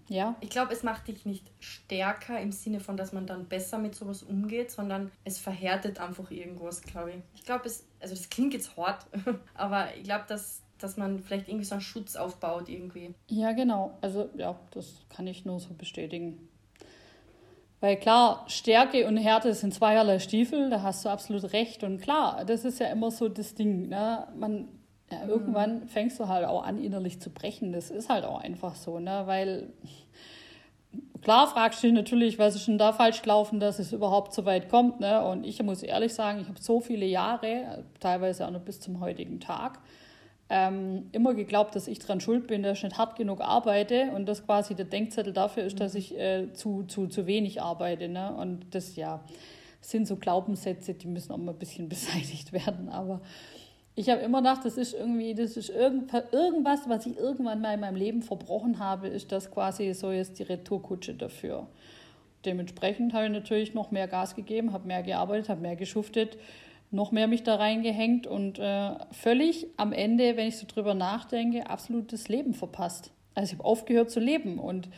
ja. 0.08 0.36
Ich 0.41 0.50
glaube, 0.50 0.74
es 0.74 0.84
macht 0.84 1.08
dich 1.08 1.26
nicht 1.26 1.50
stärker 1.60 2.39
im 2.39 2.52
Sinne 2.52 2.80
von, 2.80 2.96
dass 2.98 3.12
man 3.12 3.26
dann 3.26 3.46
besser 3.46 3.78
mit 3.78 3.96
sowas 3.96 4.24
umgeht, 4.24 4.72
sondern 4.72 5.12
es 5.24 5.39
verhärtet 5.39 6.00
einfach 6.00 6.30
irgendwas, 6.32 6.82
glaube 6.82 7.12
ich. 7.12 7.18
Ich 7.34 7.44
glaube, 7.44 7.65
es, 7.65 7.88
also 8.00 8.13
das 8.13 8.30
klingt 8.30 8.54
jetzt 8.54 8.78
hart, 8.78 9.06
aber 9.56 9.96
ich 9.96 10.04
glaube, 10.04 10.26
dass, 10.28 10.62
dass 10.78 10.98
man 10.98 11.20
vielleicht 11.20 11.48
irgendwie 11.48 11.65
so 11.65 11.76
einen 11.76 11.82
Schutz 11.82 12.15
aufbaut 12.15 12.70
irgendwie. 12.70 13.15
Ja, 13.30 13.54
genau. 13.54 13.98
Also 14.02 14.30
ja, 14.36 14.60
das 14.72 15.02
kann 15.10 15.26
ich 15.26 15.46
nur 15.46 15.60
so 15.60 15.74
bestätigen. 15.74 16.50
Weil 17.82 17.98
klar, 17.98 18.46
Stärke 18.48 19.08
und 19.08 19.18
Härte 19.18 19.54
sind 19.54 19.74
zweierlei 19.74 20.20
Stiefel, 20.20 20.70
da 20.70 20.82
hast 20.82 21.04
du 21.04 21.10
absolut 21.10 21.52
recht. 21.54 21.84
Und 21.84 22.02
klar, 22.02 22.44
das 22.46 22.63
ist 22.63 22.80
ja 22.80 22.88
immer 22.88 23.12
so 23.12 23.28
das 23.28 23.54
Ding. 23.54 23.89
Ne? 23.89 24.28
Man, 24.36 24.70
ja, 25.12 25.24
mhm. 25.24 25.30
Irgendwann 25.30 25.88
fängst 25.88 26.20
du 26.20 26.28
halt 26.28 26.46
auch 26.46 26.63
an, 26.63 26.82
innerlich 26.84 27.20
zu 27.20 27.30
brechen. 27.30 27.72
Das 27.72 27.89
ist 27.89 28.10
halt 28.10 28.26
auch 28.26 28.39
einfach 28.39 28.76
so, 28.76 29.00
ne? 29.00 29.24
weil 29.26 29.70
klar 31.22 31.48
fragst 31.48 31.84
du 31.84 31.88
dich 31.88 31.96
natürlich, 31.96 32.39
was 32.39 32.56
ist 32.56 32.68
denn 32.68 32.78
da 32.78 32.94
falsch 32.94 33.22
gelaufen, 33.22 33.60
dass 33.60 33.80
es 33.80 33.94
überhaupt 33.94 34.34
so 34.34 34.46
weit 34.46 34.70
kommt. 34.70 35.00
Ne? 35.00 35.24
Und 35.26 35.46
ich 35.46 35.62
muss 35.62 35.84
ehrlich 35.84 36.13
sagen, 36.13 36.39
ich 36.41 36.48
habe 36.48 36.60
so 36.60 36.80
viele 36.80 37.06
Jahre, 37.06 37.84
teilweise 38.00 38.48
auch 38.48 38.52
noch 38.52 38.62
bis 38.62 38.80
zum 38.80 39.00
heutigen 39.00 39.39
Tag, 39.39 39.80
ähm, 40.48 41.10
immer 41.12 41.34
geglaubt, 41.34 41.76
dass 41.76 41.88
ich 41.88 41.98
daran 41.98 42.20
schuld 42.22 42.46
bin, 42.46 42.62
dass 42.62 42.78
ich 42.78 42.84
nicht 42.84 42.98
hart 43.00 43.15
genug 43.15 43.41
arbeite 43.41 44.12
und 44.15 44.28
dass 44.28 44.46
quasi 44.46 44.76
der 44.76 44.86
Denkzettel 44.86 45.34
dafür 45.34 45.63
ist, 45.63 45.80
dass 45.80 45.96
ich 45.96 46.15
äh, 46.18 46.54
zu, 46.54 46.84
zu, 46.84 47.08
zu 47.08 47.26
wenig 47.26 47.62
arbeite. 47.63 48.08
Ne? 48.08 48.32
Und 48.36 48.76
das 48.76 48.96
ja 48.96 49.24
sind 49.82 50.08
so 50.08 50.15
Glaubenssätze, 50.15 50.94
die 50.94 51.08
müssen 51.08 51.32
auch 51.32 51.38
mal 51.38 51.52
ein 51.52 51.60
bisschen 51.60 51.89
beseitigt 51.89 52.54
werden. 52.54 52.89
Aber 52.89 53.22
ich 53.95 54.10
habe 54.10 54.21
immer 54.21 54.39
gedacht, 54.39 54.65
das 54.65 54.77
ist 54.77 54.93
irgendwie, 54.93 55.34
das 55.34 55.58
ist 55.58 55.69
irgendwas, 55.69 56.88
was 56.88 57.05
ich 57.05 57.17
irgendwann 57.17 57.62
mal 57.62 57.73
in 57.73 57.79
meinem 57.79 57.95
Leben 57.95 58.21
verbrochen 58.21 58.79
habe, 58.79 59.08
ist 59.08 59.31
das 59.31 59.51
quasi 59.51 59.93
so 59.93 60.12
jetzt 60.12 60.39
die 60.39 60.43
Retourkutsche 60.43 61.13
dafür. 61.13 61.67
Dementsprechend 62.43 63.13
habe 63.13 63.25
ich 63.25 63.31
natürlich 63.31 63.73
noch 63.73 63.91
mehr 63.91 64.08
Gas 64.08 64.36
gegeben, 64.36 64.73
habe 64.73 64.88
mehr 64.88 65.01
gearbeitet, 65.01 65.49
habe 65.49 65.62
mehr 65.62 65.75
geschuftet 65.75 66.38
noch 66.91 67.12
mehr 67.12 67.27
mich 67.27 67.43
da 67.43 67.55
reingehängt 67.55 68.27
und 68.27 68.60
äh, 68.60 68.91
völlig 69.12 69.67
am 69.77 69.91
Ende, 69.91 70.38
wenn 70.38 70.47
ich 70.47 70.58
so 70.58 70.65
drüber 70.67 70.93
nachdenke, 70.93 71.69
absolutes 71.69 72.27
Leben 72.27 72.53
verpasst. 72.53 73.12
Also 73.34 73.51
ich 73.51 73.60
habe 73.60 73.67
aufgehört 73.67 74.10
zu 74.10 74.19
leben 74.19 74.60
und 74.60 74.89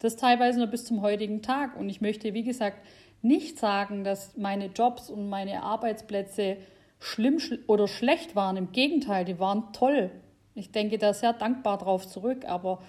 das 0.00 0.16
teilweise 0.16 0.60
noch 0.60 0.70
bis 0.70 0.84
zum 0.84 1.02
heutigen 1.02 1.42
Tag. 1.42 1.76
Und 1.78 1.88
ich 1.88 2.00
möchte, 2.00 2.34
wie 2.34 2.42
gesagt, 2.42 2.84
nicht 3.22 3.58
sagen, 3.58 4.04
dass 4.04 4.36
meine 4.36 4.66
Jobs 4.66 5.10
und 5.10 5.28
meine 5.28 5.62
Arbeitsplätze 5.62 6.56
schlimm 7.00 7.38
oder 7.66 7.88
schlecht 7.88 8.36
waren. 8.36 8.56
Im 8.56 8.72
Gegenteil, 8.72 9.24
die 9.24 9.40
waren 9.40 9.72
toll. 9.72 10.10
Ich 10.54 10.70
denke 10.70 10.98
da 10.98 11.12
sehr 11.12 11.32
dankbar 11.32 11.78
drauf 11.78 12.06
zurück, 12.06 12.44
aber 12.46 12.80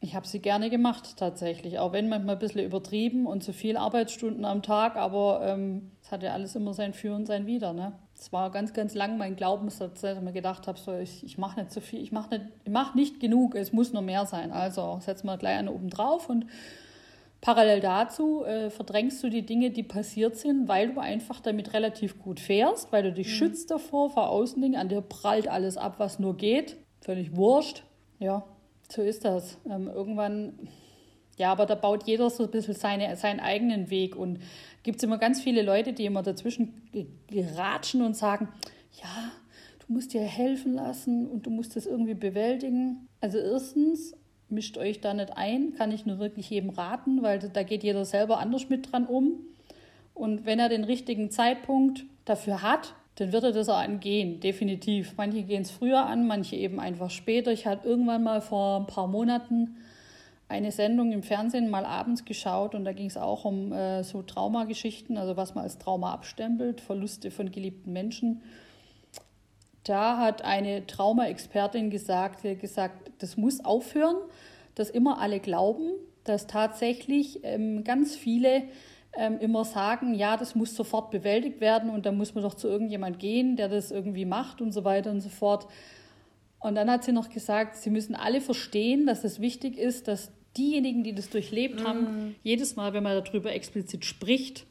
ich 0.00 0.14
habe 0.14 0.26
sie 0.26 0.40
gerne 0.40 0.68
gemacht 0.68 1.16
tatsächlich, 1.16 1.78
auch 1.78 1.92
wenn 1.92 2.10
manchmal 2.10 2.36
ein 2.36 2.38
bisschen 2.38 2.64
übertrieben 2.64 3.26
und 3.26 3.42
zu 3.42 3.54
viel 3.54 3.78
Arbeitsstunden 3.78 4.44
am 4.44 4.60
Tag, 4.60 4.96
aber 4.96 5.40
ähm, 5.42 5.92
es 6.02 6.12
hat 6.12 6.22
ja 6.22 6.34
alles 6.34 6.54
immer 6.54 6.74
sein 6.74 6.92
Für 6.92 7.14
und 7.14 7.24
sein 7.24 7.46
Wider. 7.46 7.72
Ne? 7.72 7.92
Das 8.14 8.30
war 8.30 8.50
ganz, 8.50 8.74
ganz 8.74 8.94
lang 8.94 9.16
mein 9.16 9.34
Glaubenssatz, 9.34 10.02
dass 10.02 10.18
ich 10.18 10.22
mir 10.22 10.32
gedacht 10.32 10.68
habe, 10.68 10.78
so, 10.78 10.94
ich, 10.98 11.24
ich 11.24 11.38
mache 11.38 11.58
nicht 11.58 11.72
so 11.72 11.80
viel, 11.80 12.02
ich 12.02 12.12
mache 12.12 12.34
nicht, 12.34 12.44
mach 12.68 12.94
nicht 12.94 13.18
genug, 13.18 13.54
es 13.54 13.72
muss 13.72 13.94
noch 13.94 14.02
mehr 14.02 14.26
sein. 14.26 14.52
Also 14.52 14.98
setzen 15.00 15.26
wir 15.26 15.38
gleich 15.38 15.56
eine 15.56 15.72
oben 15.72 15.88
drauf 15.88 16.28
und 16.28 16.44
parallel 17.44 17.80
dazu 17.80 18.42
äh, 18.42 18.70
verdrängst 18.70 19.22
du 19.22 19.28
die 19.28 19.44
Dinge, 19.44 19.70
die 19.70 19.82
passiert 19.82 20.36
sind, 20.36 20.66
weil 20.66 20.94
du 20.94 20.98
einfach 20.98 21.40
damit 21.40 21.74
relativ 21.74 22.18
gut 22.18 22.40
fährst, 22.40 22.90
weil 22.90 23.02
du 23.02 23.12
dich 23.12 23.26
mhm. 23.26 23.32
schützt 23.32 23.70
davor, 23.70 24.08
vor 24.08 24.30
Außendingen, 24.30 24.80
an 24.80 24.88
dir 24.88 25.02
prallt 25.02 25.46
alles 25.46 25.76
ab, 25.76 25.96
was 25.98 26.18
nur 26.18 26.38
geht. 26.38 26.78
Völlig 27.02 27.36
wurscht. 27.36 27.84
Ja, 28.18 28.46
so 28.88 29.02
ist 29.02 29.26
das. 29.26 29.58
Ähm, 29.70 29.88
irgendwann, 29.88 30.54
ja, 31.36 31.52
aber 31.52 31.66
da 31.66 31.74
baut 31.74 32.04
jeder 32.04 32.30
so 32.30 32.44
ein 32.44 32.50
bisschen 32.50 32.72
seine, 32.72 33.14
seinen 33.16 33.40
eigenen 33.40 33.90
Weg. 33.90 34.16
Und 34.16 34.38
gibt 34.82 34.96
es 34.96 35.02
immer 35.02 35.18
ganz 35.18 35.42
viele 35.42 35.60
Leute, 35.60 35.92
die 35.92 36.06
immer 36.06 36.22
dazwischen 36.22 36.88
geratschen 37.26 38.00
und 38.00 38.16
sagen, 38.16 38.48
ja, 39.02 39.32
du 39.86 39.92
musst 39.92 40.14
dir 40.14 40.22
helfen 40.22 40.72
lassen 40.72 41.26
und 41.26 41.44
du 41.44 41.50
musst 41.50 41.76
das 41.76 41.84
irgendwie 41.84 42.14
bewältigen. 42.14 43.06
Also 43.20 43.36
erstens, 43.36 44.16
mischt 44.54 44.78
euch 44.78 45.00
da 45.00 45.12
nicht 45.12 45.36
ein, 45.36 45.74
kann 45.76 45.92
ich 45.92 46.06
nur 46.06 46.18
wirklich 46.18 46.48
jedem 46.50 46.70
raten, 46.70 47.22
weil 47.22 47.38
da 47.38 47.62
geht 47.62 47.82
jeder 47.82 48.04
selber 48.04 48.38
anders 48.38 48.68
mit 48.68 48.92
dran 48.92 49.06
um. 49.06 49.32
Und 50.14 50.46
wenn 50.46 50.58
er 50.58 50.68
den 50.68 50.84
richtigen 50.84 51.30
Zeitpunkt 51.30 52.04
dafür 52.24 52.62
hat, 52.62 52.94
dann 53.16 53.32
wird 53.32 53.44
er 53.44 53.52
das 53.52 53.68
auch 53.68 53.78
angehen, 53.78 54.40
definitiv. 54.40 55.14
Manche 55.16 55.42
gehen 55.42 55.62
es 55.62 55.70
früher 55.70 56.06
an, 56.06 56.26
manche 56.26 56.56
eben 56.56 56.80
einfach 56.80 57.10
später. 57.10 57.52
Ich 57.52 57.66
hatte 57.66 57.88
irgendwann 57.88 58.22
mal 58.22 58.40
vor 58.40 58.80
ein 58.80 58.86
paar 58.86 59.06
Monaten 59.06 59.76
eine 60.48 60.72
Sendung 60.72 61.12
im 61.12 61.22
Fernsehen 61.22 61.70
mal 61.70 61.84
abends 61.84 62.24
geschaut 62.24 62.74
und 62.74 62.84
da 62.84 62.92
ging 62.92 63.06
es 63.06 63.16
auch 63.16 63.44
um 63.44 63.72
äh, 63.72 64.02
so 64.04 64.22
Traumageschichten, 64.22 65.16
also 65.16 65.36
was 65.36 65.54
man 65.54 65.64
als 65.64 65.78
Trauma 65.78 66.12
abstempelt, 66.12 66.80
Verluste 66.80 67.30
von 67.30 67.50
geliebten 67.50 67.92
Menschen. 67.92 68.42
Da 69.84 70.18
hat 70.18 70.42
eine 70.42 70.86
Traumaexpertin 70.86 71.90
gesagt, 71.90 72.42
gesagt, 72.60 73.10
das 73.18 73.36
muss 73.36 73.64
aufhören, 73.64 74.16
dass 74.74 74.90
immer 74.90 75.20
alle 75.20 75.40
glauben, 75.40 75.92
dass 76.24 76.46
tatsächlich 76.46 77.40
ähm, 77.42 77.84
ganz 77.84 78.16
viele 78.16 78.64
ähm, 79.16 79.38
immer 79.40 79.64
sagen, 79.64 80.14
ja, 80.14 80.36
das 80.36 80.54
muss 80.54 80.74
sofort 80.74 81.10
bewältigt 81.10 81.60
werden 81.60 81.90
und 81.90 82.06
da 82.06 82.12
muss 82.12 82.34
man 82.34 82.42
doch 82.42 82.54
zu 82.54 82.66
irgendjemand 82.66 83.18
gehen, 83.18 83.56
der 83.56 83.68
das 83.68 83.90
irgendwie 83.90 84.24
macht 84.24 84.60
und 84.60 84.72
so 84.72 84.84
weiter 84.84 85.10
und 85.10 85.20
so 85.20 85.28
fort. 85.28 85.66
Und 86.58 86.74
dann 86.76 86.90
hat 86.90 87.04
sie 87.04 87.12
noch 87.12 87.28
gesagt, 87.28 87.76
sie 87.76 87.90
müssen 87.90 88.14
alle 88.14 88.40
verstehen, 88.40 89.06
dass 89.06 89.22
es 89.22 89.38
wichtig 89.38 89.76
ist, 89.76 90.08
dass 90.08 90.32
diejenigen, 90.56 91.04
die 91.04 91.14
das 91.14 91.28
durchlebt 91.28 91.82
mm. 91.82 91.86
haben, 91.86 92.00
mhm. 92.00 92.34
jedes 92.42 92.76
Mal, 92.76 92.94
wenn 92.94 93.02
man 93.02 93.22
darüber 93.22 93.52
explizit 93.52 94.04
spricht, 94.04 94.66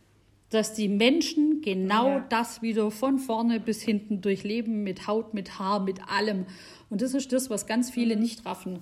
dass 0.53 0.73
die 0.73 0.87
Menschen 0.87 1.61
genau 1.61 2.07
ja. 2.07 2.25
das 2.29 2.61
wieder 2.61 2.91
von 2.91 3.19
vorne 3.19 3.59
bis 3.59 3.81
hinten 3.81 4.21
durchleben, 4.21 4.83
mit 4.83 5.07
Haut, 5.07 5.33
mit 5.33 5.59
Haar, 5.59 5.79
mit 5.79 5.99
allem. 6.07 6.45
Und 6.89 7.01
das 7.01 7.13
ist 7.13 7.31
das, 7.33 7.49
was 7.49 7.65
ganz 7.65 7.89
viele 7.89 8.15
mhm. 8.15 8.21
nicht 8.21 8.45
raffen. 8.45 8.79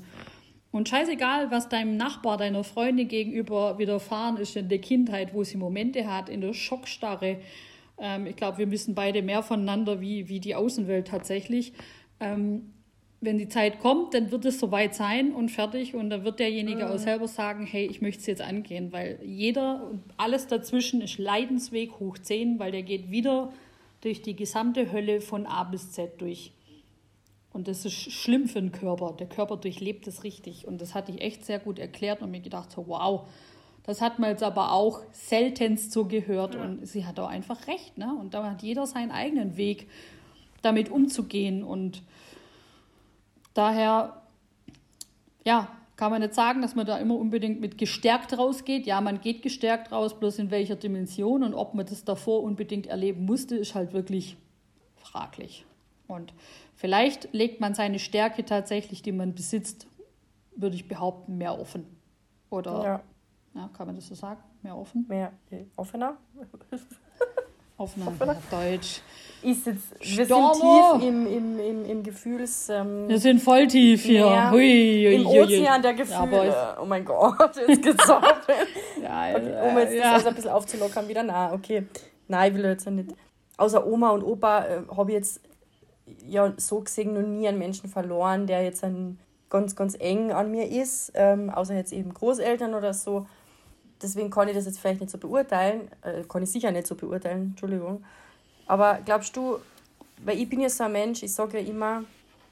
Und 0.71 0.87
scheißegal, 0.87 1.51
was 1.51 1.69
deinem 1.69 1.97
Nachbar, 1.97 2.37
deiner 2.37 2.63
Freundin 2.63 3.07
gegenüber 3.07 3.77
widerfahren 3.77 4.37
ist 4.37 4.55
in 4.55 4.69
der 4.69 4.79
Kindheit, 4.79 5.33
wo 5.33 5.43
sie 5.43 5.57
Momente 5.57 6.07
hat, 6.07 6.29
in 6.29 6.41
der 6.41 6.53
Schockstarre. 6.53 7.39
Ähm, 7.97 8.25
ich 8.25 8.35
glaube, 8.35 8.57
wir 8.57 8.71
wissen 8.71 8.95
beide 8.95 9.21
mehr 9.21 9.43
voneinander 9.43 9.99
wie, 9.99 10.29
wie 10.29 10.39
die 10.39 10.55
Außenwelt 10.55 11.07
tatsächlich. 11.07 11.73
Ähm, 12.19 12.73
wenn 13.23 13.37
die 13.37 13.47
Zeit 13.47 13.79
kommt, 13.79 14.15
dann 14.15 14.31
wird 14.31 14.45
es 14.45 14.59
soweit 14.59 14.95
sein 14.95 15.31
und 15.31 15.49
fertig. 15.49 15.93
Und 15.93 16.09
dann 16.09 16.23
wird 16.23 16.39
derjenige 16.39 16.85
mhm. 16.85 16.91
auch 16.91 16.97
selber 16.97 17.27
sagen, 17.27 17.67
hey, 17.67 17.85
ich 17.85 18.01
möchte 18.01 18.21
es 18.21 18.25
jetzt 18.25 18.41
angehen. 18.41 18.91
Weil 18.91 19.19
jeder, 19.23 19.91
alles 20.17 20.47
dazwischen 20.47 21.01
ist 21.01 21.19
Leidensweg 21.19 21.99
hoch 21.99 22.17
10, 22.17 22.57
weil 22.57 22.71
der 22.71 22.81
geht 22.81 23.11
wieder 23.11 23.53
durch 24.01 24.23
die 24.23 24.35
gesamte 24.35 24.91
Hölle 24.91 25.21
von 25.21 25.45
A 25.45 25.63
bis 25.63 25.91
Z 25.91 26.19
durch. 26.19 26.51
Und 27.53 27.67
das 27.67 27.85
ist 27.85 27.93
schlimm 27.93 28.47
für 28.47 28.59
den 28.59 28.71
Körper. 28.71 29.15
Der 29.19 29.27
Körper 29.27 29.57
durchlebt 29.57 30.07
es 30.07 30.23
richtig. 30.23 30.67
Und 30.67 30.81
das 30.81 30.95
hatte 30.95 31.11
ich 31.11 31.21
echt 31.21 31.45
sehr 31.45 31.59
gut 31.59 31.77
erklärt 31.77 32.23
und 32.23 32.31
mir 32.31 32.39
gedacht, 32.39 32.71
so, 32.71 32.87
wow, 32.87 33.27
das 33.83 34.01
hat 34.01 34.17
man 34.17 34.31
jetzt 34.31 34.43
aber 34.43 34.71
auch 34.71 35.01
seltenst 35.11 35.91
so 35.91 36.05
gehört. 36.05 36.55
Ja. 36.55 36.63
Und 36.63 36.87
sie 36.87 37.05
hat 37.05 37.19
auch 37.19 37.27
einfach 37.27 37.67
recht. 37.67 37.99
Ne? 37.99 38.11
Und 38.19 38.33
da 38.33 38.49
hat 38.49 38.63
jeder 38.63 38.87
seinen 38.87 39.11
eigenen 39.11 39.57
Weg, 39.57 39.87
damit 40.63 40.89
umzugehen. 40.89 41.63
Und 41.63 42.01
daher, 43.53 44.21
ja, 45.45 45.69
kann 45.95 46.11
man 46.11 46.21
nicht 46.21 46.33
sagen, 46.33 46.61
dass 46.63 46.73
man 46.73 46.85
da 46.87 46.97
immer 46.97 47.15
unbedingt 47.15 47.61
mit 47.61 47.77
gestärkt 47.77 48.35
rausgeht. 48.35 48.87
Ja, 48.87 49.01
man 49.01 49.21
geht 49.21 49.43
gestärkt 49.43 49.91
raus, 49.91 50.17
bloß 50.19 50.39
in 50.39 50.49
welcher 50.49 50.75
Dimension 50.75 51.43
und 51.43 51.53
ob 51.53 51.75
man 51.75 51.85
das 51.85 52.03
davor 52.03 52.41
unbedingt 52.41 52.87
erleben 52.87 53.25
musste, 53.25 53.55
ist 53.55 53.75
halt 53.75 53.93
wirklich 53.93 54.35
fraglich. 54.95 55.65
Und 56.07 56.33
vielleicht 56.75 57.31
legt 57.33 57.61
man 57.61 57.75
seine 57.75 57.99
Stärke 57.99 58.43
tatsächlich, 58.43 59.01
die 59.01 59.11
man 59.11 59.35
besitzt, 59.35 59.87
würde 60.55 60.75
ich 60.75 60.87
behaupten, 60.87 61.37
mehr 61.37 61.59
offen. 61.59 61.85
Oder 62.49 62.83
ja. 62.83 63.01
ja 63.53 63.69
kann 63.69 63.87
man 63.87 63.95
das 63.95 64.07
so 64.07 64.15
sagen? 64.15 64.41
Mehr 64.63 64.75
offen? 64.75 65.05
Mehr 65.07 65.33
äh, 65.51 65.65
offener? 65.75 66.17
offener, 67.77 68.07
offener. 68.07 68.37
Deutsch. 68.49 69.01
Ist 69.43 69.65
jetzt, 69.65 69.91
wir 69.99 70.25
sind 70.25 70.53
tief 70.53 71.07
im, 71.07 71.27
im, 71.27 71.59
im, 71.59 71.85
im 71.85 72.03
Gefühls... 72.03 72.69
Ähm, 72.69 73.07
wir 73.07 73.19
sind 73.19 73.41
voll 73.41 73.65
tief 73.67 74.03
hier. 74.03 74.51
Hui, 74.51 75.03
hui, 75.07 75.15
Im 75.15 75.25
Ozean 75.25 75.81
der 75.81 75.93
Gefühle. 75.93 76.47
Ja, 76.47 76.77
oh 76.79 76.85
mein 76.85 77.03
Gott, 77.03 77.55
jetzt 77.55 77.81
geht's 77.81 78.07
ja, 78.07 78.21
okay, 79.35 79.69
Um 79.69 79.77
jetzt 79.79 79.93
ja. 79.93 80.03
das 80.03 80.13
also 80.13 80.29
ein 80.29 80.35
bisschen 80.35 80.51
aufzulockern 80.51 81.07
wieder. 81.07 81.23
Na, 81.23 81.53
okay. 81.53 81.85
Nein, 82.27 82.51
ich 82.51 82.57
will 82.57 82.69
jetzt 82.69 82.89
nicht. 82.89 83.15
Außer 83.57 83.85
Oma 83.85 84.11
und 84.11 84.23
Opa 84.23 84.65
äh, 84.65 84.81
habe 84.95 85.11
ich 85.11 85.17
jetzt 85.17 85.41
ja 86.27 86.53
so 86.57 86.81
gesehen 86.81 87.13
noch 87.13 87.21
nie 87.21 87.47
einen 87.47 87.57
Menschen 87.57 87.89
verloren, 87.89 88.47
der 88.47 88.63
jetzt 88.63 88.83
ein 88.83 89.17
ganz, 89.49 89.75
ganz 89.75 89.95
eng 89.99 90.31
an 90.31 90.51
mir 90.51 90.69
ist, 90.69 91.11
ähm, 91.15 91.49
außer 91.49 91.75
jetzt 91.75 91.93
eben 91.93 92.13
Großeltern 92.13 92.73
oder 92.73 92.93
so. 92.93 93.27
Deswegen 94.01 94.29
kann 94.29 94.47
ich 94.47 94.55
das 94.55 94.65
jetzt 94.65 94.79
vielleicht 94.79 95.01
nicht 95.01 95.11
so 95.11 95.17
beurteilen, 95.17 95.89
äh, 96.01 96.23
kann 96.27 96.41
ich 96.41 96.51
sicher 96.51 96.71
nicht 96.71 96.87
so 96.87 96.95
beurteilen, 96.95 97.51
Entschuldigung. 97.51 98.03
Aber 98.71 98.99
glaubst 99.03 99.35
du, 99.35 99.59
weil 100.23 100.39
ich 100.39 100.47
bin 100.47 100.61
ja 100.61 100.69
so 100.69 100.85
ein 100.85 100.93
Mensch, 100.93 101.23
ich 101.23 101.33
sage 101.33 101.59
ja 101.59 101.67
immer, 101.67 102.05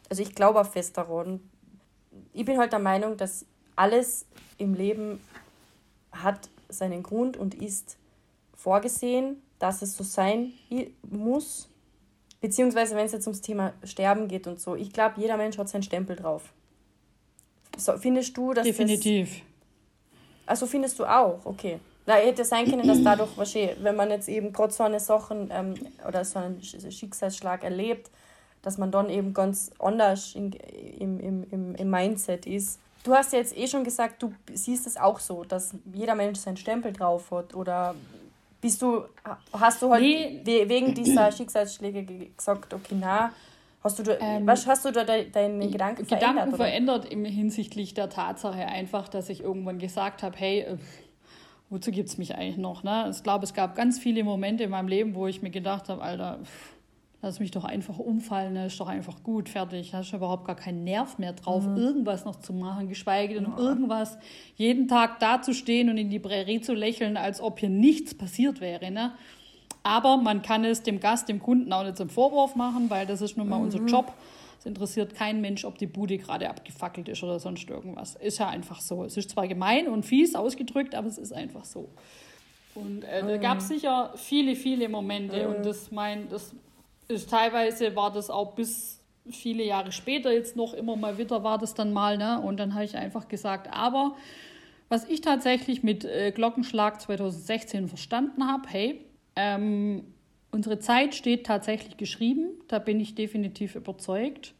also 0.10 0.22
ich 0.22 0.36
glaube 0.36 0.60
auch 0.60 0.70
fest 0.70 0.98
daran, 0.98 1.40
ich 2.34 2.44
bin 2.44 2.58
halt 2.58 2.74
der 2.74 2.80
Meinung, 2.80 3.16
dass 3.16 3.46
alles 3.78 4.26
im 4.58 4.74
Leben 4.74 5.22
hat 6.12 6.50
seinen 6.68 7.04
Grund 7.04 7.38
und 7.38 7.56
ist 7.56 7.96
vorgesehen, 8.54 9.42
dass 9.60 9.82
es 9.82 9.96
so 9.96 10.04
sein 10.04 10.52
muss. 11.10 11.70
Beziehungsweise, 12.42 12.98
wenn 12.98 13.06
es 13.06 13.14
jetzt 13.14 13.28
ums 13.28 13.40
Thema 13.40 13.72
Sterben 13.86 14.28
geht 14.28 14.46
und 14.46 14.60
so. 14.60 14.76
Ich 14.76 14.92
glaube, 14.92 15.22
jeder 15.22 15.38
Mensch 15.38 15.58
hat 15.58 15.70
seinen 15.70 15.84
Stempel 15.84 16.18
drauf. 16.18 16.52
So, 17.78 17.98
findest 17.98 18.36
du, 18.36 18.54
dass 18.54 18.66
Definitiv. 18.66 19.30
Das, 19.30 20.48
also 20.48 20.68
findest 20.68 21.00
du 21.00 21.06
auch, 21.06 21.40
okay. 21.46 21.80
Na, 22.10 22.16
hätte 22.16 22.44
sein 22.44 22.66
können, 22.66 22.88
dass 22.88 23.04
dadurch, 23.04 23.30
wenn 23.84 23.96
man 23.96 24.10
jetzt 24.10 24.28
eben 24.28 24.52
gerade 24.52 24.74
so 24.74 24.82
eine 24.82 25.00
Sache 25.00 25.48
ähm, 25.52 25.76
oder 26.08 26.26
so 26.26 26.40
einen 26.40 26.60
Schicksalsschlag 26.60 27.64
erlebt, 27.64 28.10
dass 28.64 28.80
man 28.80 28.90
dann 28.90 29.12
eben 29.12 29.32
ganz 29.32 29.70
anders 29.78 30.34
in, 30.34 30.54
im, 30.54 31.20
im, 31.20 31.44
im, 31.52 31.76
im 31.76 31.90
Mindset 31.92 32.48
ist. 32.48 32.80
Du 33.04 33.14
hast 33.14 33.32
ja 33.32 33.38
jetzt 33.38 33.56
eh 33.56 33.68
schon 33.68 33.84
gesagt, 33.84 34.24
du 34.24 34.34
siehst 34.52 34.88
es 34.88 34.98
auch 34.98 35.20
so, 35.20 35.44
dass 35.44 35.76
jeder 35.94 36.16
Mensch 36.16 36.40
seinen 36.40 36.58
Stempel 36.58 36.94
drauf 36.94 37.30
hat. 37.30 37.54
Oder 37.54 37.94
bist 38.60 38.82
du, 38.82 39.04
hast 39.54 39.80
du 39.84 39.92
halt 39.92 40.02
nee. 40.02 40.42
wegen 40.68 40.96
dieser 40.96 41.32
Schicksalsschläge 41.32 42.32
gesagt, 42.36 42.74
okay, 42.74 42.96
na, 43.00 43.32
Hast 43.82 43.98
du 43.98 44.04
da, 44.04 44.18
ähm, 44.20 44.46
was 44.46 44.68
hast 44.68 44.84
du 44.84 44.92
da 44.92 45.06
de, 45.06 45.30
deine 45.30 45.70
Gedanken 45.70 46.06
verändert? 46.06 46.34
Gedanken 46.34 46.56
verändert 46.58 47.06
im 47.06 47.24
hinsichtlich 47.24 47.94
der 47.94 48.10
Tatsache 48.10 48.66
einfach, 48.66 49.08
dass 49.08 49.30
ich 49.30 49.42
irgendwann 49.42 49.80
gesagt 49.80 50.22
habe, 50.22 50.36
hey, 50.38 50.60
äh, 50.60 50.78
wozu 51.70 51.92
gibt 51.92 52.10
es 52.10 52.18
mich 52.18 52.36
eigentlich 52.36 52.58
noch? 52.58 52.84
Ne? 52.84 53.12
Ich 53.12 53.24
glaube, 53.24 53.46
es 53.46 53.54
gab 53.54 53.76
ganz 53.76 54.00
viele 54.00 54.24
Momente 54.24 54.64
in 54.64 54.70
meinem 54.70 54.88
Leben, 54.88 55.16
wo 55.16 55.28
ich 55.28 55.42
mir 55.42 55.52
gedacht 55.52 55.90
habe, 55.90 56.02
Alter, 56.02 56.40
lass 57.22 57.40
mich 57.40 57.52
doch 57.52 57.66
einfach 57.66 58.00
umfallen, 58.00 58.54
ne? 58.54 58.68
ist 58.68 58.80
doch 58.80 58.88
einfach 58.88 59.24
gut, 59.24 59.50
fertig. 59.50 59.94
Hast 59.94 60.12
du 60.12 60.18
überhaupt 60.18 60.46
gar 60.46 60.56
keinen 60.56 60.84
Nerv 60.84 61.18
mehr 61.18 61.34
drauf, 61.34 61.66
mhm. 61.66 61.78
irgendwas 61.78 62.26
noch 62.26 62.40
zu 62.40 62.54
machen, 62.54 62.88
geschweige 62.88 63.36
denn 63.36 63.46
ja. 63.46 63.58
irgendwas, 63.58 64.18
jeden 64.56 64.88
Tag 64.88 65.20
dazustehen 65.20 65.90
und 65.90 65.98
in 65.98 66.10
die 66.10 66.20
Prärie 66.20 66.62
zu 66.62 66.74
lächeln, 66.74 67.18
als 67.18 67.42
ob 67.42 67.60
hier 67.60 67.70
nichts 67.70 68.16
passiert 68.16 68.62
wäre. 68.62 68.90
Ne? 68.90 69.12
Aber 69.84 70.18
man 70.18 70.42
kann 70.42 70.64
es 70.66 70.84
dem 70.84 71.00
Gast, 71.00 71.30
dem 71.30 71.40
Kunden 71.40 71.72
auch 71.74 71.84
nicht 71.84 71.98
zum 71.98 72.10
Vorwurf 72.10 72.56
machen, 72.56 72.90
weil 72.90 73.06
das 73.06 73.22
ist 73.22 73.38
nun 73.38 73.48
mal 73.48 73.58
mhm. 73.58 73.66
unser 73.66 73.86
Job. 73.86 74.14
Es 74.60 74.66
interessiert 74.66 75.16
keinen 75.16 75.40
Mensch, 75.40 75.64
ob 75.64 75.78
die 75.78 75.88
Bude 75.88 76.18
gerade 76.18 76.50
abgefackelt 76.50 77.08
ist 77.08 77.24
oder 77.24 77.40
sonst 77.40 77.70
irgendwas. 77.70 78.16
Ist 78.16 78.40
ja 78.40 78.50
einfach 78.50 78.82
so. 78.82 79.06
Es 79.06 79.16
ist 79.16 79.30
zwar 79.30 79.48
gemein 79.48 79.88
und 79.88 80.06
fies 80.06 80.36
ausgedrückt, 80.36 80.96
aber 80.96 81.08
es 81.08 81.18
ist 81.18 81.32
einfach 81.32 81.64
so. 81.64 81.90
Und 82.76 83.04
äh, 83.04 83.26
da 83.26 83.38
gab 83.38 83.60
es 83.60 83.70
sicher 83.70 84.12
viele, 84.16 84.56
viele 84.56 84.90
Momente. 84.90 85.48
Mhm. 85.48 85.56
Und 85.56 85.66
das 85.66 85.92
mein, 85.92 86.30
das 86.30 86.54
ist 87.08 87.30
teilweise 87.30 87.96
war 87.96 88.12
das 88.12 88.30
auch 88.30 88.54
bis 88.54 89.00
viele 89.32 89.64
Jahre 89.64 89.92
später 89.92 90.32
jetzt 90.32 90.56
noch 90.56 90.74
immer 90.74 90.96
mal 90.96 91.18
wieder 91.18 91.44
war 91.44 91.58
das 91.58 91.74
dann 91.74 91.94
mal, 91.94 92.18
ne? 92.18 92.42
Und 92.42 92.58
dann 92.58 92.74
habe 92.74 92.84
ich 92.84 92.98
einfach 92.98 93.28
gesagt, 93.28 93.72
aber 93.72 94.16
was 94.90 95.06
ich 95.06 95.22
tatsächlich 95.22 95.84
mit 95.84 96.04
äh, 96.04 96.32
Glockenschlag 96.32 97.00
2016 97.00 97.88
verstanden 97.88 98.48
habe, 98.48 98.68
hey, 98.68 99.06
ähm, 99.36 100.04
unsere 100.52 100.80
Zeit 100.80 101.16
steht 101.16 101.46
tatsächlich 101.46 101.98
geschrieben, 101.98 102.50
da 102.68 102.80
bin 102.80 103.00
ich 103.00 103.16
definitiv 103.16 103.76
überzeugt. 103.76 104.54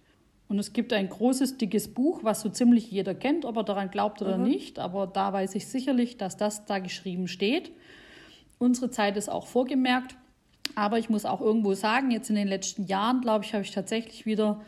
Und 0.48 0.58
es 0.58 0.74
gibt 0.74 0.94
ein 0.94 1.10
großes, 1.10 1.58
dickes 1.58 1.94
Buch, 1.94 2.24
was 2.24 2.42
so 2.42 2.50
ziemlich 2.50 2.90
jeder 2.90 3.14
kennt, 3.14 3.46
ob 3.46 3.58
er 3.58 3.64
daran 3.64 3.92
glaubt 3.92 4.22
oder 4.22 4.38
mhm. 4.38 4.46
nicht. 4.46 4.80
Aber 4.80 5.06
da 5.06 5.32
weiß 5.32 5.54
ich 5.54 5.68
sicherlich, 5.68 6.18
dass 6.18 6.38
das 6.38 6.66
da 6.66 6.80
geschrieben 6.80 7.28
steht. 7.28 7.72
Unsere 8.58 8.90
Zeit 8.90 9.16
ist 9.16 9.30
auch 9.30 9.46
vorgemerkt. 9.46 10.16
Aber 10.76 10.98
ich 10.98 11.10
muss 11.10 11.26
auch 11.26 11.42
irgendwo 11.42 11.74
sagen, 11.76 12.10
jetzt 12.10 12.30
in 12.30 12.36
den 12.36 12.48
letzten 12.48 12.86
Jahren, 12.86 13.22
glaube 13.22 13.46
ich, 13.46 13.54
habe 13.54 13.64
ich 13.64 13.72
tatsächlich 13.72 14.26
wieder, 14.26 14.62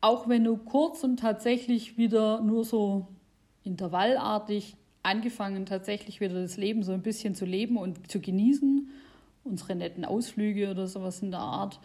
auch 0.00 0.28
wenn 0.28 0.42
nur 0.42 0.62
kurz 0.64 1.02
und 1.02 1.18
tatsächlich 1.18 1.96
wieder 1.96 2.42
nur 2.42 2.64
so 2.64 3.08
intervallartig 3.64 4.76
angefangen, 5.02 5.66
tatsächlich 5.66 6.20
wieder 6.20 6.34
das 6.42 6.56
Leben 6.56 6.82
so 6.82 6.92
ein 6.92 7.02
bisschen 7.02 7.34
zu 7.34 7.44
leben 7.44 7.76
und 7.76 8.10
zu 8.10 8.20
genießen 8.20 8.90
unsere 9.48 9.74
netten 9.74 10.04
Ausflüge 10.04 10.70
oder 10.70 10.86
sowas 10.86 11.22
in 11.22 11.30
der 11.30 11.40
Art. 11.40 11.80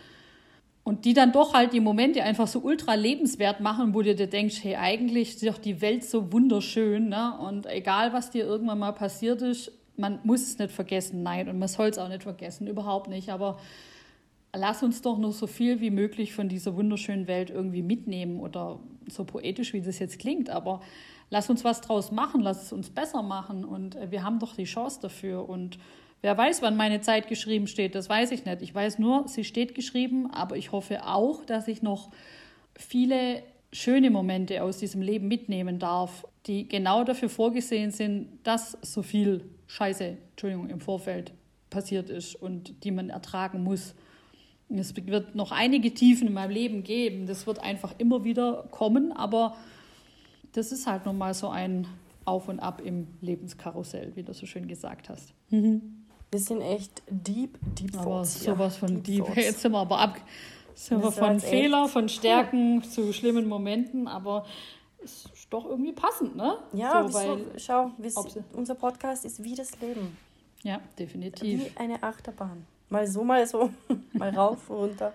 Und 0.84 1.06
die 1.06 1.14
dann 1.14 1.32
doch 1.32 1.54
halt 1.54 1.74
die 1.74 1.80
Momente 1.80 2.24
einfach 2.24 2.48
so 2.48 2.60
ultra 2.60 2.96
lebenswert 2.96 3.60
machen, 3.60 3.94
wo 3.94 4.02
du 4.02 4.16
dir 4.16 4.28
denkst, 4.28 4.64
hey, 4.64 4.76
eigentlich 4.76 5.36
ist 5.36 5.48
doch 5.48 5.60
die 5.60 5.80
Welt 5.82 6.04
so 6.04 6.32
wunderschön, 6.32 7.10
ne? 7.10 7.38
Und 7.38 7.68
egal, 7.68 8.14
was 8.14 8.32
dir 8.32 8.46
irgendwann 8.46 8.80
mal 8.80 8.92
passiert 8.92 9.44
ist, 9.44 9.72
man 9.96 10.20
muss 10.24 10.42
es 10.42 10.58
nicht 10.58 10.72
vergessen, 10.72 11.22
nein, 11.22 11.50
und 11.50 11.60
man 11.60 11.68
soll 11.68 11.90
es 11.90 12.00
auch 12.00 12.10
nicht 12.10 12.24
vergessen, 12.24 12.66
überhaupt 12.66 13.10
nicht. 13.10 13.30
Aber 13.30 13.60
lass 14.54 14.84
uns 14.84 15.02
doch 15.02 15.18
noch 15.18 15.34
so 15.34 15.48
viel 15.48 15.82
wie 15.82 15.92
möglich 15.92 16.34
von 16.34 16.50
dieser 16.50 16.76
wunderschönen 16.76 17.28
Welt 17.28 17.50
irgendwie 17.50 17.84
mitnehmen 17.84 18.40
oder 18.40 18.80
so 19.08 19.24
poetisch, 19.24 19.74
wie 19.74 19.82
das 19.82 20.00
jetzt 20.00 20.20
klingt, 20.20 20.50
aber 20.50 20.82
lass 21.30 21.50
uns 21.50 21.64
was 21.64 21.82
draus 21.82 22.12
machen, 22.12 22.42
lass 22.42 22.64
es 22.64 22.74
uns 22.74 22.90
besser 22.90 23.24
machen 23.24 23.64
und 23.64 23.98
wir 24.10 24.24
haben 24.24 24.40
doch 24.40 24.56
die 24.56 24.66
Chance 24.66 25.00
dafür 25.02 25.48
und 25.48 25.78
Wer 26.22 26.38
weiß, 26.38 26.62
wann 26.62 26.78
meine 26.78 27.02
Zeit 27.02 27.28
geschrieben 27.28 27.66
steht, 27.68 27.96
das 27.96 28.08
weiß 28.08 28.32
ich 28.32 28.46
nicht. 28.46 28.62
Ich 28.62 28.76
weiß 28.76 29.00
nur, 29.00 29.28
sie 29.28 29.44
steht 29.44 29.74
geschrieben, 29.74 30.30
aber 30.32 30.56
ich 30.56 30.72
hoffe 30.72 31.06
auch, 31.06 31.44
dass 31.46 31.68
ich 31.68 31.82
noch 31.82 32.12
viele 32.76 33.42
schöne 33.74 34.12
Momente 34.12 34.62
aus 34.64 34.78
diesem 34.78 35.02
Leben 35.02 35.28
mitnehmen 35.28 35.80
darf, 35.80 36.28
die 36.46 36.68
genau 36.68 37.04
dafür 37.04 37.30
vorgesehen 37.30 37.92
sind, 37.92 38.28
dass 38.44 38.78
so 38.82 39.02
viel 39.02 39.46
Scheiße, 39.68 40.18
Entschuldigung, 40.32 40.70
im 40.70 40.80
Vorfeld 40.80 41.34
passiert 41.70 42.10
ist 42.10 42.36
und 42.36 42.84
die 42.84 42.92
man 42.92 43.10
ertragen 43.10 43.64
muss. 43.64 43.96
Es 44.70 44.96
wird 44.96 45.36
noch 45.36 45.52
einige 45.52 45.94
Tiefen 45.94 46.28
in 46.28 46.34
meinem 46.34 46.52
Leben 46.52 46.84
geben. 46.84 47.26
Das 47.26 47.48
wird 47.48 47.60
einfach 47.60 47.96
immer 47.98 48.24
wieder 48.24 48.68
kommen, 48.72 49.12
aber 49.12 49.56
das 50.52 50.72
ist 50.72 50.86
halt 50.86 51.06
nochmal 51.06 51.34
so 51.34 51.50
ein 51.50 51.88
Auf 52.26 52.48
und 52.48 52.60
Ab 52.60 52.82
im 52.84 53.08
Lebenskarussell, 53.22 54.12
wie 54.16 54.24
du 54.24 54.34
so 54.34 54.46
schön 54.46 54.68
gesagt 54.68 55.10
hast. 55.10 55.34
Wir 56.34 56.40
sind 56.40 56.62
echt 56.62 57.04
deep, 57.10 57.58
deep 57.62 57.94
aber 57.94 58.04
Thoughts. 58.06 58.42
Sowas 58.42 58.78
von 58.78 59.04
deep. 59.04 59.26
deep. 59.26 59.36
Jetzt 59.36 59.60
sind 59.60 59.74
wir 59.74 59.80
aber 59.80 60.00
ab. 60.00 60.16
Sind 60.74 61.04
wir 61.04 61.12
von 61.12 61.42
Fehler, 61.42 61.90
von 61.90 62.08
Stärken 62.08 62.82
zu 62.84 63.12
schlimmen 63.12 63.50
Momenten, 63.50 64.08
aber 64.08 64.46
es 65.04 65.26
ist 65.26 65.48
doch 65.50 65.66
irgendwie 65.66 65.92
passend, 65.92 66.38
ne? 66.38 66.58
Ja, 66.72 67.06
so, 67.06 67.14
weil, 67.14 67.46
schau, 67.58 67.92
unser 68.54 68.76
Podcast 68.76 69.26
ist 69.26 69.44
wie 69.44 69.56
das 69.56 69.78
Leben. 69.82 70.18
Ja, 70.64 70.80
definitiv. 70.98 71.66
Wie 71.66 71.78
eine 71.78 72.02
Achterbahn. 72.02 72.66
Mal 72.88 73.06
so, 73.08 73.26
mal 73.26 73.46
so, 73.46 73.70
mal 74.14 74.30
rauf, 74.30 74.70
runter, 74.70 75.12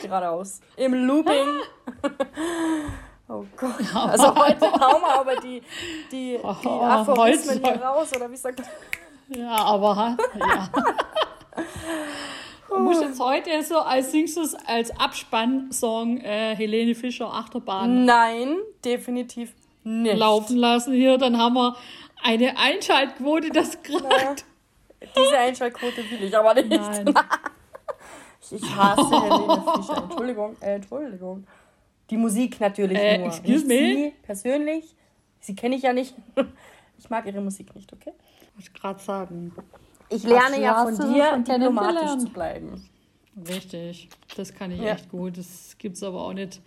geradeaus. 0.00 0.62
Im 0.78 0.94
Looping. 0.94 1.60
oh 3.28 3.44
Gott. 3.54 3.94
Also 3.94 4.34
heute 4.34 4.72
hauen 4.72 5.02
wir 5.02 5.20
aber 5.20 5.36
die, 5.36 5.60
die, 6.10 6.38
die 6.38 6.38
oh, 6.42 6.80
Aphorismen 6.80 7.62
hier 7.62 7.82
raus, 7.82 8.16
oder 8.16 8.30
wie 8.30 8.36
sagt 8.36 8.60
man? 8.60 8.68
Ja, 9.28 9.56
aber 9.56 10.16
ja. 10.38 10.68
Du 12.74 12.80
musst 12.80 13.02
jetzt 13.02 13.20
heute 13.20 13.62
so 13.62 13.78
als 13.78 14.10
singst 14.10 14.36
du 14.36 14.42
als 14.66 14.90
Abspannsong 14.98 16.18
äh, 16.18 16.56
Helene 16.56 16.96
Fischer 16.96 17.32
Achterbahn. 17.32 18.04
Nein, 18.04 18.56
definitiv 18.84 19.54
nicht. 19.84 20.16
Laufen 20.16 20.56
lassen 20.56 20.92
hier, 20.92 21.16
dann 21.16 21.38
haben 21.38 21.54
wir 21.54 21.76
eine 22.22 22.58
Einschaltquote, 22.58 23.50
das 23.50 23.80
gerade. 23.82 24.42
Diese 25.16 25.38
Einschaltquote 25.38 25.98
will 26.10 26.24
ich 26.24 26.36
aber 26.36 26.54
nicht. 26.54 26.68
Nein. 26.68 27.14
ich 28.50 28.76
hasse 28.76 29.22
Helene 29.22 29.62
Fischer. 29.76 30.02
Entschuldigung, 30.02 30.56
äh, 30.60 30.74
Entschuldigung. 30.74 31.46
Die 32.10 32.16
Musik 32.16 32.60
natürlich 32.60 32.98
äh, 32.98 33.18
nur. 33.18 33.28
Excuse 33.28 33.66
me? 33.66 33.78
Sie 33.78 34.14
persönlich. 34.22 34.96
Sie 35.40 35.54
kenne 35.54 35.76
ich 35.76 35.82
ja 35.82 35.92
nicht. 35.92 36.14
Ich 36.96 37.10
mag 37.10 37.26
ihre 37.26 37.40
Musik 37.40 37.74
nicht, 37.74 37.92
okay? 37.92 38.12
Wollte 38.54 38.68
ich 38.68 38.72
gerade 38.72 39.00
sagen. 39.00 39.52
Ich 40.08 40.22
lerne 40.22 40.60
ja 40.60 40.84
von 40.84 40.94
dir, 41.12 41.24
von 41.24 41.44
diplomatisch 41.44 42.24
zu 42.24 42.28
bleiben. 42.28 42.88
Richtig, 43.48 44.08
das 44.36 44.54
kann 44.54 44.70
ich 44.70 44.80
ja. 44.80 44.92
echt 44.92 45.10
gut. 45.10 45.36
Das 45.36 45.76
gibt 45.78 45.96
es 45.96 46.02
aber 46.02 46.24
auch 46.24 46.32
nicht, 46.32 46.60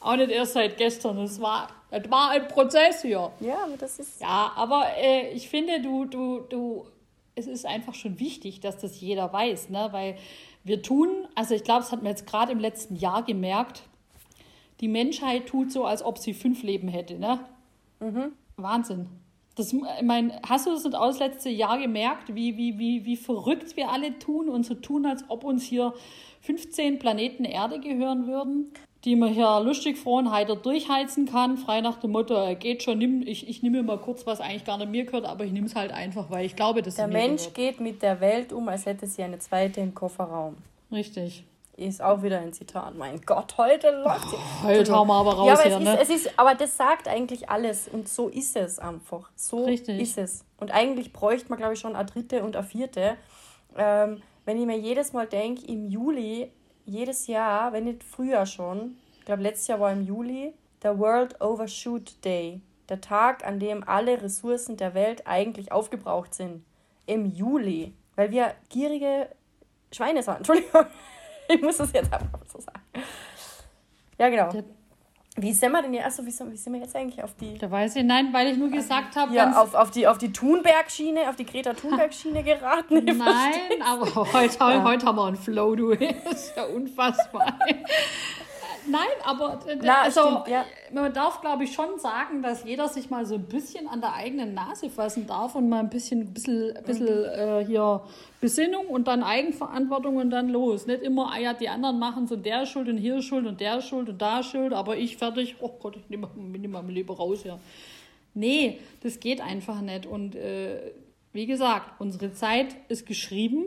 auch 0.00 0.16
nicht 0.16 0.30
erst 0.30 0.54
seit 0.54 0.78
gestern. 0.78 1.18
Das 1.18 1.40
war, 1.40 1.68
das 1.90 2.10
war 2.10 2.30
ein 2.30 2.48
Prozess 2.48 3.02
hier. 3.02 3.30
Ja, 3.40 3.64
aber 3.64 3.76
das 3.76 3.98
ist. 3.98 4.20
Ja, 4.20 4.52
aber 4.56 4.86
äh, 4.96 5.30
ich 5.32 5.48
finde, 5.50 5.82
du, 5.82 6.06
du, 6.06 6.40
du, 6.40 6.86
es 7.34 7.46
ist 7.46 7.66
einfach 7.66 7.94
schon 7.94 8.18
wichtig, 8.18 8.60
dass 8.60 8.78
das 8.78 8.98
jeder 8.98 9.30
weiß, 9.30 9.68
ne? 9.68 9.88
Weil 9.90 10.16
wir 10.64 10.80
tun, 10.80 11.28
also 11.34 11.54
ich 11.54 11.64
glaube, 11.64 11.80
das 11.80 11.92
hat 11.92 12.02
man 12.02 12.12
jetzt 12.12 12.26
gerade 12.26 12.52
im 12.52 12.60
letzten 12.60 12.96
Jahr 12.96 13.22
gemerkt, 13.22 13.82
die 14.80 14.88
Menschheit 14.88 15.46
tut 15.46 15.70
so, 15.70 15.84
als 15.84 16.02
ob 16.02 16.18
sie 16.18 16.32
fünf 16.32 16.62
Leben 16.62 16.88
hätte, 16.88 17.18
ne? 17.18 17.40
Mhm. 18.00 18.32
Wahnsinn. 18.56 19.08
Das, 19.56 19.72
ich 19.72 19.82
meine, 20.02 20.38
hast 20.46 20.66
du 20.66 20.70
das 20.70 20.84
nicht 20.84 20.94
auch 20.94 21.06
das 21.06 21.18
letzte 21.18 21.48
Jahr 21.48 21.78
gemerkt, 21.78 22.34
wie, 22.34 22.56
wie, 22.58 22.78
wie, 22.78 23.04
wie 23.06 23.16
verrückt 23.16 23.76
wir 23.76 23.90
alle 23.90 24.18
tun 24.18 24.50
und 24.50 24.64
so 24.64 24.74
tun, 24.74 25.06
als 25.06 25.24
ob 25.28 25.44
uns 25.44 25.64
hier 25.64 25.94
15 26.42 26.98
Planeten 26.98 27.44
Erde 27.44 27.80
gehören 27.80 28.26
würden, 28.26 28.70
die 29.06 29.16
man 29.16 29.32
hier 29.32 29.60
lustig, 29.60 29.96
froh 29.96 30.18
und 30.18 30.30
heiter 30.30 30.56
durchheizen 30.56 31.24
kann, 31.26 31.56
frei 31.56 31.80
nach 31.80 31.96
dem 31.96 32.12
Motto, 32.12 32.34
äh, 32.34 32.54
geht 32.54 32.82
schon, 32.82 32.98
nimm, 32.98 33.22
ich, 33.26 33.48
ich 33.48 33.62
nehme 33.62 33.82
mal 33.82 33.98
kurz, 33.98 34.26
was 34.26 34.40
eigentlich 34.40 34.64
gar 34.64 34.76
nicht 34.76 34.90
mir 34.90 35.06
gehört, 35.06 35.24
aber 35.24 35.44
ich 35.44 35.52
nehme 35.52 35.66
es 35.66 35.74
halt 35.74 35.90
einfach, 35.90 36.30
weil 36.30 36.44
ich 36.44 36.54
glaube, 36.54 36.82
dass 36.82 36.96
Der 36.96 37.08
Mensch 37.08 37.42
gehört. 37.42 37.54
geht 37.54 37.80
mit 37.80 38.02
der 38.02 38.20
Welt 38.20 38.52
um, 38.52 38.68
als 38.68 38.84
hätte 38.84 39.06
sie 39.06 39.22
eine 39.22 39.38
zweite 39.38 39.80
im 39.80 39.94
Kofferraum. 39.94 40.56
Richtig. 40.92 41.44
Ist 41.76 42.00
auch 42.00 42.22
wieder 42.22 42.38
ein 42.38 42.54
Zitat. 42.54 42.96
Mein 42.96 43.20
Gott, 43.20 43.58
heute 43.58 43.90
läuft. 43.90 44.32
Oh, 44.32 44.64
heute 44.64 44.94
hauen 44.94 45.08
wir 45.08 45.14
aber 45.14 45.34
raus 45.34 45.46
ja, 45.46 45.52
aber 45.54 45.62
hier, 45.64 45.76
es, 45.76 45.82
ne? 45.82 45.94
ist, 45.94 46.10
es 46.10 46.26
ist, 46.26 46.38
aber 46.38 46.54
das 46.54 46.74
sagt 46.74 47.06
eigentlich 47.06 47.50
alles 47.50 47.86
und 47.86 48.08
so 48.08 48.28
ist 48.28 48.56
es 48.56 48.78
einfach. 48.78 49.30
So 49.36 49.66
Richtig. 49.66 50.00
ist 50.00 50.16
es. 50.16 50.44
Und 50.56 50.70
eigentlich 50.72 51.12
bräuchte 51.12 51.50
man, 51.50 51.58
glaube 51.58 51.74
ich, 51.74 51.80
schon 51.80 51.94
eine 51.94 52.06
dritte 52.06 52.42
und 52.42 52.56
eine 52.56 52.64
vierte. 52.66 53.18
Ähm, 53.76 54.22
wenn 54.46 54.58
ich 54.58 54.64
mir 54.64 54.78
jedes 54.78 55.12
Mal 55.12 55.26
denke, 55.26 55.66
im 55.66 55.86
Juli, 55.86 56.50
jedes 56.86 57.26
Jahr, 57.26 57.74
wenn 57.74 57.84
nicht 57.84 58.02
früher 58.04 58.46
schon, 58.46 58.96
ich 59.18 59.26
glaube, 59.26 59.42
letztes 59.42 59.66
Jahr 59.66 59.80
war 59.80 59.92
im 59.92 60.02
Juli, 60.02 60.54
der 60.82 60.98
World 60.98 61.42
Overshoot 61.42 62.24
Day. 62.24 62.62
Der 62.88 63.02
Tag, 63.02 63.46
an 63.46 63.58
dem 63.58 63.86
alle 63.86 64.22
Ressourcen 64.22 64.78
der 64.78 64.94
Welt 64.94 65.26
eigentlich 65.26 65.72
aufgebraucht 65.72 66.32
sind. 66.32 66.64
Im 67.04 67.26
Juli. 67.26 67.92
Weil 68.14 68.30
wir 68.30 68.54
gierige 68.70 69.28
Schweine 69.92 70.22
sind. 70.22 70.36
Entschuldigung. 70.38 70.86
ich 71.54 71.62
muss 71.62 71.76
das 71.76 71.92
jetzt 71.92 72.12
einfach 72.12 72.40
so 72.50 72.60
sagen. 72.60 72.80
Ja, 74.18 74.28
genau. 74.28 74.64
Wie 75.38 75.52
sind 75.52 75.70
wir 75.72 75.82
denn 75.82 75.92
jetzt? 75.92 76.06
Achso, 76.06 76.24
wie 76.24 76.30
sind, 76.30 76.50
wie 76.50 76.56
sind 76.56 76.72
wir 76.72 76.80
jetzt 76.80 76.96
eigentlich 76.96 77.22
auf 77.22 77.34
die. 77.34 77.58
Da 77.58 77.70
weiß 77.70 77.96
ich, 77.96 78.04
nein, 78.04 78.32
weil 78.32 78.52
ich 78.52 78.56
nur 78.56 78.70
gesagt 78.70 79.16
habe. 79.16 79.34
Ja, 79.34 79.60
auf, 79.60 79.74
auf 79.74 79.90
die, 79.90 80.06
auf 80.06 80.16
die 80.16 80.32
Thunberg-Schiene, 80.32 81.28
auf 81.28 81.36
die 81.36 81.44
Greta 81.44 81.74
Thunberg-Schiene 81.74 82.42
geraten. 82.42 83.04
Nein, 83.04 83.82
aber 83.84 84.32
heute, 84.32 84.58
ja. 84.58 84.82
heute 84.82 85.04
haben 85.04 85.16
wir 85.16 85.26
einen 85.26 85.36
Flow, 85.36 85.76
du. 85.76 85.94
Das 86.24 86.46
ist 86.46 86.56
ja 86.56 86.64
unfassbar. 86.64 87.58
Nein, 88.88 89.00
aber 89.24 89.58
Na, 89.82 90.02
also, 90.02 90.20
stimmt, 90.20 90.48
ja. 90.48 90.64
man 90.92 91.12
darf, 91.12 91.40
glaube 91.40 91.64
ich, 91.64 91.72
schon 91.72 91.98
sagen, 91.98 92.42
dass 92.42 92.64
jeder 92.64 92.88
sich 92.88 93.10
mal 93.10 93.26
so 93.26 93.34
ein 93.36 93.44
bisschen 93.44 93.88
an 93.88 94.00
der 94.00 94.14
eigenen 94.14 94.54
Nase 94.54 94.90
fassen 94.90 95.26
darf 95.26 95.54
und 95.54 95.68
mal 95.68 95.80
ein 95.80 95.90
bisschen, 95.90 96.32
bisschen, 96.32 96.74
bisschen 96.84 97.06
mhm. 97.06 97.24
äh, 97.24 97.64
hier 97.64 98.02
Besinnung 98.40 98.86
und 98.86 99.08
dann 99.08 99.22
Eigenverantwortung 99.22 100.16
und 100.16 100.30
dann 100.30 100.48
los. 100.48 100.86
Nicht 100.86 101.02
immer, 101.02 101.32
ah 101.32 101.38
ja, 101.38 101.54
die 101.54 101.68
anderen 101.68 101.98
machen 101.98 102.26
so 102.26 102.36
der 102.36 102.66
Schuld 102.66 102.88
und 102.88 102.98
hier 102.98 103.22
Schuld 103.22 103.46
und 103.46 103.60
der 103.60 103.80
Schuld 103.80 104.08
und 104.08 104.22
da 104.22 104.42
Schuld, 104.42 104.72
aber 104.72 104.96
ich 104.96 105.16
fertig, 105.16 105.56
oh 105.60 105.70
Gott, 105.80 105.96
ich 105.96 106.08
nehme 106.08 106.28
nehm 106.36 106.70
mal 106.70 106.86
Leben 106.86 107.12
raus, 107.12 107.44
ja. 107.44 107.58
Nee, 108.34 108.78
das 109.02 109.18
geht 109.18 109.40
einfach 109.40 109.80
nicht. 109.80 110.06
Und 110.06 110.36
äh, 110.36 110.92
wie 111.32 111.46
gesagt, 111.46 112.00
unsere 112.00 112.32
Zeit 112.32 112.76
ist 112.88 113.06
geschrieben, 113.06 113.64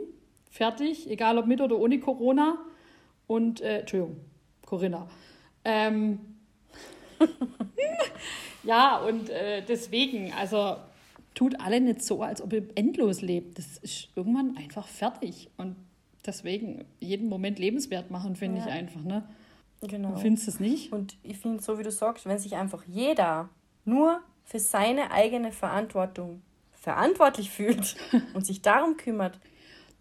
fertig, 0.50 1.10
egal 1.10 1.38
ob 1.38 1.46
mit 1.46 1.60
oder 1.60 1.78
ohne 1.78 1.98
Corona. 1.98 2.58
Und, 3.26 3.60
äh, 3.60 3.80
Entschuldigung, 3.80 4.16
Corinna. 4.70 5.08
Ähm, 5.64 6.20
ja, 8.62 8.98
und 8.98 9.28
äh, 9.28 9.62
deswegen, 9.66 10.32
also 10.32 10.76
tut 11.34 11.58
alle 11.58 11.80
nicht 11.80 12.02
so, 12.02 12.22
als 12.22 12.40
ob 12.40 12.52
ihr 12.52 12.68
endlos 12.76 13.20
lebt. 13.20 13.58
Das 13.58 13.78
ist 13.78 14.10
irgendwann 14.14 14.56
einfach 14.56 14.86
fertig. 14.86 15.50
Und 15.56 15.74
deswegen 16.24 16.84
jeden 17.00 17.28
Moment 17.28 17.58
lebenswert 17.58 18.12
machen, 18.12 18.36
finde 18.36 18.60
ja. 18.60 18.66
ich 18.66 18.72
einfach. 18.72 19.02
Ne? 19.02 19.28
Genau. 19.80 20.12
Du 20.12 20.18
findest 20.18 20.46
es 20.46 20.60
nicht? 20.60 20.92
Und 20.92 21.16
ich 21.24 21.38
finde, 21.38 21.60
so 21.60 21.78
wie 21.80 21.82
du 21.82 21.90
sagst, 21.90 22.26
wenn 22.26 22.38
sich 22.38 22.54
einfach 22.54 22.84
jeder 22.86 23.48
nur 23.84 24.20
für 24.44 24.60
seine 24.60 25.10
eigene 25.10 25.50
Verantwortung 25.50 26.42
verantwortlich 26.72 27.50
fühlt 27.50 27.96
und 28.34 28.46
sich 28.46 28.62
darum 28.62 28.96
kümmert, 28.96 29.40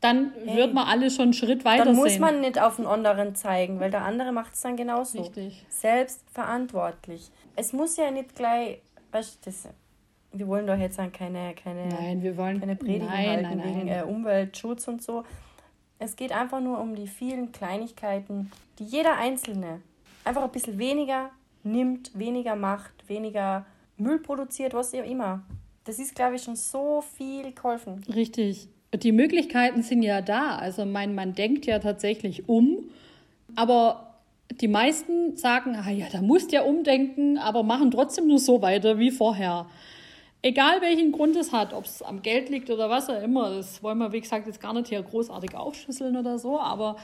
dann 0.02 0.32
hey, 0.46 0.58
wird 0.58 0.74
man 0.74 0.88
alle 0.88 1.12
schon 1.12 1.24
einen 1.24 1.34
Schritt 1.34 1.66
weiter 1.66 1.86
Dann 1.86 1.96
muss 1.96 2.14
sehen. 2.14 2.22
man 2.22 2.42
nicht 2.42 2.60
auf 2.60 2.78
den 2.78 2.86
anderen 2.86 3.36
zeigen, 3.36 3.80
weil 3.80 3.92
der 3.92 4.04
andere 4.04 4.32
macht 4.32 4.54
es 4.54 4.62
dann 4.62 4.78
genauso. 4.78 5.22
Richtig. 5.22 5.66
Selbstverantwortlich. 5.70 7.30
Es 7.56 7.74
muss 7.74 7.98
ja 7.98 8.10
nicht 8.12 8.36
gleich, 8.36 8.82
weißt 9.12 9.46
du, 9.46 9.52
wir 10.32 10.48
wollen 10.48 10.68
doch 10.68 10.78
jetzt 10.78 10.96
sagen, 10.96 11.12
keine, 11.12 11.54
keine, 11.56 11.88
nein, 11.88 12.22
wir 12.22 12.38
wollen, 12.38 12.60
keine 12.60 12.76
Predigen 12.76 13.08
nein, 13.08 13.28
halten 13.28 13.58
nein, 13.58 13.64
wegen 13.64 13.88
äh, 13.88 14.04
Umweltschutz 14.04 14.88
und 14.88 15.02
so. 15.02 15.24
Es 15.98 16.16
geht 16.16 16.32
einfach 16.32 16.62
nur 16.62 16.80
um 16.80 16.96
die 16.96 17.08
vielen 17.08 17.52
Kleinigkeiten, 17.52 18.52
die 18.78 18.86
jeder 18.86 19.18
Einzelne 19.18 19.82
einfach 20.24 20.44
ein 20.44 20.52
bisschen 20.52 20.78
weniger 20.78 21.32
nimmt, 21.64 22.18
weniger 22.18 22.56
macht, 22.56 22.94
weniger 23.10 23.66
Müll 23.98 24.20
produziert, 24.20 24.74
was 24.74 24.94
auch 24.94 25.04
immer. 25.04 25.42
Das 25.84 26.00
ist, 26.00 26.16
glaube 26.16 26.36
ich, 26.36 26.44
schon 26.44 26.56
so 26.56 27.02
viel 27.02 27.52
geholfen. 27.52 28.02
Richtig 28.14 28.70
die 28.94 29.12
Möglichkeiten 29.12 29.84
sind 29.84 30.04
ja 30.04 30.22
da. 30.22 30.56
Also 30.56 30.86
mein, 30.86 31.16
man 31.16 31.36
denkt 31.36 31.66
ja 31.66 31.80
tatsächlich 31.80 32.48
um, 32.50 32.90
aber 33.56 34.16
die 34.62 34.68
meisten 34.68 35.38
sagen, 35.38 35.76
ah 35.76 35.92
ja, 35.92 36.08
da 36.12 36.22
musst 36.22 36.52
ja 36.52 36.64
umdenken, 36.64 37.38
aber 37.38 37.64
machen 37.64 37.92
trotzdem 37.92 38.28
nur 38.28 38.40
so 38.40 38.62
weiter 38.62 38.98
wie 38.98 39.12
vorher. 39.12 39.68
Egal 40.42 40.82
welchen 40.82 41.12
Grund 41.12 41.36
es 41.36 41.52
hat, 41.52 41.74
ob 41.74 41.86
es 41.86 42.02
am 42.02 42.22
Geld 42.22 42.50
liegt 42.50 42.70
oder 42.70 42.90
was 42.90 43.10
auch 43.10 43.22
immer, 43.22 43.50
das 43.50 43.84
wollen 43.84 43.98
wir, 43.98 44.12
wie 44.14 44.22
gesagt, 44.22 44.48
jetzt 44.48 44.62
gar 44.62 44.74
nicht 44.74 44.88
hier 44.88 45.02
großartig 45.02 45.54
aufschlüsseln 45.54 46.16
oder 46.16 46.40
so, 46.40 46.60
aber 46.60 46.96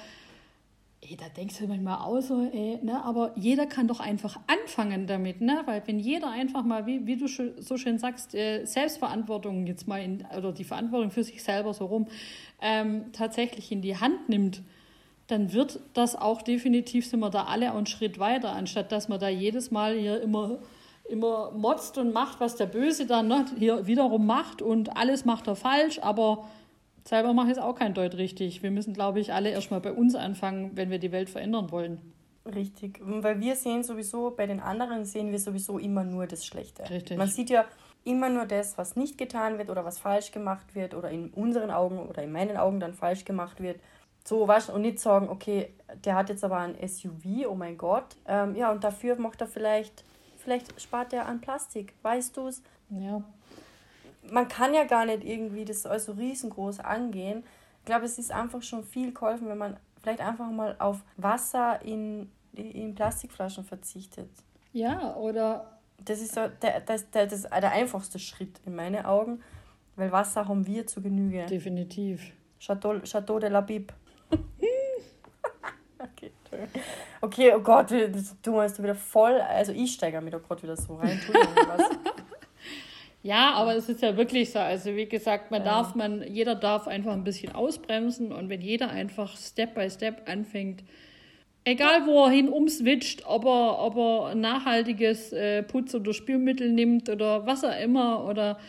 ey, 1.10 1.16
da 1.16 1.30
denkst 1.30 1.58
du 1.60 1.68
manchmal 1.68 2.00
auch 2.00 2.22
so, 2.22 2.42
ey, 2.42 2.80
ne, 2.82 3.04
aber 3.04 3.32
jeder 3.36 3.66
kann 3.66 3.88
doch 3.88 4.00
einfach 4.00 4.40
anfangen 4.48 5.08
damit, 5.08 5.42
ne, 5.42 5.62
weil 5.66 5.84
wenn 5.86 6.00
jeder 6.00 6.30
einfach 6.30 6.64
mal, 6.64 6.86
wie, 6.86 7.06
wie 7.06 7.18
du 7.18 7.28
so 7.28 7.78
schön 7.78 7.98
sagst, 7.98 8.34
äh, 8.34 8.66
Selbstverantwortung 8.66 9.68
jetzt 9.68 9.88
mal 9.88 10.02
in, 10.02 10.26
oder 10.38 10.52
die 10.52 10.64
Verantwortung 10.64 11.12
für 11.12 11.24
sich 11.24 11.44
selber 11.44 11.74
so 11.74 11.86
rum, 11.86 12.08
ähm, 12.62 13.12
tatsächlich 13.14 13.72
in 13.72 13.82
die 13.82 13.98
Hand 13.98 14.30
nimmt, 14.30 14.62
dann 15.28 15.54
wird 15.54 15.80
das 15.94 16.16
auch 16.16 16.42
definitiv, 16.42 17.08
sind 17.08 17.20
wir 17.20 17.30
da 17.30 17.46
alle 17.46 17.74
einen 17.74 17.88
Schritt 17.88 18.20
weiter, 18.20 18.52
anstatt 18.52 18.92
dass 18.92 19.08
man 19.08 19.20
da 19.20 19.30
jedes 19.30 19.72
Mal 19.72 19.98
hier 19.98 20.22
immer 20.22 20.60
immer 21.08 21.52
motzt 21.52 22.00
und 22.00 22.14
macht, 22.14 22.40
was 22.40 22.56
der 22.56 22.66
Böse 22.66 23.06
dann 23.06 23.28
ne, 23.28 23.46
hier 23.60 23.86
wiederum 23.86 24.26
macht 24.26 24.64
und 24.64 24.98
alles 24.98 25.24
macht 25.24 25.48
er 25.48 25.56
falsch, 25.56 26.00
aber 26.00 26.48
selber 27.08 27.34
mache 27.34 27.48
ich 27.48 27.54
es 27.54 27.60
auch 27.60 27.76
kein 27.76 27.94
Deut 27.94 28.16
richtig. 28.16 28.64
Wir 28.64 28.72
müssen, 28.72 28.94
glaube 28.94 29.20
ich, 29.20 29.34
alle 29.34 29.50
erstmal 29.50 29.80
bei 29.80 29.94
uns 29.94 30.16
anfangen, 30.16 30.72
wenn 30.76 30.90
wir 30.90 31.00
die 31.00 31.12
Welt 31.12 31.30
verändern 31.30 31.72
wollen. 31.72 32.02
Richtig, 32.46 33.00
weil 33.04 33.40
wir 33.40 33.56
sehen 33.56 33.84
sowieso, 33.84 34.32
bei 34.32 34.46
den 34.46 34.60
anderen 34.60 35.06
sehen 35.06 35.32
wir 35.32 35.40
sowieso 35.40 35.80
immer 35.80 36.04
nur 36.04 36.28
das 36.28 36.46
Schlechte. 36.46 36.88
Richtig. 36.90 37.18
Man 37.18 37.28
sieht 37.28 37.50
ja 37.50 37.66
immer 38.04 38.30
nur 38.30 38.46
das, 38.46 38.78
was 38.78 38.96
nicht 38.96 39.18
getan 39.18 39.58
wird 39.58 39.72
oder 39.72 39.84
was 39.84 39.98
falsch 39.98 40.32
gemacht 40.32 40.76
wird 40.76 40.94
oder 40.94 41.10
in 41.10 41.30
unseren 41.32 41.72
Augen 41.72 41.98
oder 41.98 42.22
in 42.22 42.32
meinen 42.32 42.56
Augen 42.58 42.80
dann 42.80 42.94
falsch 42.94 43.26
gemacht 43.26 43.62
wird. 43.62 43.80
So 44.24 44.48
was 44.48 44.70
und 44.70 44.82
nicht 44.82 45.00
sagen, 45.00 45.28
okay, 45.30 45.74
der 46.04 46.16
hat 46.16 46.30
jetzt 46.30 46.44
aber 46.44 46.58
ein 46.58 46.76
SUV, 46.88 47.48
oh 47.48 47.56
mein 47.56 47.78
Gott. 47.78 48.16
Ähm, 48.28 48.56
ja, 48.56 48.72
und 48.72 48.84
dafür 48.84 49.16
macht 49.16 49.42
er 49.42 49.48
vielleicht, 49.48 50.04
vielleicht 50.38 50.80
spart 50.80 51.14
er 51.14 51.26
an 51.26 51.42
Plastik, 51.42 51.94
weißt 52.04 52.38
du 52.38 52.48
es? 52.48 52.62
Ja 52.90 53.24
man 54.32 54.48
kann 54.48 54.74
ja 54.74 54.84
gar 54.84 55.06
nicht 55.06 55.24
irgendwie 55.24 55.66
das 55.66 55.84
so 55.84 56.12
riesengroß 56.12 56.80
angehen. 56.80 57.44
Ich 57.80 57.86
glaube, 57.86 58.06
es 58.06 58.18
ist 58.18 58.32
einfach 58.32 58.62
schon 58.62 58.84
viel 58.84 59.14
geholfen, 59.14 59.48
wenn 59.48 59.58
man 59.58 59.78
vielleicht 60.02 60.22
einfach 60.22 60.50
mal 60.50 60.76
auf 60.80 61.04
Wasser 61.18 61.82
in, 61.84 62.32
in 62.54 62.96
Plastikflaschen 62.96 63.64
verzichtet. 63.64 64.30
Ja, 64.74 65.16
oder. 65.16 65.72
Das 66.04 66.20
ist 66.20 66.36
so 66.36 66.42
der, 66.62 66.82
das, 66.82 67.10
der, 67.12 67.26
das 67.26 67.44
der 67.44 67.72
einfachste 67.72 68.20
Schritt 68.20 68.60
in 68.66 68.76
meinen 68.76 69.06
Augen, 69.06 69.42
weil 69.96 70.12
Wasser 70.12 70.46
haben 70.46 70.68
wir 70.68 70.86
zu 70.86 71.02
Genüge. 71.02 71.46
Definitiv. 71.46 72.34
Chateau, 72.60 73.00
Chateau 73.00 73.40
de 73.40 73.50
la 73.50 73.62
Bib. 73.62 73.94
okay, 76.00 76.32
okay, 77.22 77.54
oh 77.56 77.62
Gott, 77.62 77.92
du 77.92 78.52
meinst 78.52 78.78
du 78.78 78.84
wieder 78.84 78.96
voll. 78.96 79.40
Also 79.40 79.72
ich 79.72 79.94
steige 79.94 80.20
mir 80.20 80.32
da 80.32 80.40
gerade 80.40 80.64
wieder 80.64 80.76
so 80.76 80.96
rein. 80.96 81.20
Ja, 83.26 83.56
aber 83.56 83.76
es 83.76 83.90
ist 83.90 84.04
ja 84.04 84.16
wirklich 84.18 84.52
so. 84.52 84.60
Also 84.60 84.96
wie 84.96 85.08
gesagt, 85.08 85.50
man 85.50 85.62
ja. 85.62 85.66
darf, 85.66 85.96
man, 85.96 86.22
jeder 86.32 86.54
darf 86.54 86.88
einfach 86.88 87.14
ein 87.14 87.24
bisschen 87.24 87.56
ausbremsen 87.56 88.32
und 88.32 88.50
wenn 88.50 88.62
jeder 88.62 88.92
einfach 88.92 89.36
Step 89.36 89.74
by 89.74 89.90
Step 89.90 90.30
anfängt, 90.30 90.84
egal 91.64 92.06
wo 92.06 92.26
er 92.26 92.30
hin 92.30 92.50
umswitcht, 92.50 93.26
ob 93.26 93.46
er, 93.46 93.80
ob 93.80 93.98
er 93.98 94.36
nachhaltiges 94.36 95.34
äh, 95.34 95.64
Putz- 95.64 95.96
oder 95.96 96.14
Spülmittel 96.14 96.72
nimmt 96.72 97.10
oder 97.10 97.48
was 97.48 97.64
auch 97.64 97.82
immer 97.82 98.30
oder 98.30 98.60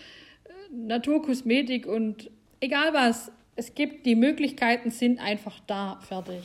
äh, 0.44 0.74
Naturkosmetik 0.74 1.86
und 1.86 2.30
egal 2.58 2.94
was, 2.94 3.30
es 3.56 3.74
gibt, 3.74 4.06
die 4.06 4.14
Möglichkeiten 4.14 4.90
sind 4.90 5.20
einfach 5.20 5.60
da, 5.66 5.98
fertig. 6.00 6.40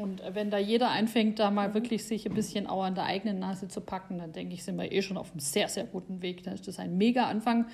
Und 0.00 0.22
wenn 0.32 0.50
da 0.50 0.58
jeder 0.58 0.90
anfängt, 0.90 1.38
da 1.38 1.50
mal 1.50 1.74
wirklich 1.74 2.04
sich 2.04 2.26
ein 2.26 2.34
bisschen 2.34 2.66
auch 2.66 2.82
an 2.82 2.94
der 2.94 3.04
eigenen 3.04 3.38
Nase 3.38 3.68
zu 3.68 3.80
packen, 3.80 4.18
dann 4.18 4.32
denke 4.32 4.54
ich, 4.54 4.64
sind 4.64 4.78
wir 4.78 4.90
eh 4.90 5.02
schon 5.02 5.16
auf 5.16 5.32
einem 5.32 5.40
sehr, 5.40 5.68
sehr 5.68 5.84
guten 5.84 6.22
Weg. 6.22 6.42
Dann 6.42 6.54
ist 6.54 6.66
das 6.66 6.78
ein 6.78 6.96
mega 6.96 7.26
Anfang. 7.26 7.66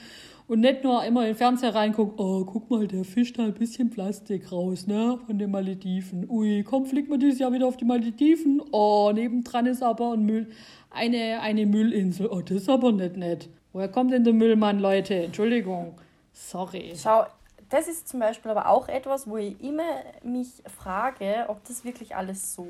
Und 0.49 0.61
nicht 0.61 0.85
nur 0.85 1.05
immer 1.05 1.23
in 1.23 1.29
den 1.29 1.37
Fernseher 1.37 1.75
reingucken, 1.75 2.15
oh, 2.19 2.45
guck 2.45 2.71
mal, 2.71 2.87
der 2.87 3.05
fischt 3.05 3.39
da 3.39 3.45
ein 3.45 3.55
bisschen 3.55 3.91
Plastik 3.91 4.53
raus, 4.53 4.87
ne, 4.87 5.19
von 5.27 5.39
den 5.39 5.51
Malediven. 5.51 6.29
Ui, 6.29 6.63
komm, 6.63 6.87
fliegt 6.87 7.09
man 7.09 7.19
dieses 7.19 7.39
Jahr 7.39 7.53
wieder 7.53 7.67
auf 7.67 7.77
die 7.77 7.85
Malediven. 7.85 8.63
Oh, 8.71 9.11
nebendran 9.13 9.67
ist 9.67 9.83
aber 9.83 10.13
ein 10.13 10.23
Müll, 10.23 10.49
eine, 10.91 11.41
eine 11.41 11.67
Müllinsel. 11.67 12.29
Oh, 12.29 12.41
das 12.41 12.59
ist 12.59 12.69
aber 12.69 12.93
nicht 12.93 13.17
nett. 13.17 13.49
Woher 13.73 13.89
kommt 13.89 14.13
denn 14.13 14.25
der 14.25 14.33
Müllmann, 14.33 14.79
Leute? 14.79 15.15
Entschuldigung. 15.15 15.95
Sorry. 16.33 16.93
Schau, 16.97 17.25
das 17.69 17.89
ist 17.89 18.09
zum 18.09 18.21
Beispiel 18.21 18.51
aber 18.51 18.69
auch 18.69 18.89
etwas, 18.89 19.29
wo 19.29 19.37
ich 19.37 19.61
immer 19.63 20.03
mich 20.23 20.63
frage, 20.77 21.47
ob 21.49 21.65
das 21.65 21.85
wirklich 21.85 22.15
alles 22.17 22.55
so. 22.55 22.67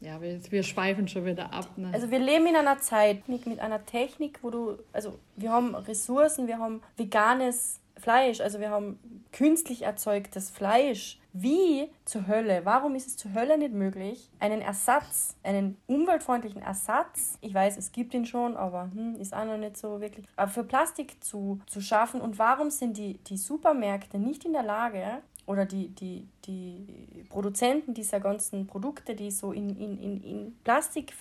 Ja, 0.00 0.20
wir, 0.20 0.40
wir 0.50 0.62
schweifen 0.62 1.08
schon 1.08 1.26
wieder 1.26 1.52
ab. 1.52 1.68
Ne? 1.76 1.90
Also 1.92 2.10
wir 2.10 2.18
leben 2.18 2.46
in 2.46 2.56
einer 2.56 2.78
Zeit 2.78 3.28
mit 3.28 3.60
einer 3.60 3.84
Technik, 3.84 4.38
wo 4.42 4.50
du, 4.50 4.78
also 4.92 5.18
wir 5.36 5.52
haben 5.52 5.74
Ressourcen, 5.74 6.46
wir 6.46 6.58
haben 6.58 6.82
veganes 6.96 7.80
Fleisch, 7.98 8.40
also 8.40 8.60
wir 8.60 8.70
haben 8.70 8.98
künstlich 9.32 9.82
erzeugtes 9.82 10.50
Fleisch. 10.50 11.19
Wie 11.32 11.88
zur 12.04 12.26
Hölle, 12.26 12.62
warum 12.64 12.94
ist 12.94 13.06
es 13.06 13.16
zur 13.16 13.34
Hölle 13.34 13.56
nicht 13.56 13.72
möglich, 13.72 14.30
einen 14.40 14.60
Ersatz, 14.60 15.36
einen 15.42 15.76
umweltfreundlichen 15.86 16.60
Ersatz, 16.60 17.38
ich 17.40 17.54
weiß, 17.54 17.76
es 17.76 17.92
gibt 17.92 18.14
ihn 18.14 18.26
schon, 18.26 18.56
aber 18.56 18.90
hm, 18.92 19.16
ist 19.16 19.34
auch 19.34 19.44
noch 19.44 19.56
nicht 19.56 19.76
so 19.76 20.00
wirklich, 20.00 20.26
aber 20.36 20.50
für 20.50 20.64
Plastik 20.64 21.22
zu, 21.22 21.60
zu 21.66 21.80
schaffen? 21.80 22.20
Und 22.20 22.38
warum 22.38 22.70
sind 22.70 22.96
die, 22.96 23.18
die 23.18 23.36
Supermärkte 23.36 24.18
nicht 24.18 24.44
in 24.44 24.52
der 24.52 24.64
Lage, 24.64 25.22
oder 25.46 25.66
die, 25.66 25.88
die, 25.88 26.28
die 26.46 27.26
Produzenten 27.28 27.92
dieser 27.92 28.20
ganzen 28.20 28.68
Produkte, 28.68 29.16
die 29.16 29.32
so 29.32 29.50
in, 29.52 29.70
in, 29.76 29.98
in, 29.98 30.22
in 30.22 30.58
Plastik 30.62 31.12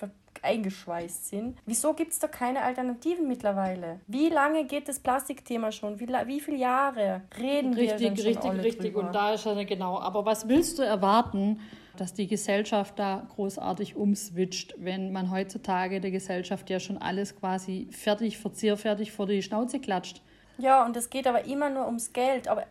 eingeschweißt 0.43 1.27
sind. 1.27 1.57
Wieso 1.65 1.93
gibt 1.93 2.11
es 2.11 2.19
da 2.19 2.27
keine 2.27 2.61
Alternativen 2.61 3.27
mittlerweile? 3.27 3.99
Wie 4.07 4.29
lange 4.29 4.65
geht 4.65 4.87
das 4.87 4.99
Plastikthema 4.99 5.71
schon? 5.71 5.99
Wie, 5.99 6.07
wie 6.07 6.39
viele 6.39 6.57
Jahre 6.57 7.21
reden 7.37 7.73
richtig, 7.73 7.99
wir 7.99 8.09
denn 8.09 8.17
schon 8.17 8.25
Richtig, 8.25 8.51
richtig, 8.51 8.65
richtig. 8.65 8.95
Und 8.95 9.13
da 9.13 9.33
ist 9.33 9.45
ja 9.45 9.63
genau. 9.63 9.99
Aber 9.99 10.25
was 10.25 10.47
willst 10.47 10.79
du 10.79 10.83
erwarten, 10.83 11.59
dass 11.97 12.13
die 12.13 12.27
Gesellschaft 12.27 12.97
da 12.97 13.27
großartig 13.35 13.95
umswitcht, 13.95 14.75
wenn 14.77 15.11
man 15.11 15.31
heutzutage 15.31 15.99
der 15.99 16.11
Gesellschaft 16.11 16.69
ja 16.69 16.79
schon 16.79 16.97
alles 16.97 17.35
quasi 17.35 17.87
fertig, 17.91 18.37
verzierfertig 18.37 19.11
vor 19.11 19.27
die 19.27 19.41
Schnauze 19.41 19.79
klatscht? 19.79 20.21
Ja, 20.57 20.85
und 20.85 20.95
es 20.95 21.09
geht 21.09 21.27
aber 21.27 21.45
immer 21.45 21.69
nur 21.69 21.85
ums 21.85 22.13
Geld. 22.13 22.47
Aber, 22.47 22.65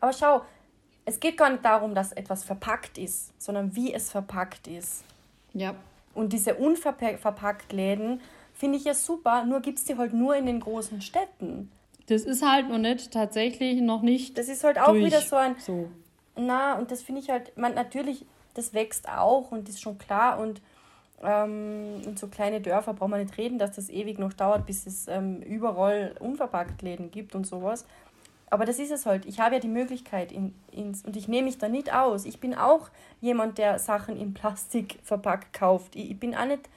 aber 0.00 0.12
schau, 0.12 0.42
es 1.04 1.20
geht 1.20 1.36
gar 1.36 1.50
nicht 1.50 1.64
darum, 1.64 1.94
dass 1.94 2.12
etwas 2.12 2.44
verpackt 2.44 2.98
ist, 2.98 3.32
sondern 3.40 3.74
wie 3.76 3.94
es 3.94 4.10
verpackt 4.10 4.66
ist. 4.66 5.04
Ja. 5.54 5.74
Und 6.16 6.32
diese 6.32 6.54
unverpackt 6.54 7.72
Läden 7.72 8.20
finde 8.54 8.78
ich 8.78 8.84
ja 8.84 8.94
super, 8.94 9.44
nur 9.44 9.60
gibt 9.60 9.78
es 9.78 9.84
die 9.84 9.96
halt 9.96 10.14
nur 10.14 10.34
in 10.34 10.46
den 10.46 10.60
großen 10.60 11.02
Städten. 11.02 11.70
Das 12.06 12.22
ist 12.22 12.42
halt 12.42 12.68
noch 12.68 12.78
nicht 12.78 13.12
tatsächlich 13.12 13.80
noch 13.80 14.02
nicht. 14.02 14.38
Das 14.38 14.48
ist 14.48 14.64
halt 14.64 14.78
auch 14.78 14.94
wieder 14.94 15.20
so 15.20 15.36
ein. 15.36 15.56
So. 15.58 15.90
Na, 16.36 16.78
und 16.78 16.90
das 16.90 17.02
finde 17.02 17.20
ich 17.20 17.30
halt, 17.30 17.56
man 17.58 17.74
natürlich, 17.74 18.24
das 18.54 18.72
wächst 18.72 19.08
auch 19.08 19.52
und 19.52 19.68
ist 19.68 19.80
schon 19.80 19.98
klar 19.98 20.38
und 20.38 20.62
ähm, 21.22 22.00
in 22.04 22.16
so 22.16 22.28
kleine 22.28 22.60
Dörfer 22.60 22.94
braucht 22.94 23.10
man 23.10 23.20
nicht 23.20 23.36
reden, 23.38 23.58
dass 23.58 23.72
das 23.76 23.88
ewig 23.88 24.18
noch 24.18 24.32
dauert, 24.32 24.66
bis 24.66 24.86
es 24.86 25.08
ähm, 25.08 25.42
überall 25.42 26.14
unverpackt 26.20 26.82
Läden 26.82 27.10
gibt 27.10 27.34
und 27.34 27.46
sowas. 27.46 27.86
Aber 28.48 28.64
das 28.64 28.78
ist 28.78 28.92
es 28.92 29.06
halt. 29.06 29.26
Ich 29.26 29.40
habe 29.40 29.56
ja 29.56 29.60
die 29.60 29.68
Möglichkeit 29.68 30.30
in, 30.30 30.54
ins, 30.70 31.04
und 31.04 31.16
ich 31.16 31.26
nehme 31.26 31.46
mich 31.46 31.58
da 31.58 31.68
nicht 31.68 31.92
aus. 31.92 32.24
Ich 32.24 32.38
bin 32.38 32.54
auch 32.54 32.90
jemand, 33.20 33.58
der 33.58 33.78
Sachen 33.78 34.16
in 34.16 34.34
Plastik 34.34 34.98
verpackt 35.02 35.52
kauft. 35.52 35.96
Ich, 35.96 36.12
ich 36.12 36.20
bin 36.20 36.34
auch 36.34 36.46
nicht, 36.46 36.68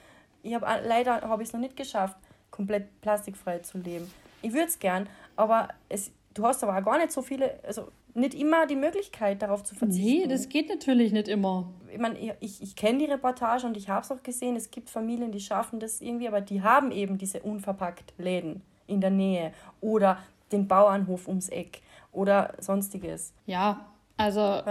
ich 0.42 0.54
habe 0.54 0.66
leider 0.86 1.20
habe 1.22 1.42
ich 1.42 1.48
es 1.48 1.52
noch 1.52 1.60
nicht 1.60 1.76
geschafft, 1.76 2.16
komplett 2.50 3.00
plastikfrei 3.00 3.60
zu 3.60 3.78
leben. 3.78 4.10
Ich 4.42 4.52
würde 4.52 4.66
es 4.66 4.78
gern, 4.78 5.08
aber 5.36 5.68
es, 5.88 6.10
du 6.34 6.44
hast 6.44 6.64
aber 6.64 6.76
auch 6.76 6.84
gar 6.84 6.98
nicht 6.98 7.12
so 7.12 7.22
viele, 7.22 7.60
also 7.64 7.88
nicht 8.14 8.34
immer 8.34 8.66
die 8.66 8.76
Möglichkeit, 8.76 9.40
darauf 9.42 9.62
zu 9.62 9.74
verzichten. 9.74 10.04
Nee, 10.04 10.26
das 10.26 10.48
geht 10.48 10.68
natürlich 10.68 11.12
nicht 11.12 11.28
immer. 11.28 11.68
Ich 11.92 11.98
meine, 11.98 12.18
ich, 12.40 12.60
ich 12.60 12.74
kenne 12.74 12.98
die 12.98 13.04
Reportage 13.04 13.66
und 13.66 13.76
ich 13.76 13.88
habe 13.88 14.02
es 14.02 14.10
auch 14.10 14.22
gesehen, 14.22 14.56
es 14.56 14.70
gibt 14.70 14.90
Familien, 14.90 15.30
die 15.30 15.40
schaffen 15.40 15.78
das 15.78 16.00
irgendwie, 16.00 16.26
aber 16.26 16.40
die 16.40 16.62
haben 16.62 16.90
eben 16.90 17.18
diese 17.18 17.40
unverpackt 17.40 18.14
Läden 18.18 18.62
in 18.86 19.00
der 19.00 19.10
Nähe. 19.10 19.52
Oder 19.80 20.18
den 20.52 20.68
Bauernhof 20.68 21.28
ums 21.28 21.48
Eck 21.48 21.82
oder 22.12 22.54
sonstiges. 22.58 23.32
Ja, 23.46 23.86
also 24.16 24.62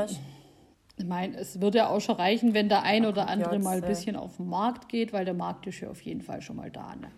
ich 0.97 1.05
meine, 1.05 1.37
es 1.37 1.61
würde 1.61 1.79
ja 1.79 1.89
auch 1.89 2.01
schon 2.01 2.15
reichen, 2.15 2.53
wenn 2.53 2.67
der 2.67 2.83
ein 2.83 3.05
oder 3.05 3.27
andere 3.27 3.57
mal 3.59 3.77
ein 3.77 3.87
bisschen 3.87 4.15
auf 4.15 4.37
den 4.37 4.49
Markt 4.49 4.89
geht, 4.89 5.13
weil 5.13 5.25
der 5.25 5.33
Markt 5.33 5.65
ist 5.65 5.79
ja 5.79 5.89
auf 5.89 6.01
jeden 6.01 6.21
Fall 6.21 6.41
schon 6.41 6.57
mal 6.57 6.69
da. 6.69 6.95
Ne? 6.95 7.09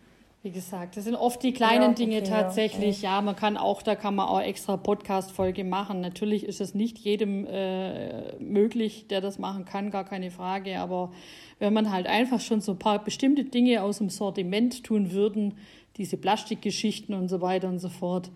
Wie 0.43 0.49
gesagt, 0.49 0.97
das 0.97 1.03
sind 1.03 1.15
oft 1.15 1.43
die 1.43 1.53
kleinen 1.53 1.89
ja, 1.89 1.93
Dinge 1.93 2.17
okay, 2.17 2.29
tatsächlich. 2.29 3.03
Ja. 3.03 3.17
ja. 3.17 3.21
man 3.21 3.35
kann 3.35 3.57
auch, 3.57 3.83
da 3.83 3.95
kann 3.95 4.15
man 4.15 4.27
auch 4.27 4.41
extra 4.41 4.75
Podcast-Folge 4.75 5.63
machen. 5.63 6.01
Natürlich 6.01 6.45
ist 6.45 6.61
es 6.61 6.73
nicht 6.73 6.97
jedem 6.97 7.45
äh, 7.45 8.35
möglich, 8.39 9.05
der 9.07 9.21
das 9.21 9.37
machen 9.37 9.65
kann, 9.65 9.91
gar 9.91 10.03
keine 10.03 10.31
Frage. 10.31 10.79
Aber 10.79 11.11
wenn 11.59 11.73
man 11.73 11.91
halt 11.91 12.07
einfach 12.07 12.39
schon 12.39 12.59
so 12.59 12.71
ein 12.71 12.79
paar 12.79 13.03
bestimmte 13.03 13.43
Dinge 13.43 13.83
aus 13.83 13.99
dem 13.99 14.09
Sortiment 14.09 14.83
tun 14.83 15.11
würden, 15.11 15.59
diese 15.97 16.17
Plastikgeschichten 16.17 17.13
und 17.13 17.27
so 17.27 17.41
weiter 17.41 17.67
und 17.67 17.77
so 17.77 17.89
fort, 17.89 18.31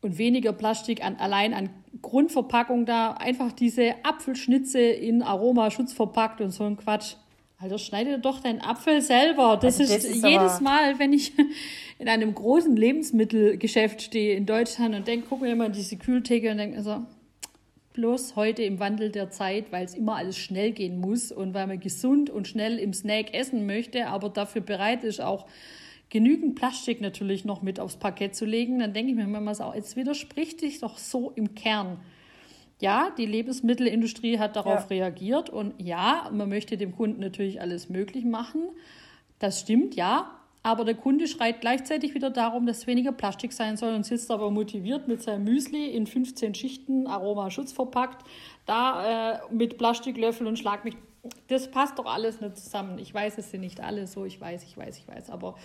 und 0.00 0.18
weniger 0.18 0.52
Plastik 0.52 1.04
an, 1.04 1.16
allein 1.16 1.54
an 1.54 1.70
Grundverpackung 2.02 2.86
da. 2.86 3.12
Einfach 3.12 3.52
diese 3.52 3.94
Apfelschnitze 4.04 4.80
in 4.80 5.22
Aromaschutz 5.22 5.92
verpackt 5.92 6.40
und 6.40 6.50
so 6.50 6.64
ein 6.64 6.76
Quatsch. 6.76 7.14
Alter, 7.60 7.78
schneide 7.78 8.20
doch 8.20 8.38
deinen 8.38 8.60
Apfel 8.60 9.00
selber. 9.00 9.58
Das, 9.60 9.80
also 9.80 9.92
das 9.92 10.04
ist, 10.04 10.16
ist, 10.16 10.24
jedes 10.24 10.60
Mal, 10.60 11.00
wenn 11.00 11.12
ich 11.12 11.32
in 11.98 12.08
einem 12.08 12.32
großen 12.32 12.76
Lebensmittelgeschäft 12.76 14.00
stehe 14.00 14.36
in 14.36 14.46
Deutschland 14.46 14.94
und 14.94 15.08
denke, 15.08 15.26
guck 15.28 15.40
mir 15.40 15.56
mal 15.56 15.70
diese 15.70 15.96
Kühltheke 15.96 16.52
und 16.52 16.58
denke 16.58 16.76
mir 16.76 16.82
so, 16.84 17.02
bloß 17.94 18.36
heute 18.36 18.62
im 18.62 18.78
Wandel 18.78 19.10
der 19.10 19.30
Zeit, 19.30 19.72
weil 19.72 19.84
es 19.84 19.94
immer 19.94 20.14
alles 20.14 20.38
schnell 20.38 20.70
gehen 20.70 21.00
muss 21.00 21.32
und 21.32 21.52
weil 21.52 21.66
man 21.66 21.80
gesund 21.80 22.30
und 22.30 22.46
schnell 22.46 22.78
im 22.78 22.92
Snack 22.92 23.34
essen 23.34 23.66
möchte, 23.66 24.06
aber 24.06 24.28
dafür 24.28 24.62
bereit 24.62 25.02
ist, 25.02 25.20
auch 25.20 25.46
genügend 26.10 26.54
Plastik 26.54 27.00
natürlich 27.00 27.44
noch 27.44 27.60
mit 27.60 27.80
aufs 27.80 27.96
Parkett 27.96 28.36
zu 28.36 28.44
legen, 28.44 28.78
dann 28.78 28.92
denke 28.92 29.10
ich 29.10 29.16
mir 29.16 29.24
immer 29.24 29.54
so, 29.56 29.72
jetzt 29.74 29.96
widerspricht 29.96 30.60
sich 30.60 30.78
doch 30.78 30.96
so 30.96 31.32
im 31.34 31.56
Kern. 31.56 31.98
Ja, 32.80 33.10
die 33.16 33.26
Lebensmittelindustrie 33.26 34.38
hat 34.38 34.54
darauf 34.54 34.82
ja. 34.82 34.98
reagiert 34.98 35.50
und 35.50 35.74
ja, 35.78 36.30
man 36.32 36.48
möchte 36.48 36.76
dem 36.76 36.94
Kunden 36.94 37.20
natürlich 37.20 37.60
alles 37.60 37.88
möglich 37.88 38.24
machen. 38.24 38.62
Das 39.40 39.60
stimmt, 39.60 39.96
ja. 39.96 40.30
Aber 40.62 40.84
der 40.84 40.94
Kunde 40.94 41.26
schreit 41.28 41.60
gleichzeitig 41.60 42.14
wieder 42.14 42.30
darum, 42.30 42.66
dass 42.66 42.86
weniger 42.86 43.12
Plastik 43.12 43.52
sein 43.52 43.76
soll 43.76 43.94
und 43.94 44.04
sitzt 44.04 44.30
aber 44.30 44.50
motiviert 44.50 45.08
mit 45.08 45.22
seinem 45.22 45.44
Müsli 45.44 45.86
in 45.86 46.06
15 46.06 46.54
Schichten 46.54 47.06
Aromaschutz 47.06 47.72
verpackt, 47.72 48.24
da 48.66 49.32
äh, 49.32 49.38
mit 49.50 49.78
Plastiklöffel 49.78 50.46
und 50.46 50.58
schlag 50.58 50.84
mich. 50.84 50.96
Das 51.48 51.70
passt 51.70 51.98
doch 51.98 52.06
alles 52.06 52.40
nicht 52.40 52.58
zusammen. 52.58 52.98
Ich 52.98 53.12
weiß, 53.12 53.38
es 53.38 53.50
sind 53.50 53.60
nicht 53.60 53.80
alle 53.80 54.06
so, 54.06 54.24
ich 54.24 54.40
weiß, 54.40 54.62
ich 54.64 54.76
weiß, 54.76 54.98
ich 54.98 55.08
weiß, 55.08 55.30
aber 55.30 55.56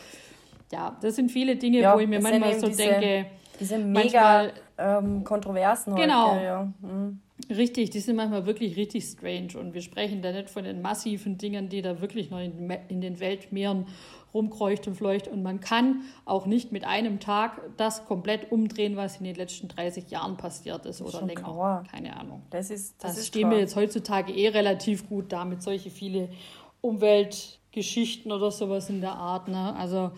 ja, 0.72 0.98
das 1.02 1.16
sind 1.16 1.32
viele 1.32 1.56
Dinge, 1.56 1.80
ja, 1.80 1.96
wo 1.96 2.00
ich 2.00 2.08
mir 2.08 2.22
manchmal 2.22 2.60
so 2.60 2.68
diese, 2.68 3.26
denke. 3.54 3.60
Diese 3.60 3.78
mega 3.78 4.50
ähm, 4.78 5.24
Kontroversen 5.24 5.96
genau. 5.96 6.32
heute. 6.32 6.44
Ja. 6.44 6.74
Mhm. 6.82 7.20
Richtig, 7.50 7.90
die 7.90 8.00
sind 8.00 8.16
manchmal 8.16 8.46
wirklich 8.46 8.78
richtig 8.78 9.04
strange. 9.06 9.58
Und 9.60 9.74
wir 9.74 9.82
sprechen 9.82 10.22
da 10.22 10.32
nicht 10.32 10.50
von 10.50 10.64
den 10.64 10.82
massiven 10.82 11.38
Dingen, 11.38 11.70
die 11.70 11.82
da 11.82 12.00
wirklich 12.00 12.30
noch 12.30 12.40
in, 12.40 12.70
in 12.88 13.02
den 13.02 13.20
Weltmeeren 13.20 13.88
rumkreucht 14.34 14.88
und 14.88 14.96
fleucht. 14.96 15.28
Und 15.28 15.44
man 15.44 15.60
kann 15.60 16.02
auch 16.26 16.46
nicht 16.46 16.72
mit 16.72 16.86
einem 16.86 17.20
Tag 17.20 17.60
das 17.78 18.06
komplett 18.06 18.52
umdrehen, 18.52 18.96
was 18.96 19.18
in 19.18 19.26
den 19.26 19.36
letzten 19.36 19.68
30 19.68 20.10
Jahren 20.10 20.38
passiert 20.38 20.86
ist 20.86 21.02
oder 21.02 21.22
länger. 21.22 21.42
Klar. 21.42 21.84
Keine 21.90 22.18
Ahnung. 22.18 22.44
Das 22.50 22.70
ist 22.70 23.04
das, 23.04 23.12
das 23.12 23.20
ist 23.20 23.28
stehen 23.28 23.50
wir 23.50 23.60
jetzt 23.60 23.76
heutzutage 23.76 24.34
eh 24.34 24.50
relativ 24.50 25.08
gut 25.08 25.32
da 25.32 25.46
mit 25.46 25.62
solche 25.62 25.90
viele 25.90 26.30
Umweltgeschichten 26.82 28.32
oder 28.32 28.52
sowas 28.52 28.90
in 28.90 29.02
der 29.02 29.14
Art. 29.14 29.48
Ne? 29.48 29.76
Also 29.76 30.12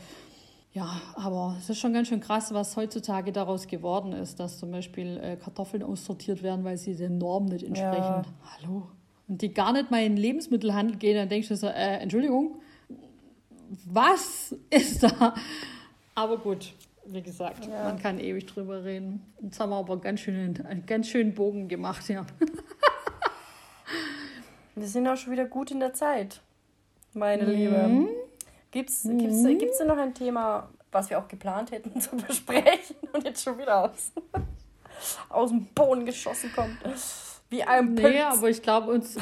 ja, 0.76 1.01
aber 1.13 1.55
es 1.57 1.69
ist 1.69 1.80
schon 1.80 1.93
ganz 1.93 2.09
schön 2.09 2.19
krass, 2.19 2.53
was 2.53 2.76
heutzutage 2.76 3.32
daraus 3.32 3.65
geworden 3.65 4.11
ist, 4.11 4.41
dass 4.41 4.59
zum 4.59 4.71
Beispiel 4.71 5.17
äh, 5.23 5.38
Kartoffeln 5.38 5.82
aussortiert 5.82 6.43
werden, 6.43 6.65
weil 6.65 6.78
sie 6.78 6.95
den 6.95 7.17
Normen 7.17 7.47
nicht 7.47 7.63
entsprechen. 7.63 7.95
Ja. 7.95 8.26
Hallo. 8.43 8.89
Und 9.30 9.41
die 9.41 9.53
gar 9.53 9.71
nicht 9.71 9.89
mal 9.89 10.03
in 10.03 10.15
den 10.15 10.17
Lebensmittelhandel 10.17 10.97
gehen, 10.97 11.15
dann 11.15 11.30
denkst 11.30 11.47
du 11.47 11.55
so, 11.55 11.67
äh, 11.67 11.99
Entschuldigung, 11.99 12.59
was 13.86 14.53
ist 14.69 15.03
da? 15.03 15.34
Aber 16.13 16.39
gut, 16.39 16.73
wie 17.05 17.21
gesagt, 17.21 17.67
ja. 17.67 17.86
man 17.86 17.97
kann 17.97 18.19
ewig 18.19 18.45
drüber 18.45 18.84
reden. 18.84 19.23
Jetzt 19.41 19.57
haben 19.61 19.69
wir 19.69 19.78
aber 19.78 20.01
ganz 20.01 20.19
schön, 20.19 20.61
einen 20.65 20.86
ganz 20.86 21.07
schönen 21.07 21.34
Bogen 21.34 21.69
gemacht, 21.69 22.09
ja. 22.09 22.26
wir 24.76 24.88
sind 24.88 25.07
auch 25.07 25.15
schon 25.15 25.32
wieder 25.32 25.45
gut 25.45 25.71
in 25.71 25.80
der 25.80 25.93
Zeit, 25.93 26.41
meine 27.13 27.43
mhm. 27.43 27.49
Liebe. 27.49 28.24
Gibt 28.76 28.89
es 28.89 29.05
mhm. 29.05 29.19
gibt's, 29.19 29.43
gibt's 29.43 29.78
denn 29.78 29.88
noch 29.88 29.97
ein 29.97 30.13
Thema, 30.13 30.67
was 30.91 31.09
wir 31.09 31.17
auch 31.17 31.30
geplant 31.30 31.71
hätten 31.71 32.01
zu 32.01 32.17
besprechen 32.17 32.97
und 33.13 33.23
jetzt 33.23 33.41
schon 33.41 33.57
wieder 33.57 33.86
aus, 33.86 34.11
aus 35.30 35.49
dem 35.49 35.65
Boden 35.67 36.05
geschossen 36.05 36.51
kommt? 36.53 36.78
Wie 37.49 37.63
ein 37.63 37.95
Pilz. 37.95 38.09
Nee, 38.09 38.21
aber 38.21 38.49
ich 38.49 38.61
glaube 38.61 38.91
uns. 38.91 39.15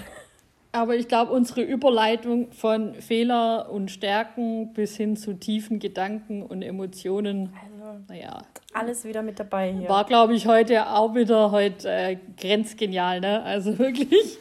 Aber 0.72 0.96
ich 0.96 1.08
glaube, 1.08 1.32
unsere 1.34 1.62
Überleitung 1.62 2.52
von 2.52 2.96
Fehler 2.96 3.70
und 3.70 3.92
Stärken 3.92 4.74
bis 4.74 4.98
hin 4.98 5.16
zu 5.16 5.36
tiefen 5.36 5.78
Gedanken 5.78 6.42
und 6.42 6.64
Emotionen, 6.64 7.54
Also, 7.62 8.00
naja, 8.08 8.42
alles 8.74 9.04
wieder 9.04 9.22
mit 9.22 9.40
dabei 9.40 9.72
hier. 9.72 9.88
war, 9.88 10.04
glaube 10.06 10.34
ich, 10.34 10.48
heute 10.48 10.90
auch 10.90 11.14
wieder 11.14 11.52
heute 11.52 11.88
äh, 11.92 12.18
grenzgenial, 12.40 13.20
ne? 13.20 13.44
Also 13.44 13.78
wirklich. 13.78 14.40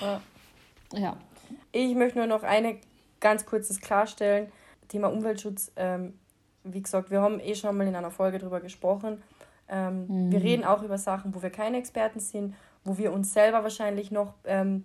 Ja. 0.00 0.22
Ja. 0.94 1.16
Ich 1.72 1.94
möchte 1.94 2.16
nur 2.16 2.28
noch 2.28 2.44
eine 2.44 2.78
ganz 3.24 3.46
kurzes 3.46 3.80
klarstellen. 3.80 4.52
Thema 4.88 5.08
Umweltschutz. 5.08 5.72
Ähm, 5.76 6.12
wie 6.62 6.82
gesagt, 6.82 7.10
wir 7.10 7.22
haben 7.22 7.40
eh 7.40 7.54
schon 7.54 7.74
mal 7.76 7.86
in 7.86 7.96
einer 7.96 8.10
Folge 8.10 8.38
drüber 8.38 8.60
gesprochen. 8.60 9.22
Ähm, 9.68 10.30
Wir 10.30 10.42
reden 10.42 10.62
auch 10.64 10.82
über 10.82 10.98
Sachen, 10.98 11.34
wo 11.34 11.42
wir 11.42 11.48
keine 11.50 11.78
Experten 11.78 12.20
sind, 12.20 12.54
wo 12.84 12.98
wir 12.98 13.12
uns 13.12 13.32
selber 13.32 13.62
wahrscheinlich 13.62 14.10
noch 14.10 14.34
ähm, 14.44 14.84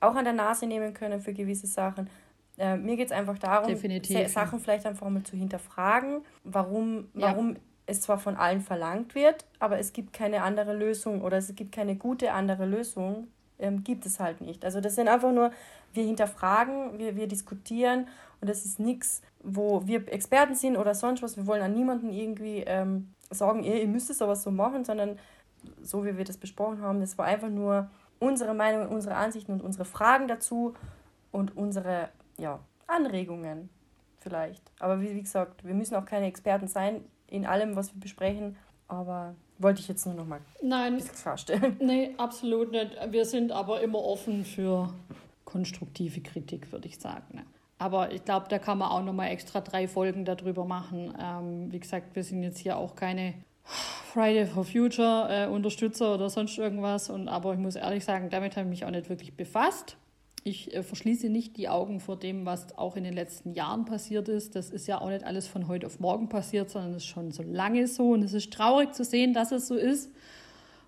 auch 0.00 0.16
an 0.16 0.24
der 0.24 0.32
Nase 0.32 0.66
nehmen 0.66 0.94
können 0.94 1.20
für 1.20 1.32
gewisse 1.32 1.68
Sachen. 1.68 2.10
Äh, 2.58 2.76
mir 2.76 2.96
geht 2.96 3.06
es 3.06 3.12
einfach 3.12 3.38
darum, 3.38 3.68
Definitiv, 3.68 4.18
ja. 4.18 4.28
Sachen 4.28 4.58
vielleicht 4.58 4.84
einfach 4.84 5.08
mal 5.08 5.22
zu 5.22 5.36
hinterfragen, 5.36 6.22
warum, 6.42 7.08
Ja. 7.14 7.28
warum 7.28 7.56
es 7.86 8.00
zwar 8.00 8.18
von 8.18 8.34
allen 8.36 8.62
verlangt 8.62 9.14
wird, 9.14 9.44
aber 9.60 9.78
es 9.78 9.92
gibt 9.92 10.12
keine 10.12 10.42
andere 10.42 10.74
Lösung 10.74 11.22
oder 11.22 11.36
es 11.36 11.54
gibt 11.54 11.70
keine 11.72 11.94
gute 11.94 12.32
andere 12.32 12.66
Lösung, 12.66 13.28
ähm, 13.58 13.84
gibt 13.84 14.06
es 14.06 14.20
halt 14.20 14.40
nicht. 14.40 14.64
Also 14.64 14.80
das 14.80 14.94
sind 14.94 15.08
einfach 15.08 15.32
nur, 15.32 15.50
wir 15.92 16.04
hinterfragen, 16.04 16.98
wir, 16.98 17.16
wir 17.16 17.26
diskutieren 17.26 18.08
und 18.40 18.48
das 18.48 18.64
ist 18.64 18.78
nichts, 18.78 19.22
wo 19.42 19.86
wir 19.86 20.12
Experten 20.12 20.54
sind 20.54 20.76
oder 20.76 20.94
sonst 20.94 21.22
was. 21.22 21.36
Wir 21.36 21.46
wollen 21.46 21.62
an 21.62 21.72
niemanden 21.72 22.10
irgendwie 22.10 22.64
ähm, 22.66 23.12
sagen, 23.30 23.62
ihr, 23.64 23.80
ihr 23.80 23.88
müsst 23.88 24.10
es 24.10 24.22
aber 24.22 24.36
so 24.36 24.50
machen, 24.50 24.84
sondern 24.84 25.18
so 25.82 26.04
wie 26.04 26.16
wir 26.16 26.24
das 26.24 26.36
besprochen 26.36 26.80
haben, 26.80 27.00
das 27.00 27.18
war 27.18 27.26
einfach 27.26 27.48
nur 27.48 27.90
unsere 28.18 28.54
Meinung, 28.54 28.88
unsere 28.88 29.16
Ansichten 29.16 29.52
und 29.52 29.62
unsere 29.62 29.84
Fragen 29.84 30.28
dazu 30.28 30.74
und 31.32 31.56
unsere 31.56 32.08
ja, 32.38 32.60
Anregungen 32.86 33.68
vielleicht. 34.20 34.62
Aber 34.78 35.00
wie, 35.00 35.14
wie 35.14 35.22
gesagt, 35.22 35.64
wir 35.64 35.74
müssen 35.74 35.96
auch 35.96 36.04
keine 36.04 36.26
Experten 36.26 36.68
sein 36.68 37.04
in 37.26 37.46
allem, 37.46 37.76
was 37.76 37.94
wir 37.94 38.00
besprechen, 38.00 38.56
aber 38.88 39.34
wollte 39.58 39.80
ich 39.80 39.88
jetzt 39.88 40.06
nur 40.06 40.14
noch 40.14 40.26
mal 40.26 40.40
Nein, 40.62 41.02
klarstellen. 41.22 41.76
nee, 41.80 42.14
absolut 42.18 42.72
nicht. 42.72 42.96
Wir 43.10 43.24
sind 43.24 43.52
aber 43.52 43.80
immer 43.80 43.98
offen 43.98 44.44
für 44.44 44.92
konstruktive 45.44 46.20
Kritik, 46.20 46.72
würde 46.72 46.88
ich 46.88 46.98
sagen. 46.98 47.24
Ne? 47.32 47.46
Aber 47.78 48.12
ich 48.12 48.24
glaube, 48.24 48.46
da 48.48 48.58
kann 48.58 48.78
man 48.78 48.90
auch 48.90 49.02
nochmal 49.02 49.30
extra 49.30 49.60
drei 49.60 49.86
Folgen 49.86 50.24
darüber 50.24 50.64
machen. 50.64 51.14
Ähm, 51.20 51.72
wie 51.72 51.80
gesagt, 51.80 52.14
wir 52.14 52.24
sind 52.24 52.42
jetzt 52.42 52.58
hier 52.58 52.76
auch 52.76 52.94
keine 52.94 53.34
Friday 53.64 54.46
for 54.46 54.64
Future 54.64 55.28
äh, 55.28 55.46
Unterstützer 55.46 56.14
oder 56.14 56.30
sonst 56.30 56.56
irgendwas. 56.56 57.10
Und, 57.10 57.28
aber 57.28 57.52
ich 57.52 57.58
muss 57.58 57.76
ehrlich 57.76 58.04
sagen, 58.04 58.30
damit 58.30 58.56
habe 58.56 58.66
ich 58.66 58.70
mich 58.70 58.84
auch 58.84 58.90
nicht 58.90 59.10
wirklich 59.10 59.34
befasst. 59.36 59.96
Ich 60.46 60.72
äh, 60.72 60.84
verschließe 60.84 61.28
nicht 61.28 61.56
die 61.56 61.68
Augen 61.68 61.98
vor 61.98 62.16
dem, 62.16 62.46
was 62.46 62.78
auch 62.78 62.94
in 62.94 63.02
den 63.02 63.14
letzten 63.14 63.52
Jahren 63.52 63.84
passiert 63.84 64.28
ist. 64.28 64.54
Das 64.54 64.70
ist 64.70 64.86
ja 64.86 65.00
auch 65.00 65.08
nicht 65.08 65.24
alles 65.24 65.48
von 65.48 65.66
heute 65.66 65.86
auf 65.86 65.98
morgen 65.98 66.28
passiert, 66.28 66.70
sondern 66.70 66.92
es 66.92 66.98
ist 66.98 67.06
schon 67.06 67.32
so 67.32 67.42
lange 67.42 67.88
so. 67.88 68.10
Und 68.10 68.22
es 68.22 68.32
ist 68.32 68.52
traurig 68.52 68.94
zu 68.94 69.02
sehen, 69.02 69.34
dass 69.34 69.50
es 69.50 69.66
so 69.66 69.74
ist. 69.74 70.12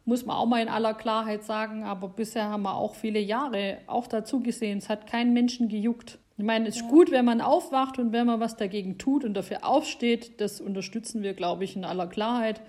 Muss 0.05 0.25
man 0.25 0.37
auch 0.37 0.47
mal 0.47 0.63
in 0.63 0.69
aller 0.69 0.95
Klarheit 0.95 1.43
sagen. 1.43 1.83
Aber 1.83 2.07
bisher 2.07 2.45
haben 2.45 2.63
wir 2.63 2.77
auch 2.77 2.95
viele 2.95 3.19
Jahre 3.19 3.79
auch 3.89 4.07
dazu 4.07 4.39
gesehen. 4.39 4.79
Es 4.79 4.89
hat 4.89 5.09
keinen 5.09 5.33
Menschen 5.33 5.67
gejuckt. 5.67 6.21
Ich 6.37 6.45
meine, 6.45 6.69
es 6.69 6.77
ist 6.77 6.89
gut, 6.89 7.11
wenn 7.11 7.25
man 7.25 7.41
aufwacht 7.41 7.99
und 7.99 8.13
wenn 8.13 8.29
man 8.29 8.39
was 8.39 8.55
dagegen 8.55 8.97
tut 8.97 9.25
und 9.25 9.35
dafür 9.35 9.67
aufsteht. 9.67 10.41
Das 10.41 10.61
unterstützen 10.61 11.25
wir, 11.25 11.35
glaube 11.35 11.65
ich, 11.65 11.75
in 11.75 11.85
aller 11.85 12.07
Klarheit. 12.07 12.61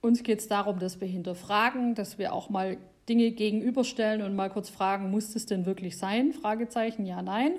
Uns 0.00 0.22
geht 0.22 0.38
es 0.38 0.48
darum, 0.48 0.78
dass 0.78 0.98
wir 1.02 1.08
hinterfragen, 1.08 1.94
dass 1.94 2.16
wir 2.16 2.32
auch 2.32 2.48
mal 2.48 2.78
Dinge 3.10 3.32
gegenüberstellen 3.32 4.22
und 4.22 4.36
mal 4.36 4.50
kurz 4.50 4.68
fragen, 4.68 5.10
muss 5.10 5.32
das 5.32 5.44
denn 5.44 5.66
wirklich 5.66 5.98
sein? 5.98 6.32
Fragezeichen, 6.32 7.04
ja, 7.04 7.22
nein. 7.22 7.54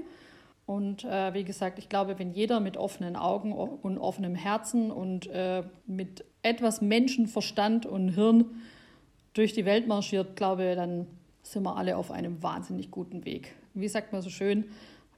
Und 0.66 1.04
äh, 1.04 1.34
wie 1.34 1.44
gesagt, 1.44 1.78
ich 1.78 1.90
glaube, 1.90 2.18
wenn 2.20 2.32
jeder 2.32 2.62
mit 2.62 2.78
offenen 2.78 3.18
Augen 3.18 3.52
und 3.52 3.98
offenem 3.98 4.34
Herzen 4.34 4.92
und 4.92 5.28
äh, 5.28 5.64
mit 5.86 6.24
etwas 6.42 6.80
Menschenverstand 6.80 7.86
und 7.86 8.10
Hirn 8.10 8.46
durch 9.34 9.52
die 9.52 9.66
Welt 9.66 9.88
marschiert, 9.88 10.38
glaube 10.38 10.70
ich, 10.70 10.76
dann 10.78 11.06
sind 11.44 11.64
wir 11.64 11.76
alle 11.76 11.98
auf 11.98 12.12
einem 12.12 12.42
wahnsinnig 12.42 12.90
guten 12.90 13.26
Weg. 13.26 13.54
Wie 13.74 13.90
sagt 13.90 14.14
man 14.14 14.22
so 14.22 14.30
schön, 14.30 14.66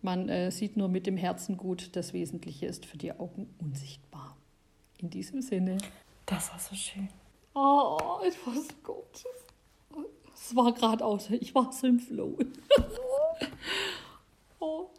man 0.02 0.30
äh, 0.30 0.50
sieht 0.50 0.78
nur 0.78 0.88
mit 0.88 1.06
dem 1.06 1.18
Herzen 1.18 1.58
gut, 1.58 1.96
das 1.96 2.14
Wesentliche 2.14 2.66
ist 2.66 2.88
für 2.88 2.98
die 2.98 3.12
Augen 3.12 3.54
unsichtbar. 3.60 4.36
In 4.98 5.12
diesem 5.12 5.44
Sinne. 5.44 5.78
Das 6.26 6.52
war 6.52 6.58
so 6.58 6.74
schön. 6.74 7.10
Oh, 7.54 8.20
es 8.28 8.36
war 8.48 8.56
so 8.56 8.74
gut. 8.82 9.24
Es 10.46 10.54
war 10.58 10.74
gerade 10.74 11.06
aus. 11.06 11.30
Ich 11.30 11.56
war 11.56 11.72
so 11.72 11.88
im 11.88 12.00
Flow. 12.00 12.38
oh. 14.60 14.90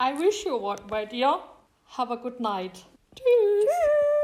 I 0.00 0.18
wish 0.18 0.46
you 0.46 0.56
one, 0.56 0.78
my 0.90 1.04
dear. 1.04 1.38
Have 1.98 2.10
a 2.10 2.16
good 2.16 2.40
night. 2.40 2.86
Tschüss. 3.14 4.19